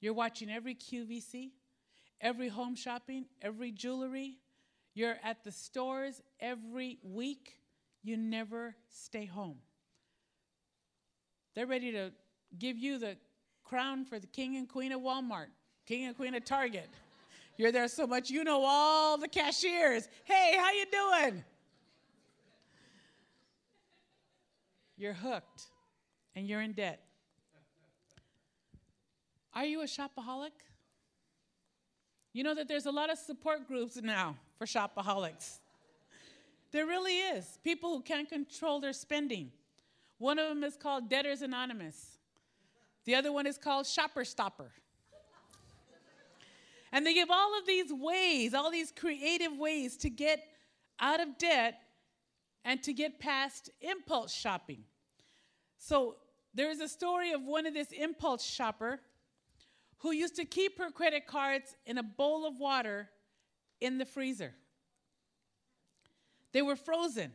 You're 0.00 0.12
watching 0.12 0.50
every 0.50 0.74
QVC, 0.74 1.52
every 2.20 2.48
home 2.48 2.74
shopping, 2.74 3.26
every 3.42 3.70
jewelry. 3.70 4.38
You're 4.94 5.16
at 5.22 5.42
the 5.44 5.52
stores 5.52 6.22
every 6.40 6.98
week. 7.02 7.58
You 8.02 8.16
never 8.16 8.76
stay 8.88 9.26
home. 9.26 9.58
They're 11.54 11.66
ready 11.66 11.92
to 11.92 12.12
give 12.58 12.76
you 12.76 12.98
the 12.98 13.16
crown 13.64 14.04
for 14.04 14.18
the 14.18 14.26
king 14.26 14.56
and 14.56 14.68
queen 14.68 14.92
of 14.92 15.00
Walmart, 15.00 15.48
king 15.86 16.04
and 16.04 16.16
queen 16.16 16.34
of 16.34 16.44
Target. 16.44 16.88
You're 17.56 17.72
there 17.72 17.88
so 17.88 18.06
much, 18.06 18.30
you 18.30 18.44
know 18.44 18.64
all 18.64 19.16
the 19.16 19.28
cashiers. 19.28 20.08
Hey, 20.24 20.56
how 20.58 20.72
you 20.72 20.86
doing? 20.90 21.44
You're 24.96 25.12
hooked 25.12 25.62
and 26.34 26.46
you're 26.48 26.60
in 26.60 26.72
debt. 26.72 27.00
Are 29.54 29.64
you 29.64 29.82
a 29.82 29.84
shopaholic? 29.84 30.50
You 32.34 32.42
know 32.42 32.54
that 32.56 32.66
there's 32.66 32.86
a 32.86 32.90
lot 32.90 33.10
of 33.10 33.16
support 33.16 33.68
groups 33.68 33.96
now 34.02 34.36
for 34.58 34.66
shopaholics. 34.66 35.60
There 36.72 36.84
really 36.84 37.18
is. 37.18 37.60
People 37.62 37.90
who 37.90 38.02
can't 38.02 38.28
control 38.28 38.80
their 38.80 38.92
spending. 38.92 39.52
One 40.18 40.40
of 40.40 40.48
them 40.48 40.64
is 40.64 40.76
called 40.76 41.08
Debtors 41.08 41.42
Anonymous. 41.42 42.18
The 43.04 43.14
other 43.14 43.30
one 43.30 43.46
is 43.46 43.56
called 43.56 43.86
Shopper 43.86 44.24
Stopper. 44.24 44.72
And 46.90 47.06
they 47.06 47.14
give 47.14 47.30
all 47.30 47.56
of 47.56 47.66
these 47.66 47.92
ways, 47.92 48.52
all 48.52 48.70
these 48.70 48.90
creative 48.90 49.56
ways 49.56 49.96
to 49.98 50.10
get 50.10 50.40
out 50.98 51.20
of 51.20 51.38
debt 51.38 51.80
and 52.64 52.82
to 52.82 52.92
get 52.92 53.20
past 53.20 53.70
impulse 53.80 54.34
shopping. 54.34 54.82
So 55.78 56.16
there 56.52 56.70
is 56.70 56.80
a 56.80 56.88
story 56.88 57.30
of 57.30 57.42
one 57.42 57.66
of 57.66 57.74
this 57.74 57.92
impulse 57.92 58.44
shopper 58.44 59.00
who 60.04 60.12
used 60.12 60.36
to 60.36 60.44
keep 60.44 60.76
her 60.76 60.90
credit 60.90 61.26
cards 61.26 61.76
in 61.86 61.96
a 61.96 62.02
bowl 62.02 62.46
of 62.46 62.60
water 62.60 63.08
in 63.80 63.96
the 63.96 64.04
freezer. 64.04 64.52
They 66.52 66.60
were 66.60 66.76
frozen. 66.76 67.32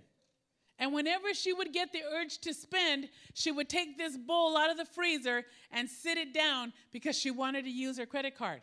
And 0.78 0.94
whenever 0.94 1.34
she 1.34 1.52
would 1.52 1.74
get 1.74 1.92
the 1.92 2.04
urge 2.14 2.38
to 2.42 2.54
spend, 2.54 3.10
she 3.34 3.52
would 3.52 3.70
take 3.70 3.98
this 3.98 4.16
bowl 4.16 4.56
out 4.56 4.70
of 4.70 4.78
the 4.78 4.86
freezer 4.86 5.46
and 5.72 5.90
sit 5.90 6.20
it 6.20 6.32
down 6.32 6.72
because 6.92 7.18
she 7.18 7.32
wanted 7.32 7.64
to 7.66 7.72
use 7.72 7.98
her 7.98 8.06
credit 8.06 8.38
card. 8.38 8.62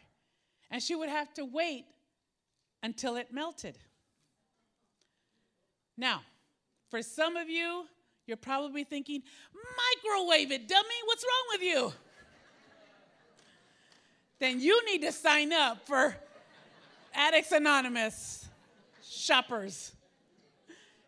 And 0.70 0.80
she 0.80 0.94
would 0.94 1.08
have 1.08 1.34
to 1.34 1.44
wait 1.44 1.86
until 2.84 3.16
it 3.16 3.32
melted. 3.32 3.76
Now, 5.98 6.20
for 6.90 7.02
some 7.02 7.36
of 7.36 7.50
you, 7.50 7.86
you're 8.28 8.36
probably 8.36 8.84
thinking, 8.84 9.24
microwave 9.52 10.52
it, 10.52 10.68
dummy, 10.68 11.00
what's 11.06 11.24
wrong 11.24 11.58
with 11.58 11.62
you? 11.62 11.92
Then 14.38 14.60
you 14.60 14.84
need 14.84 15.02
to 15.02 15.12
sign 15.12 15.52
up 15.52 15.86
for 15.86 16.16
Addicts 17.14 17.52
Anonymous 17.52 18.48
shoppers. 19.02 19.92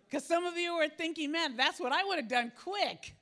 Because 0.09 0.25
some 0.25 0.47
of 0.47 0.57
you 0.57 0.73
are 0.73 0.89
thinking, 0.89 1.31
man, 1.33 1.57
that's 1.57 1.79
what 1.79 1.93
I 1.93 2.05
would 2.05 2.17
have 2.17 2.29
done 2.29 2.51
quick. 2.63 3.15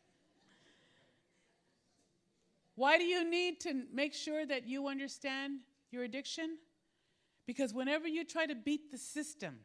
Why 2.77 2.99
do 2.99 3.05
you 3.05 3.29
need 3.29 3.61
to 3.61 3.85
make 3.93 4.15
sure 4.15 4.47
that 4.47 4.69
you 4.69 4.87
understand 4.87 5.61
your 5.91 6.05
addiction? 6.05 6.59
Because 7.47 7.73
whenever 7.73 8.07
you 8.07 8.25
try 8.25 8.47
to 8.47 8.55
beat 8.55 8.93
the 8.93 8.99
system, 8.99 9.57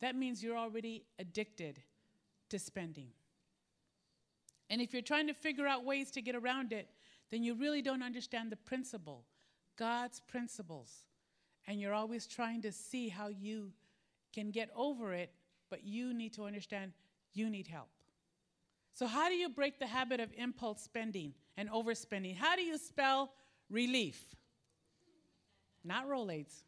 that 0.00 0.14
means 0.14 0.42
you're 0.42 0.56
already 0.56 1.04
addicted 1.18 1.80
to 2.50 2.58
spending. 2.58 3.08
And 4.70 4.80
if 4.80 4.92
you're 4.92 5.02
trying 5.02 5.26
to 5.26 5.34
figure 5.34 5.66
out 5.66 5.84
ways 5.84 6.10
to 6.12 6.22
get 6.22 6.36
around 6.36 6.72
it, 6.72 6.88
then 7.30 7.42
you 7.42 7.54
really 7.54 7.82
don't 7.82 8.02
understand 8.02 8.50
the 8.50 8.56
principle, 8.56 9.24
God's 9.76 10.20
principles. 10.20 11.06
And 11.66 11.80
you're 11.80 11.94
always 11.94 12.26
trying 12.26 12.62
to 12.62 12.72
see 12.72 13.08
how 13.08 13.28
you 13.28 13.72
can 14.34 14.50
get 14.50 14.70
over 14.74 15.12
it, 15.12 15.32
but 15.70 15.84
you 15.84 16.14
need 16.14 16.32
to 16.34 16.44
understand 16.44 16.92
you 17.34 17.50
need 17.50 17.66
help. 17.66 17.88
So, 18.94 19.06
how 19.06 19.28
do 19.28 19.34
you 19.34 19.48
break 19.48 19.78
the 19.78 19.86
habit 19.86 20.18
of 20.18 20.30
impulse 20.36 20.82
spending 20.82 21.34
and 21.56 21.68
overspending? 21.70 22.36
How 22.36 22.56
do 22.56 22.62
you 22.62 22.78
spell 22.78 23.32
relief? 23.70 24.34
Not 25.84 26.08
Rolaids. 26.08 26.62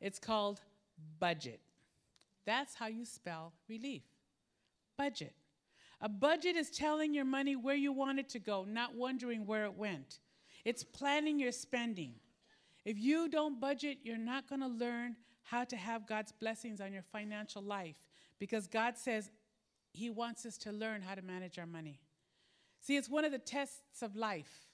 It's 0.00 0.18
called 0.18 0.60
budget. 1.20 1.60
That's 2.44 2.74
how 2.74 2.88
you 2.88 3.04
spell 3.04 3.52
relief. 3.68 4.02
Budget. 4.98 5.34
A 6.02 6.08
budget 6.08 6.56
is 6.56 6.68
telling 6.68 7.14
your 7.14 7.24
money 7.24 7.54
where 7.54 7.76
you 7.76 7.92
want 7.92 8.18
it 8.18 8.28
to 8.30 8.40
go, 8.40 8.64
not 8.64 8.96
wondering 8.96 9.46
where 9.46 9.64
it 9.64 9.74
went. 9.74 10.18
It's 10.64 10.82
planning 10.82 11.38
your 11.38 11.52
spending. 11.52 12.14
If 12.84 12.98
you 12.98 13.28
don't 13.28 13.60
budget, 13.60 13.98
you're 14.02 14.18
not 14.18 14.48
going 14.48 14.60
to 14.62 14.66
learn 14.66 15.14
how 15.44 15.62
to 15.64 15.76
have 15.76 16.08
God's 16.08 16.32
blessings 16.32 16.80
on 16.80 16.92
your 16.92 17.02
financial 17.02 17.62
life 17.62 17.94
because 18.40 18.66
God 18.66 18.98
says 18.98 19.30
He 19.92 20.10
wants 20.10 20.44
us 20.44 20.58
to 20.58 20.72
learn 20.72 21.02
how 21.02 21.14
to 21.14 21.22
manage 21.22 21.58
our 21.58 21.66
money. 21.66 22.00
See, 22.80 22.96
it's 22.96 23.08
one 23.08 23.24
of 23.24 23.30
the 23.30 23.38
tests 23.38 24.02
of 24.02 24.16
life, 24.16 24.66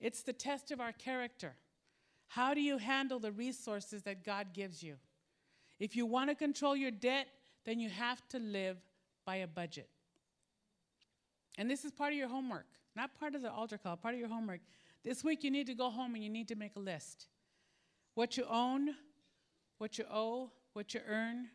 it's 0.00 0.22
the 0.22 0.32
test 0.32 0.70
of 0.70 0.80
our 0.80 0.92
character. 0.92 1.56
How 2.28 2.54
do 2.54 2.60
you 2.60 2.78
handle 2.78 3.18
the 3.18 3.30
resources 3.32 4.02
that 4.04 4.24
God 4.24 4.54
gives 4.54 4.82
you? 4.82 4.96
If 5.78 5.94
you 5.94 6.06
want 6.06 6.30
to 6.30 6.34
control 6.34 6.74
your 6.74 6.90
debt, 6.90 7.26
then 7.64 7.78
you 7.78 7.88
have 7.90 8.26
to 8.28 8.38
live 8.38 8.78
by 9.24 9.36
a 9.36 9.46
budget. 9.46 9.88
And 11.56 11.70
this 11.70 11.84
is 11.84 11.92
part 11.92 12.12
of 12.12 12.18
your 12.18 12.28
homework, 12.28 12.66
not 12.96 13.18
part 13.18 13.34
of 13.34 13.42
the 13.42 13.50
altar 13.50 13.78
call, 13.78 13.96
part 13.96 14.14
of 14.14 14.20
your 14.20 14.28
homework. 14.28 14.60
This 15.04 15.22
week 15.22 15.44
you 15.44 15.50
need 15.50 15.66
to 15.66 15.74
go 15.74 15.90
home 15.90 16.14
and 16.14 16.24
you 16.24 16.30
need 16.30 16.48
to 16.48 16.56
make 16.56 16.76
a 16.76 16.80
list. 16.80 17.26
What 18.14 18.36
you 18.36 18.44
own, 18.48 18.90
what 19.78 19.98
you 19.98 20.04
owe, 20.10 20.50
what 20.72 20.94
you 20.94 21.00
earn, 21.06 21.48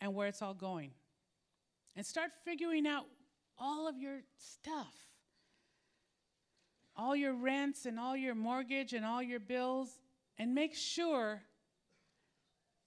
and 0.00 0.14
where 0.14 0.28
it's 0.28 0.42
all 0.42 0.54
going. 0.54 0.92
And 1.96 2.06
start 2.06 2.30
figuring 2.44 2.86
out 2.86 3.06
all 3.58 3.88
of 3.88 3.96
your 3.96 4.20
stuff. 4.36 4.94
All 6.96 7.14
your 7.14 7.34
rents 7.34 7.86
and 7.86 7.98
all 7.98 8.16
your 8.16 8.34
mortgage 8.34 8.92
and 8.92 9.04
all 9.04 9.22
your 9.22 9.40
bills, 9.40 9.98
and 10.36 10.54
make 10.54 10.74
sure 10.74 11.42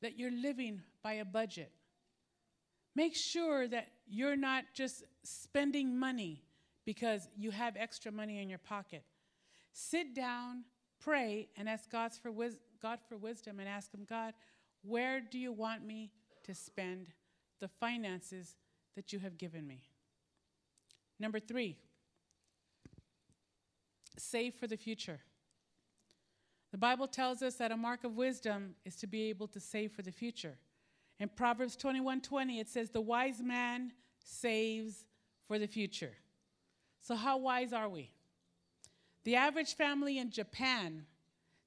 that 0.02 0.18
you're 0.18 0.32
living 0.32 0.82
by 1.04 1.14
a 1.14 1.26
budget. 1.26 1.72
Make 2.96 3.16
sure 3.16 3.68
that 3.68 3.88
you're 4.12 4.36
not 4.36 4.66
just 4.74 5.04
spending 5.24 5.98
money 5.98 6.44
because 6.86 7.30
you 7.38 7.50
have 7.52 7.78
extra 7.78 8.12
money 8.12 8.42
in 8.42 8.50
your 8.50 8.60
pocket. 8.60 9.04
Sit 9.72 10.14
down, 10.14 10.66
pray, 11.00 11.48
and 11.56 11.70
ask 11.70 11.90
God 11.90 12.12
for, 12.14 12.32
God 12.82 13.00
for 13.08 13.16
wisdom 13.16 13.60
and 13.60 13.70
ask 13.70 13.94
Him, 13.94 14.06
God, 14.08 14.34
where 14.84 15.22
do 15.22 15.40
you 15.40 15.54
want 15.54 15.86
me 15.86 16.12
to 16.44 16.54
spend 16.54 17.08
the 17.62 17.70
finances 17.70 18.58
that 18.96 19.14
you 19.14 19.20
have 19.20 19.38
given 19.38 19.66
me? 19.66 19.82
Number 21.18 21.40
three, 21.40 21.78
save 24.18 24.56
for 24.56 24.68
the 24.68 24.78
future. 24.78 25.22
The 26.72 26.78
Bible 26.78 27.08
tells 27.08 27.42
us 27.42 27.56
that 27.56 27.72
a 27.72 27.78
mark 27.78 28.04
of 28.04 28.18
wisdom 28.18 28.76
is 28.84 28.96
to 28.98 29.08
be 29.08 29.30
able 29.30 29.48
to 29.50 29.60
save 29.60 29.92
for 29.92 30.02
the 30.02 30.12
future. 30.12 30.58
In 31.22 31.30
Proverbs 31.30 31.76
21 31.76 32.22
20, 32.22 32.60
it 32.60 32.68
says, 32.68 32.90
The 32.90 33.00
wise 33.00 33.42
man 33.44 33.92
saves 34.24 35.06
for 35.48 35.60
the 35.60 35.68
future. 35.68 36.14
So, 37.00 37.16
how 37.16 37.38
wise 37.38 37.74
are 37.74 37.88
we? 37.88 38.10
The 39.24 39.36
average 39.36 39.76
family 39.76 40.18
in 40.18 40.32
Japan 40.32 41.06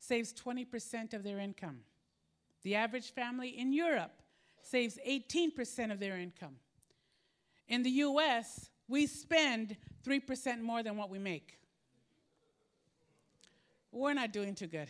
saves 0.00 0.34
20% 0.34 1.14
of 1.14 1.22
their 1.22 1.38
income. 1.38 1.82
The 2.64 2.74
average 2.74 3.12
family 3.12 3.50
in 3.50 3.72
Europe 3.72 4.22
saves 4.60 4.98
18% 5.08 5.92
of 5.92 6.00
their 6.00 6.16
income. 6.16 6.56
In 7.68 7.84
the 7.84 7.90
US, 7.90 8.70
we 8.88 9.06
spend 9.06 9.76
3% 10.04 10.62
more 10.62 10.82
than 10.82 10.96
what 10.96 11.10
we 11.10 11.20
make. 11.20 11.60
We're 13.92 14.14
not 14.14 14.32
doing 14.32 14.56
too 14.56 14.66
good. 14.66 14.88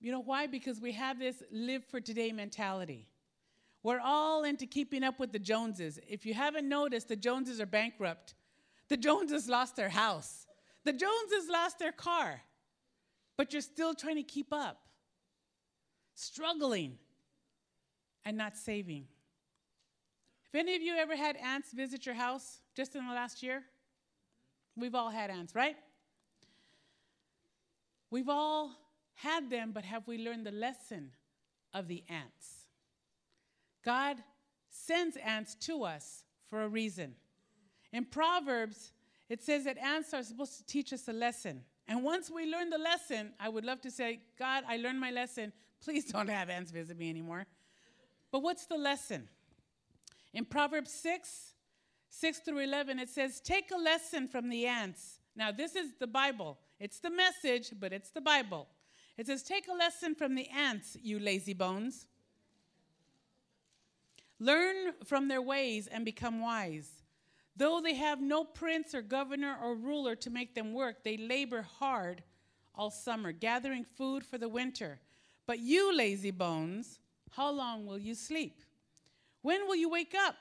You 0.00 0.12
know 0.12 0.20
why? 0.20 0.46
Because 0.46 0.80
we 0.80 0.92
have 0.92 1.18
this 1.18 1.42
live 1.50 1.84
for 1.84 2.00
today 2.00 2.32
mentality. 2.32 3.08
We're 3.82 4.00
all 4.00 4.44
into 4.44 4.66
keeping 4.66 5.04
up 5.04 5.20
with 5.20 5.32
the 5.32 5.38
Joneses. 5.38 5.98
If 6.08 6.26
you 6.26 6.34
haven't 6.34 6.68
noticed, 6.68 7.08
the 7.08 7.16
Joneses 7.16 7.60
are 7.60 7.66
bankrupt. 7.66 8.34
The 8.88 8.96
Joneses 8.96 9.48
lost 9.48 9.76
their 9.76 9.88
house. 9.88 10.46
The 10.84 10.92
Joneses 10.92 11.48
lost 11.50 11.78
their 11.78 11.92
car. 11.92 12.40
But 13.36 13.52
you're 13.52 13.62
still 13.62 13.94
trying 13.94 14.16
to 14.16 14.22
keep 14.22 14.52
up, 14.52 14.78
struggling, 16.14 16.98
and 18.24 18.36
not 18.36 18.56
saving. 18.56 19.06
If 20.46 20.54
any 20.54 20.74
of 20.74 20.82
you 20.82 20.96
ever 20.96 21.16
had 21.16 21.36
ants 21.36 21.72
visit 21.72 22.06
your 22.06 22.14
house 22.14 22.60
just 22.74 22.96
in 22.96 23.06
the 23.06 23.14
last 23.14 23.42
year, 23.42 23.62
we've 24.76 24.94
all 24.94 25.10
had 25.10 25.30
ants, 25.30 25.54
right? 25.54 25.76
We've 28.10 28.28
all 28.28 28.72
had 29.16 29.50
them, 29.50 29.72
but 29.72 29.84
have 29.84 30.06
we 30.06 30.18
learned 30.18 30.46
the 30.46 30.52
lesson 30.52 31.10
of 31.74 31.88
the 31.88 32.04
ants? 32.08 32.66
God 33.84 34.18
sends 34.68 35.16
ants 35.16 35.54
to 35.54 35.84
us 35.84 36.24
for 36.48 36.62
a 36.62 36.68
reason. 36.68 37.14
In 37.92 38.04
Proverbs, 38.04 38.92
it 39.28 39.42
says 39.42 39.64
that 39.64 39.78
ants 39.78 40.12
are 40.12 40.22
supposed 40.22 40.56
to 40.58 40.66
teach 40.66 40.92
us 40.92 41.08
a 41.08 41.12
lesson. 41.12 41.62
And 41.88 42.04
once 42.04 42.30
we 42.30 42.50
learn 42.50 42.70
the 42.70 42.78
lesson, 42.78 43.32
I 43.40 43.48
would 43.48 43.64
love 43.64 43.80
to 43.82 43.90
say, 43.90 44.20
God, 44.38 44.64
I 44.68 44.76
learned 44.76 45.00
my 45.00 45.10
lesson. 45.10 45.52
Please 45.82 46.04
don't 46.04 46.28
have 46.28 46.50
ants 46.50 46.70
visit 46.70 46.98
me 46.98 47.08
anymore. 47.08 47.46
But 48.30 48.42
what's 48.42 48.66
the 48.66 48.76
lesson? 48.76 49.28
In 50.34 50.44
Proverbs 50.44 50.90
6, 50.92 51.54
6 52.10 52.38
through 52.40 52.58
11, 52.58 52.98
it 52.98 53.08
says, 53.08 53.40
Take 53.40 53.70
a 53.70 53.78
lesson 53.78 54.28
from 54.28 54.50
the 54.50 54.66
ants. 54.66 55.20
Now, 55.34 55.52
this 55.52 55.76
is 55.76 55.92
the 55.98 56.06
Bible. 56.06 56.58
It's 56.78 56.98
the 56.98 57.10
message, 57.10 57.72
but 57.78 57.92
it's 57.92 58.10
the 58.10 58.20
Bible. 58.20 58.66
It 59.16 59.26
says, 59.26 59.42
Take 59.42 59.68
a 59.68 59.72
lesson 59.72 60.14
from 60.14 60.34
the 60.34 60.48
ants, 60.48 60.96
you 61.02 61.18
lazy 61.18 61.54
bones. 61.54 62.06
Learn 64.38 64.92
from 65.04 65.28
their 65.28 65.40
ways 65.40 65.86
and 65.86 66.04
become 66.04 66.40
wise. 66.40 66.90
Though 67.56 67.80
they 67.80 67.94
have 67.94 68.20
no 68.20 68.44
prince 68.44 68.94
or 68.94 69.00
governor 69.00 69.56
or 69.62 69.74
ruler 69.74 70.14
to 70.16 70.30
make 70.30 70.54
them 70.54 70.74
work, 70.74 71.02
they 71.02 71.16
labor 71.16 71.62
hard 71.62 72.22
all 72.74 72.90
summer, 72.90 73.32
gathering 73.32 73.84
food 73.84 74.24
for 74.24 74.36
the 74.36 74.48
winter. 74.48 75.00
But 75.46 75.60
you, 75.60 75.96
lazy 75.96 76.30
bones, 76.30 76.98
how 77.30 77.50
long 77.50 77.86
will 77.86 77.98
you 77.98 78.14
sleep? 78.14 78.62
When 79.40 79.66
will 79.66 79.76
you 79.76 79.88
wake 79.88 80.14
up? 80.14 80.36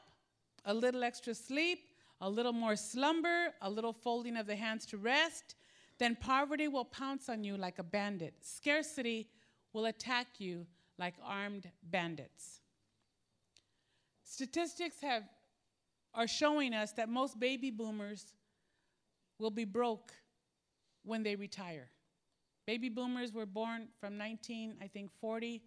A 0.65 0.73
little 0.73 1.03
extra 1.03 1.34
sleep, 1.34 1.88
a 2.19 2.30
little 2.30 2.51
more 2.51 2.76
slumber, 2.76 3.53
a 3.61 3.69
little 3.69 3.93
folding 3.93 4.36
of 4.36 4.47
the 4.47 4.55
hands 4.55 4.86
to 4.88 4.97
rest. 4.97 5.55
Then 5.97 6.15
poverty 6.15 6.67
will 6.67 6.85
pounce 6.85 7.29
on 7.29 7.43
you 7.43 7.57
like 7.57 7.79
a 7.79 7.83
bandit. 7.83 8.35
Scarcity 8.41 9.29
will 9.73 9.85
attack 9.85 10.27
you 10.39 10.67
like 10.97 11.15
armed 11.23 11.69
bandits. 11.83 12.61
Statistics 14.23 15.01
have 15.01 15.23
are 16.13 16.27
showing 16.27 16.73
us 16.73 16.91
that 16.93 17.09
most 17.09 17.39
baby 17.39 17.69
boomers 17.69 18.33
will 19.37 19.51
be 19.51 19.65
broke 19.65 20.13
when 21.03 21.23
they 21.23 21.35
retire. 21.35 21.89
Baby 22.65 22.87
boomers 22.89 23.33
were 23.33 23.45
born 23.45 23.89
from 23.99 24.17
19, 24.17 24.75
I 24.81 24.87
think, 24.87 25.11
40 25.19 25.61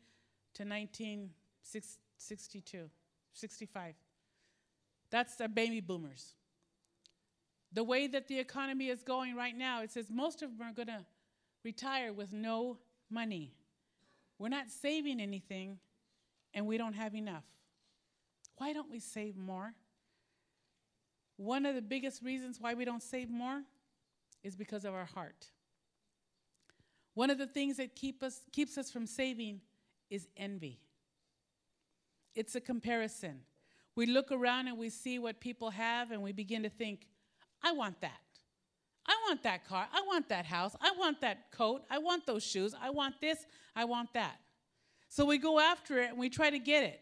to 0.54 0.64
1962, 0.64 2.90
65. 3.32 3.94
That's 5.10 5.36
the 5.36 5.48
baby 5.48 5.80
boomers. 5.80 6.34
The 7.72 7.84
way 7.84 8.06
that 8.06 8.28
the 8.28 8.38
economy 8.38 8.88
is 8.88 9.02
going 9.02 9.36
right 9.36 9.56
now, 9.56 9.82
it 9.82 9.90
says 9.90 10.10
most 10.10 10.42
of 10.42 10.56
them 10.56 10.68
are 10.68 10.72
going 10.72 10.88
to 10.88 11.04
retire 11.64 12.12
with 12.12 12.32
no 12.32 12.78
money. 13.10 13.52
We're 14.38 14.48
not 14.48 14.70
saving 14.70 15.20
anything, 15.20 15.78
and 16.54 16.66
we 16.66 16.78
don't 16.78 16.94
have 16.94 17.14
enough. 17.14 17.44
Why 18.56 18.72
don't 18.72 18.90
we 18.90 19.00
save 19.00 19.36
more? 19.36 19.74
One 21.36 21.66
of 21.66 21.74
the 21.74 21.82
biggest 21.82 22.22
reasons 22.22 22.58
why 22.60 22.74
we 22.74 22.84
don't 22.84 23.02
save 23.02 23.30
more 23.30 23.62
is 24.42 24.56
because 24.56 24.84
of 24.84 24.94
our 24.94 25.04
heart. 25.04 25.46
One 27.14 27.30
of 27.30 27.38
the 27.38 27.46
things 27.46 27.76
that 27.76 27.94
keep 27.96 28.22
us, 28.22 28.40
keeps 28.52 28.78
us 28.78 28.90
from 28.90 29.06
saving 29.06 29.60
is 30.10 30.28
envy. 30.36 30.80
It's 32.34 32.54
a 32.54 32.60
comparison. 32.60 33.40
We 33.96 34.06
look 34.06 34.30
around 34.30 34.68
and 34.68 34.78
we 34.78 34.90
see 34.90 35.18
what 35.18 35.40
people 35.40 35.70
have 35.70 36.12
and 36.12 36.22
we 36.22 36.32
begin 36.32 36.62
to 36.62 36.68
think, 36.68 37.08
I 37.62 37.72
want 37.72 38.00
that. 38.00 38.20
I 39.06 39.16
want 39.26 39.42
that 39.44 39.66
car. 39.66 39.86
I 39.92 40.02
want 40.02 40.28
that 40.28 40.44
house. 40.44 40.76
I 40.80 40.92
want 40.98 41.20
that 41.22 41.50
coat. 41.50 41.82
I 41.90 41.98
want 41.98 42.26
those 42.26 42.44
shoes. 42.44 42.74
I 42.80 42.90
want 42.90 43.20
this. 43.20 43.46
I 43.74 43.84
want 43.84 44.12
that. 44.12 44.36
So 45.08 45.24
we 45.24 45.38
go 45.38 45.58
after 45.58 45.98
it 45.98 46.10
and 46.10 46.18
we 46.18 46.28
try 46.28 46.50
to 46.50 46.58
get 46.58 46.84
it. 46.84 47.00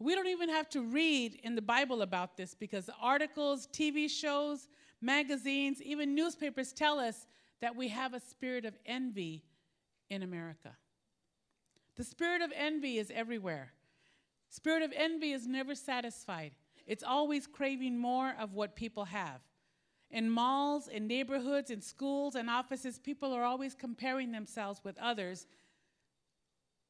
We 0.00 0.14
don't 0.14 0.26
even 0.26 0.48
have 0.48 0.68
to 0.70 0.82
read 0.82 1.38
in 1.44 1.54
the 1.54 1.62
Bible 1.62 2.02
about 2.02 2.36
this 2.36 2.54
because 2.54 2.90
articles, 3.00 3.68
TV 3.72 4.10
shows, 4.10 4.68
magazines, 5.00 5.80
even 5.82 6.14
newspapers 6.14 6.72
tell 6.72 6.98
us 6.98 7.26
that 7.60 7.76
we 7.76 7.88
have 7.88 8.14
a 8.14 8.20
spirit 8.20 8.64
of 8.64 8.74
envy 8.86 9.44
in 10.08 10.22
America. 10.22 10.76
The 11.96 12.04
spirit 12.04 12.40
of 12.42 12.50
envy 12.56 12.98
is 12.98 13.12
everywhere. 13.14 13.72
Spirit 14.48 14.82
of 14.82 14.92
envy 14.96 15.32
is 15.32 15.46
never 15.46 15.74
satisfied. 15.74 16.52
It's 16.86 17.04
always 17.04 17.46
craving 17.46 17.98
more 17.98 18.34
of 18.40 18.54
what 18.54 18.74
people 18.74 19.04
have. 19.04 19.40
In 20.10 20.28
malls, 20.28 20.88
in 20.88 21.06
neighborhoods, 21.06 21.70
in 21.70 21.80
schools, 21.80 22.34
and 22.34 22.50
offices, 22.50 22.98
people 22.98 23.32
are 23.32 23.44
always 23.44 23.74
comparing 23.74 24.32
themselves 24.32 24.80
with 24.82 24.98
others. 24.98 25.46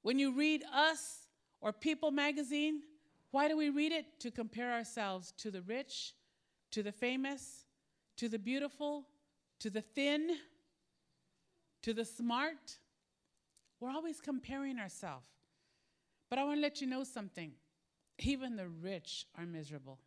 When 0.03 0.19
you 0.19 0.33
read 0.33 0.65
Us 0.73 1.27
or 1.61 1.73
People 1.73 2.11
magazine, 2.11 2.81
why 3.31 3.49
do 3.49 3.57
we 3.57 3.69
read 3.69 3.93
it? 3.93 4.07
To 4.21 4.31
compare 4.31 4.73
ourselves 4.73 5.33
to 5.39 5.51
the 5.51 5.63
rich, 5.63 6.15
to 6.71 6.83
the 6.83 6.93
famous, 6.93 7.67
to 8.17 8.29
the 8.29 8.39
beautiful, 8.39 9.07
to 9.61 9.71
the 9.71 9.83
thin, 9.83 10.37
to 11.83 11.93
the 11.93 12.05
smart. 12.05 12.79
We're 13.81 13.91
always 13.91 14.21
comparing 14.21 14.79
ourselves. 14.79 15.27
But 16.29 16.39
I 16.39 16.45
want 16.45 16.57
to 16.57 16.63
let 16.63 16.81
you 16.81 16.87
know 16.87 17.05
something. 17.05 17.53
Even 18.19 18.57
the 18.57 18.69
rich 18.69 19.27
are 19.39 19.47
miserable. 19.47 19.99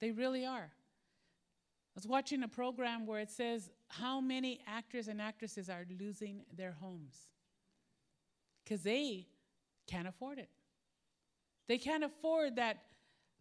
They 0.00 0.10
really 0.10 0.44
are. 0.44 0.70
I 1.94 1.98
was 1.98 2.08
watching 2.08 2.42
a 2.42 2.48
program 2.48 3.06
where 3.06 3.20
it 3.20 3.30
says 3.30 3.70
how 3.86 4.20
many 4.20 4.60
actors 4.66 5.06
and 5.06 5.22
actresses 5.22 5.70
are 5.70 5.86
losing 6.00 6.40
their 6.56 6.72
homes 6.72 7.14
because 8.64 8.82
they 8.82 9.28
can't 9.86 10.08
afford 10.08 10.38
it. 10.38 10.48
They 11.68 11.78
can't 11.78 12.02
afford 12.02 12.56
that 12.56 12.78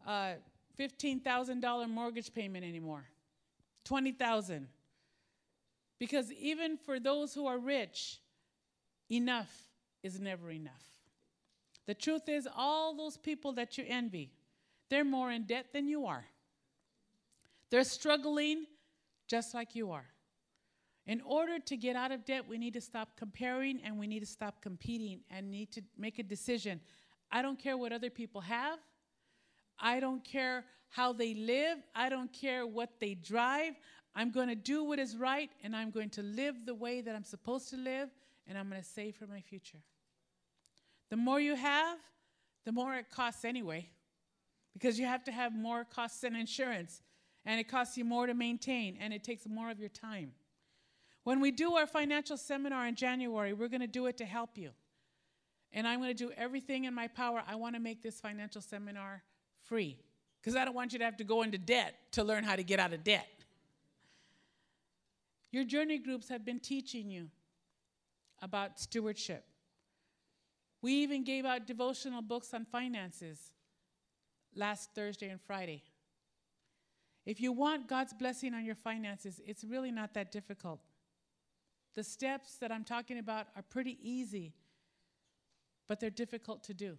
uh, 0.06 0.34
$15,000 0.80 1.90
mortgage 1.90 2.34
payment 2.34 2.64
anymore, 2.64 3.06
20,000. 3.86 4.68
Because 6.00 6.32
even 6.34 6.78
for 6.78 7.00
those 7.00 7.34
who 7.34 7.48
are 7.48 7.58
rich, 7.58 8.20
enough 9.10 9.52
is 10.04 10.20
never 10.20 10.52
enough. 10.52 10.84
The 11.88 11.94
truth 11.94 12.30
is, 12.30 12.48
all 12.56 12.96
those 12.96 13.18
people 13.18 13.54
that 13.54 13.78
you 13.78 13.86
envy, 13.88 14.32
they're 14.90 15.04
more 15.04 15.32
in 15.32 15.44
debt 15.44 15.68
than 15.74 15.88
you 15.88 16.06
are. 16.06 16.26
They're 17.74 17.84
struggling 17.84 18.68
just 19.28 19.56
like 19.56 19.74
you 19.74 19.90
are. 19.90 20.06
In 21.08 21.22
order 21.22 21.58
to 21.58 21.76
get 21.76 21.96
out 21.96 22.12
of 22.12 22.24
debt, 22.24 22.48
we 22.48 22.60
need 22.60 22.76
to 22.76 22.82
stop 22.82 23.18
comparing 23.18 23.82
and 23.84 23.98
we 23.98 24.06
need 24.06 24.20
to 24.20 24.28
stop 24.28 24.62
competing 24.62 25.22
and 25.32 25.50
need 25.50 25.72
to 25.72 25.82
make 25.98 26.20
a 26.20 26.24
decision. 26.24 26.80
I 27.32 27.42
don't 27.42 27.58
care 27.58 27.76
what 27.76 27.92
other 27.92 28.12
people 28.12 28.42
have. 28.42 28.78
I 29.80 30.00
don't 30.00 30.24
care 30.24 30.66
how 30.90 31.14
they 31.14 31.34
live. 31.34 31.80
I 31.96 32.10
don't 32.10 32.32
care 32.32 32.68
what 32.68 33.00
they 33.00 33.16
drive. 33.16 33.74
I'm 34.14 34.30
going 34.30 34.50
to 34.50 34.56
do 34.56 34.84
what 34.84 35.00
is 35.00 35.18
right 35.18 35.50
and 35.64 35.76
I'm 35.76 35.90
going 35.90 36.12
to 36.12 36.22
live 36.22 36.68
the 36.68 36.76
way 36.76 37.02
that 37.02 37.16
I'm 37.16 37.24
supposed 37.24 37.72
to 37.72 37.78
live 37.78 38.10
and 38.46 38.56
I'm 38.56 38.70
going 38.70 38.84
to 38.84 38.88
save 38.88 39.16
for 39.16 39.26
my 39.26 39.42
future. 39.42 39.80
The 41.10 41.18
more 41.18 41.40
you 41.40 41.56
have, 41.56 41.98
the 42.66 42.72
more 42.72 42.94
it 42.94 43.10
costs 43.10 43.44
anyway 43.44 43.90
because 44.74 45.00
you 45.00 45.08
have 45.08 45.24
to 45.24 45.32
have 45.32 45.56
more 45.56 45.84
costs 45.86 46.22
than 46.22 46.36
insurance 46.36 47.02
and 47.46 47.60
it 47.60 47.68
costs 47.68 47.98
you 47.98 48.06
more 48.06 48.28
to 48.28 48.34
maintain 48.34 48.98
and 49.00 49.14
it 49.14 49.24
takes 49.24 49.48
more 49.48 49.70
of 49.70 49.80
your 49.80 49.90
time. 49.90 50.32
When 51.24 51.40
we 51.40 51.52
do 51.52 51.74
our 51.74 51.88
financial 51.88 52.38
seminar 52.38 52.88
in 52.88 52.96
January, 52.96 53.54
we're 53.54 53.70
going 53.70 53.82
to 53.82 53.88
do 53.88 54.08
it 54.08 54.18
to 54.18 54.26
help 54.26 54.58
you. 54.58 54.72
And 55.72 55.88
I'm 55.88 56.00
going 56.00 56.16
to 56.16 56.26
do 56.26 56.32
everything 56.38 56.84
in 56.84 56.94
my 56.94 57.08
power. 57.08 57.42
I 57.48 57.56
want 57.56 57.76
to 57.76 57.82
make 57.82 58.04
this 58.04 58.20
financial 58.20 58.62
seminar 58.62 59.24
free 59.64 59.98
because 60.40 60.56
I 60.56 60.66
don't 60.66 60.76
want 60.76 60.94
you 60.94 61.00
to 61.00 61.06
have 61.06 61.18
to 61.18 61.24
go 61.24 61.42
into 61.42 61.58
debt 61.58 61.96
to 62.12 62.24
learn 62.24 62.44
how 62.44 62.56
to 62.56 62.64
get 62.64 62.80
out 62.80 62.94
of 62.94 63.04
debt. 63.04 63.28
Your 65.52 65.64
journey 65.64 65.98
groups 65.98 66.30
have 66.30 66.44
been 66.44 66.60
teaching 66.60 67.10
you 67.10 67.30
about 68.42 68.80
stewardship. 68.80 69.46
We 70.82 70.94
even 70.96 71.24
gave 71.24 71.46
out 71.46 71.66
devotional 71.66 72.22
books 72.22 72.54
on 72.54 72.66
finances 72.66 73.52
last 74.54 74.90
Thursday 74.94 75.30
and 75.30 75.40
Friday. 75.40 75.82
If 77.26 77.40
you 77.40 77.52
want 77.52 77.88
God's 77.88 78.14
blessing 78.14 78.54
on 78.54 78.66
your 78.66 78.76
finances, 78.76 79.42
it's 79.46 79.64
really 79.64 79.92
not 79.92 80.14
that 80.14 80.32
difficult. 80.32 80.82
The 81.96 82.04
steps 82.04 82.58
that 82.58 82.72
I'm 82.72 82.84
talking 82.84 83.20
about 83.20 83.48
are 83.56 83.62
pretty 83.62 83.98
easy 84.02 84.54
but 85.88 86.00
they're 86.00 86.10
difficult 86.10 86.64
to 86.66 86.74
do. 86.74 86.98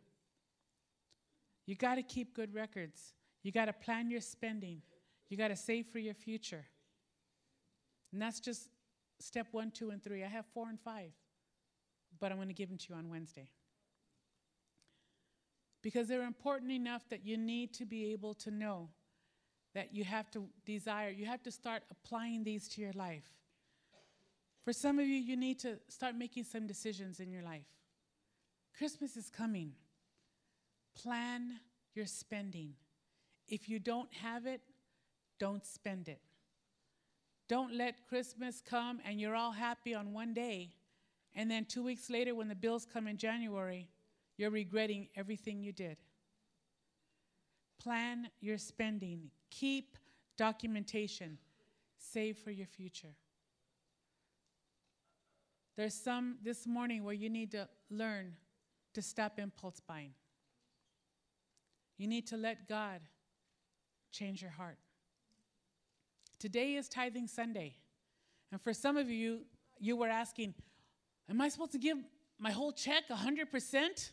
You 1.66 1.74
got 1.74 1.96
to 1.96 2.02
keep 2.02 2.34
good 2.34 2.54
records. 2.54 3.14
You 3.42 3.52
got 3.52 3.66
to 3.66 3.72
plan 3.72 4.10
your 4.10 4.20
spending. 4.20 4.82
You 5.28 5.36
got 5.36 5.48
to 5.48 5.56
save 5.56 5.86
for 5.86 5.98
your 5.98 6.14
future. 6.14 6.66
And 8.12 8.20
that's 8.20 8.40
just 8.40 8.68
step 9.18 9.48
one, 9.52 9.70
two, 9.70 9.90
and 9.90 10.02
three. 10.02 10.22
I 10.22 10.28
have 10.28 10.44
four 10.52 10.68
and 10.68 10.78
five, 10.78 11.12
but 12.20 12.30
I'm 12.30 12.38
going 12.38 12.48
to 12.48 12.54
give 12.54 12.68
them 12.68 12.78
to 12.78 12.86
you 12.90 12.94
on 12.96 13.08
Wednesday. 13.08 13.48
because 15.82 16.08
they're 16.08 16.22
important 16.22 16.72
enough 16.72 17.06
that 17.10 17.26
you 17.26 17.36
need 17.36 17.74
to 17.74 17.84
be 17.84 18.12
able 18.12 18.32
to 18.32 18.50
know 18.50 18.88
that 19.74 19.94
you 19.94 20.04
have 20.04 20.30
to 20.30 20.44
desire, 20.64 21.10
you 21.10 21.26
have 21.26 21.42
to 21.42 21.50
start 21.50 21.82
applying 21.90 22.44
these 22.44 22.68
to 22.68 22.80
your 22.80 22.92
life. 22.92 23.28
For 24.64 24.72
some 24.72 24.98
of 24.98 25.06
you, 25.06 25.16
you 25.16 25.36
need 25.36 25.58
to 25.60 25.78
start 25.88 26.14
making 26.14 26.44
some 26.44 26.66
decisions 26.66 27.20
in 27.20 27.30
your 27.30 27.42
life. 27.42 27.66
Christmas 28.76 29.16
is 29.16 29.28
coming. 29.28 29.72
Plan 30.94 31.60
your 31.94 32.06
spending. 32.06 32.74
If 33.48 33.68
you 33.68 33.78
don't 33.78 34.12
have 34.14 34.46
it, 34.46 34.60
don't 35.38 35.66
spend 35.66 36.08
it. 36.08 36.20
Don't 37.48 37.74
let 37.74 38.08
Christmas 38.08 38.62
come 38.64 39.00
and 39.04 39.20
you're 39.20 39.36
all 39.36 39.52
happy 39.52 39.94
on 39.94 40.12
one 40.12 40.32
day, 40.32 40.70
and 41.34 41.50
then 41.50 41.66
two 41.66 41.82
weeks 41.82 42.08
later, 42.08 42.34
when 42.34 42.48
the 42.48 42.54
bills 42.54 42.86
come 42.90 43.06
in 43.06 43.18
January, 43.18 43.88
you're 44.36 44.50
regretting 44.50 45.08
everything 45.14 45.60
you 45.60 45.72
did. 45.72 45.98
Plan 47.78 48.30
your 48.40 48.56
spending, 48.56 49.30
keep 49.60 49.96
documentation, 50.36 51.38
save 51.98 52.38
for 52.38 52.50
your 52.50 52.66
future. 52.66 53.14
There's 55.76 55.94
some 55.94 56.36
this 56.42 56.66
morning 56.66 57.04
where 57.04 57.14
you 57.14 57.28
need 57.28 57.50
to 57.52 57.68
learn 57.90 58.34
to 58.94 59.02
stop 59.02 59.38
impulse 59.38 59.80
buying. 59.80 60.12
You 61.96 62.06
need 62.06 62.26
to 62.28 62.36
let 62.36 62.68
God 62.68 63.00
change 64.12 64.42
your 64.42 64.50
heart. 64.50 64.78
Today 66.38 66.74
is 66.74 66.88
Tithing 66.88 67.26
Sunday. 67.26 67.74
And 68.52 68.60
for 68.60 68.72
some 68.72 68.96
of 68.96 69.10
you, 69.10 69.40
you 69.78 69.96
were 69.96 70.08
asking, 70.08 70.54
Am 71.28 71.40
I 71.40 71.48
supposed 71.48 71.72
to 71.72 71.78
give 71.78 71.98
my 72.38 72.50
whole 72.50 72.72
check 72.72 73.08
100% 73.08 74.10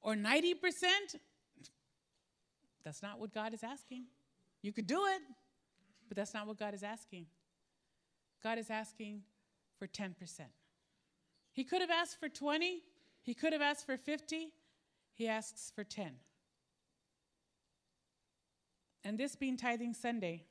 or 0.00 0.14
90%? 0.14 0.54
That's 2.84 3.02
not 3.02 3.18
what 3.18 3.32
God 3.34 3.54
is 3.54 3.62
asking. 3.62 4.04
You 4.62 4.72
could 4.72 4.86
do 4.86 5.04
it, 5.06 5.22
but 6.08 6.16
that's 6.16 6.34
not 6.34 6.46
what 6.46 6.58
God 6.58 6.74
is 6.74 6.82
asking. 6.82 7.26
God 8.42 8.58
is 8.58 8.70
asking 8.70 9.22
for 9.78 9.86
10%. 9.86 10.12
He 11.52 11.64
could 11.64 11.80
have 11.80 11.90
asked 11.90 12.18
for 12.18 12.28
20, 12.28 12.82
he 13.22 13.34
could 13.34 13.52
have 13.52 13.62
asked 13.62 13.86
for 13.86 13.96
50, 13.96 14.48
he 15.14 15.28
asks 15.28 15.72
for 15.74 15.84
10. 15.84 16.12
And 19.04 19.18
this 19.18 19.34
being 19.34 19.56
tithing 19.56 19.94
Sunday, 19.94 20.44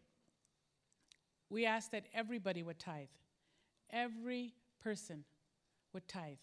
we 1.49 1.65
ask 1.65 1.91
that 1.91 2.05
everybody 2.13 2.63
would 2.63 2.79
tithe. 2.79 3.07
Every 3.91 4.53
person 4.81 5.23
would 5.93 6.07
tithe. 6.07 6.37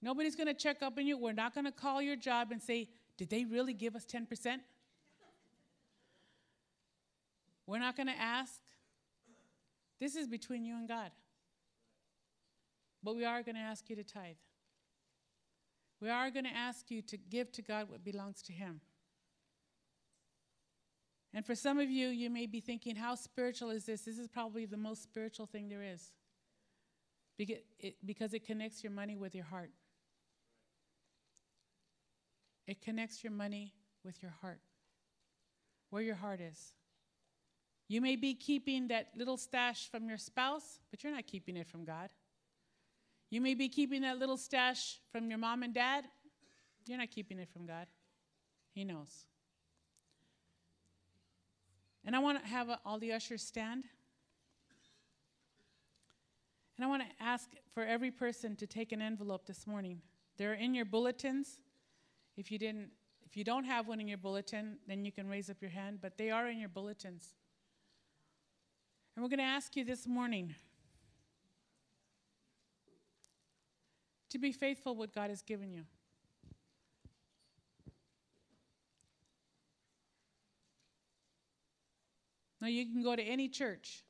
Nobody's 0.00 0.36
going 0.36 0.46
to 0.46 0.54
check 0.54 0.82
up 0.82 0.96
on 0.96 1.06
you. 1.06 1.18
We're 1.18 1.32
not 1.32 1.54
going 1.54 1.64
to 1.64 1.72
call 1.72 2.00
your 2.00 2.16
job 2.16 2.52
and 2.52 2.62
say, 2.62 2.88
Did 3.18 3.28
they 3.28 3.44
really 3.44 3.74
give 3.74 3.94
us 3.94 4.06
10%? 4.06 4.60
We're 7.66 7.78
not 7.78 7.96
going 7.96 8.06
to 8.06 8.18
ask. 8.18 8.60
This 10.00 10.16
is 10.16 10.26
between 10.26 10.64
you 10.64 10.76
and 10.76 10.88
God. 10.88 11.10
But 13.02 13.16
we 13.16 13.24
are 13.24 13.42
going 13.42 13.56
to 13.56 13.60
ask 13.60 13.90
you 13.90 13.96
to 13.96 14.04
tithe. 14.04 14.36
We 16.00 16.08
are 16.08 16.30
going 16.30 16.44
to 16.44 16.56
ask 16.56 16.90
you 16.90 17.02
to 17.02 17.16
give 17.16 17.52
to 17.52 17.62
God 17.62 17.90
what 17.90 18.04
belongs 18.04 18.40
to 18.42 18.52
Him. 18.52 18.80
And 21.34 21.44
for 21.44 21.54
some 21.54 21.78
of 21.78 21.90
you, 21.90 22.08
you 22.08 22.30
may 22.30 22.46
be 22.46 22.60
thinking, 22.60 22.96
how 22.96 23.16
spiritual 23.16 23.70
is 23.70 23.84
this? 23.84 24.02
This 24.02 24.18
is 24.18 24.28
probably 24.28 24.64
the 24.64 24.76
most 24.76 25.02
spiritual 25.02 25.46
thing 25.46 25.68
there 25.68 25.82
is 25.82 26.12
because 27.36 27.58
it, 27.78 27.96
because 28.04 28.32
it 28.34 28.44
connects 28.44 28.82
your 28.82 28.92
money 28.92 29.16
with 29.16 29.34
your 29.34 29.44
heart. 29.44 29.70
It 32.68 32.82
connects 32.82 33.24
your 33.24 33.32
money 33.32 33.72
with 34.04 34.22
your 34.22 34.34
heart, 34.42 34.60
where 35.88 36.02
your 36.02 36.14
heart 36.14 36.40
is. 36.40 36.74
You 37.88 38.02
may 38.02 38.14
be 38.14 38.34
keeping 38.34 38.88
that 38.88 39.08
little 39.16 39.38
stash 39.38 39.90
from 39.90 40.06
your 40.06 40.18
spouse, 40.18 40.78
but 40.90 41.02
you're 41.02 41.14
not 41.14 41.26
keeping 41.26 41.56
it 41.56 41.66
from 41.66 41.86
God. 41.86 42.10
You 43.30 43.40
may 43.40 43.54
be 43.54 43.70
keeping 43.70 44.02
that 44.02 44.18
little 44.18 44.36
stash 44.36 45.00
from 45.10 45.30
your 45.30 45.38
mom 45.38 45.62
and 45.62 45.72
dad. 45.72 46.04
You're 46.86 46.98
not 46.98 47.10
keeping 47.10 47.38
it 47.38 47.48
from 47.50 47.64
God. 47.64 47.86
He 48.74 48.84
knows. 48.84 49.24
And 52.04 52.14
I 52.14 52.18
want 52.18 52.42
to 52.42 52.48
have 52.48 52.68
all 52.84 52.98
the 52.98 53.12
ushers 53.14 53.42
stand. 53.42 53.84
And 56.76 56.84
I 56.84 56.88
want 56.88 57.02
to 57.02 57.24
ask 57.24 57.48
for 57.72 57.82
every 57.82 58.10
person 58.10 58.56
to 58.56 58.66
take 58.66 58.92
an 58.92 59.00
envelope 59.00 59.46
this 59.46 59.66
morning. 59.66 60.02
They're 60.36 60.52
in 60.52 60.74
your 60.74 60.84
bulletins. 60.84 61.60
If 62.38 62.52
you 62.52 62.58
didn't 62.58 62.90
if 63.26 63.36
you 63.36 63.44
don't 63.44 63.64
have 63.64 63.86
one 63.86 64.00
in 64.00 64.08
your 64.08 64.16
bulletin, 64.16 64.78
then 64.86 65.04
you 65.04 65.12
can 65.12 65.28
raise 65.28 65.50
up 65.50 65.58
your 65.60 65.70
hand, 65.70 65.98
but 66.00 66.16
they 66.16 66.30
are 66.30 66.48
in 66.48 66.58
your 66.58 66.70
bulletins. 66.70 67.34
And 69.14 69.22
we're 69.22 69.28
going 69.28 69.38
to 69.38 69.44
ask 69.44 69.76
you 69.76 69.84
this 69.84 70.06
morning 70.06 70.54
to 74.30 74.38
be 74.38 74.50
faithful 74.50 74.96
what 74.96 75.14
God 75.14 75.28
has 75.28 75.42
given 75.42 75.70
you. 75.70 75.82
Now, 82.62 82.68
you 82.68 82.86
can 82.86 83.02
go 83.02 83.14
to 83.14 83.22
any 83.22 83.48
church, 83.48 84.04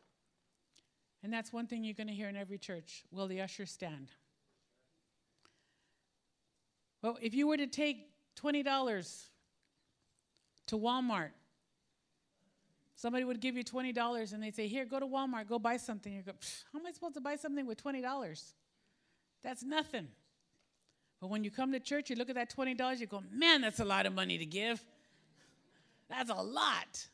and 1.24 1.33
that's 1.33 1.53
one 1.53 1.66
thing 1.66 1.83
you're 1.83 1.95
going 1.95 2.07
to 2.07 2.14
hear 2.14 2.29
in 2.29 2.37
every 2.37 2.57
church. 2.57 3.05
Will 3.11 3.26
the 3.26 3.41
usher 3.41 3.66
stand? 3.66 4.12
Well, 7.03 7.18
if 7.20 7.35
you 7.35 7.49
were 7.49 7.57
to 7.57 7.66
take 7.66 8.07
$20 8.41 9.26
to 10.66 10.76
Walmart, 10.76 11.30
somebody 12.95 13.24
would 13.24 13.41
give 13.41 13.57
you 13.57 13.64
$20 13.64 14.32
and 14.32 14.43
they'd 14.43 14.55
say, 14.55 14.66
Here, 14.66 14.84
go 14.84 15.01
to 15.01 15.07
Walmart, 15.07 15.49
go 15.49 15.59
buy 15.59 15.76
something. 15.76 16.12
You 16.12 16.22
go, 16.22 16.32
How 16.72 16.78
am 16.78 16.86
I 16.86 16.93
supposed 16.93 17.14
to 17.14 17.20
buy 17.20 17.36
something 17.36 17.66
with 17.66 17.82
$20? 17.82 18.43
That's 19.43 19.62
nothing. 19.62 20.09
But 21.20 21.30
when 21.30 21.43
you 21.43 21.51
come 21.51 21.72
to 21.72 21.80
church, 21.80 22.11
you 22.11 22.16
look 22.16 22.28
at 22.28 22.36
that 22.36 22.55
$20, 22.55 23.01
you 23.01 23.07
go, 23.07 23.22
Man, 23.32 23.61
that's 23.61 23.80
a 23.80 23.84
lot 23.84 24.07
of 24.07 24.14
money 24.14 24.39
to 24.39 24.47
give. 24.47 24.82
That's 26.09 26.30
a 26.30 26.43
lot. 26.43 27.07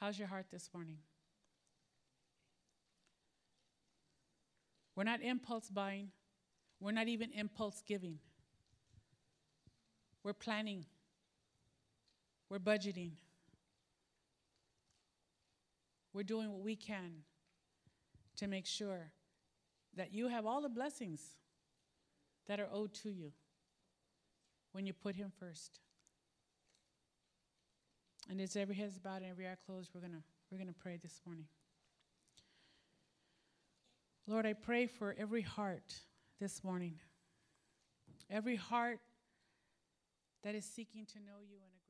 How's 0.00 0.18
your 0.18 0.26
heart 0.26 0.46
this 0.50 0.68
morning? 0.74 0.96
We're 4.94 5.04
not 5.04 5.22
impulse 5.22 5.68
buying. 5.68 6.08
We're 6.80 6.92
not 6.92 7.08
even 7.08 7.30
impulse 7.32 7.82
giving. 7.86 8.18
We're 10.22 10.32
planning. 10.32 10.84
We're 12.48 12.58
budgeting. 12.58 13.12
We're 16.12 16.22
doing 16.22 16.50
what 16.50 16.60
we 16.60 16.76
can 16.76 17.22
to 18.36 18.46
make 18.46 18.66
sure 18.66 19.12
that 19.96 20.12
you 20.12 20.28
have 20.28 20.44
all 20.46 20.60
the 20.60 20.68
blessings 20.68 21.22
that 22.46 22.60
are 22.60 22.68
owed 22.72 22.92
to 22.94 23.10
you 23.10 23.32
when 24.72 24.86
you 24.86 24.92
put 24.92 25.14
Him 25.14 25.32
first. 25.38 25.80
And 28.28 28.40
as 28.40 28.56
every 28.56 28.74
head 28.74 28.88
is 28.88 28.98
bowed 28.98 29.22
and 29.22 29.30
every 29.30 29.46
eye 29.46 29.56
closed, 29.66 29.90
we're 29.94 30.00
gonna 30.00 30.22
we're 30.50 30.58
gonna 30.58 30.72
pray 30.72 30.98
this 31.02 31.20
morning. 31.26 31.46
Lord, 34.26 34.46
I 34.46 34.52
pray 34.52 34.86
for 34.86 35.14
every 35.18 35.42
heart 35.42 35.94
this 36.40 36.62
morning. 36.62 37.00
Every 38.30 38.56
heart 38.56 39.00
that 40.44 40.54
is 40.54 40.64
seeking 40.64 41.06
to 41.06 41.18
know 41.18 41.40
you 41.40 41.56
in 41.56 41.70
a 41.74 41.81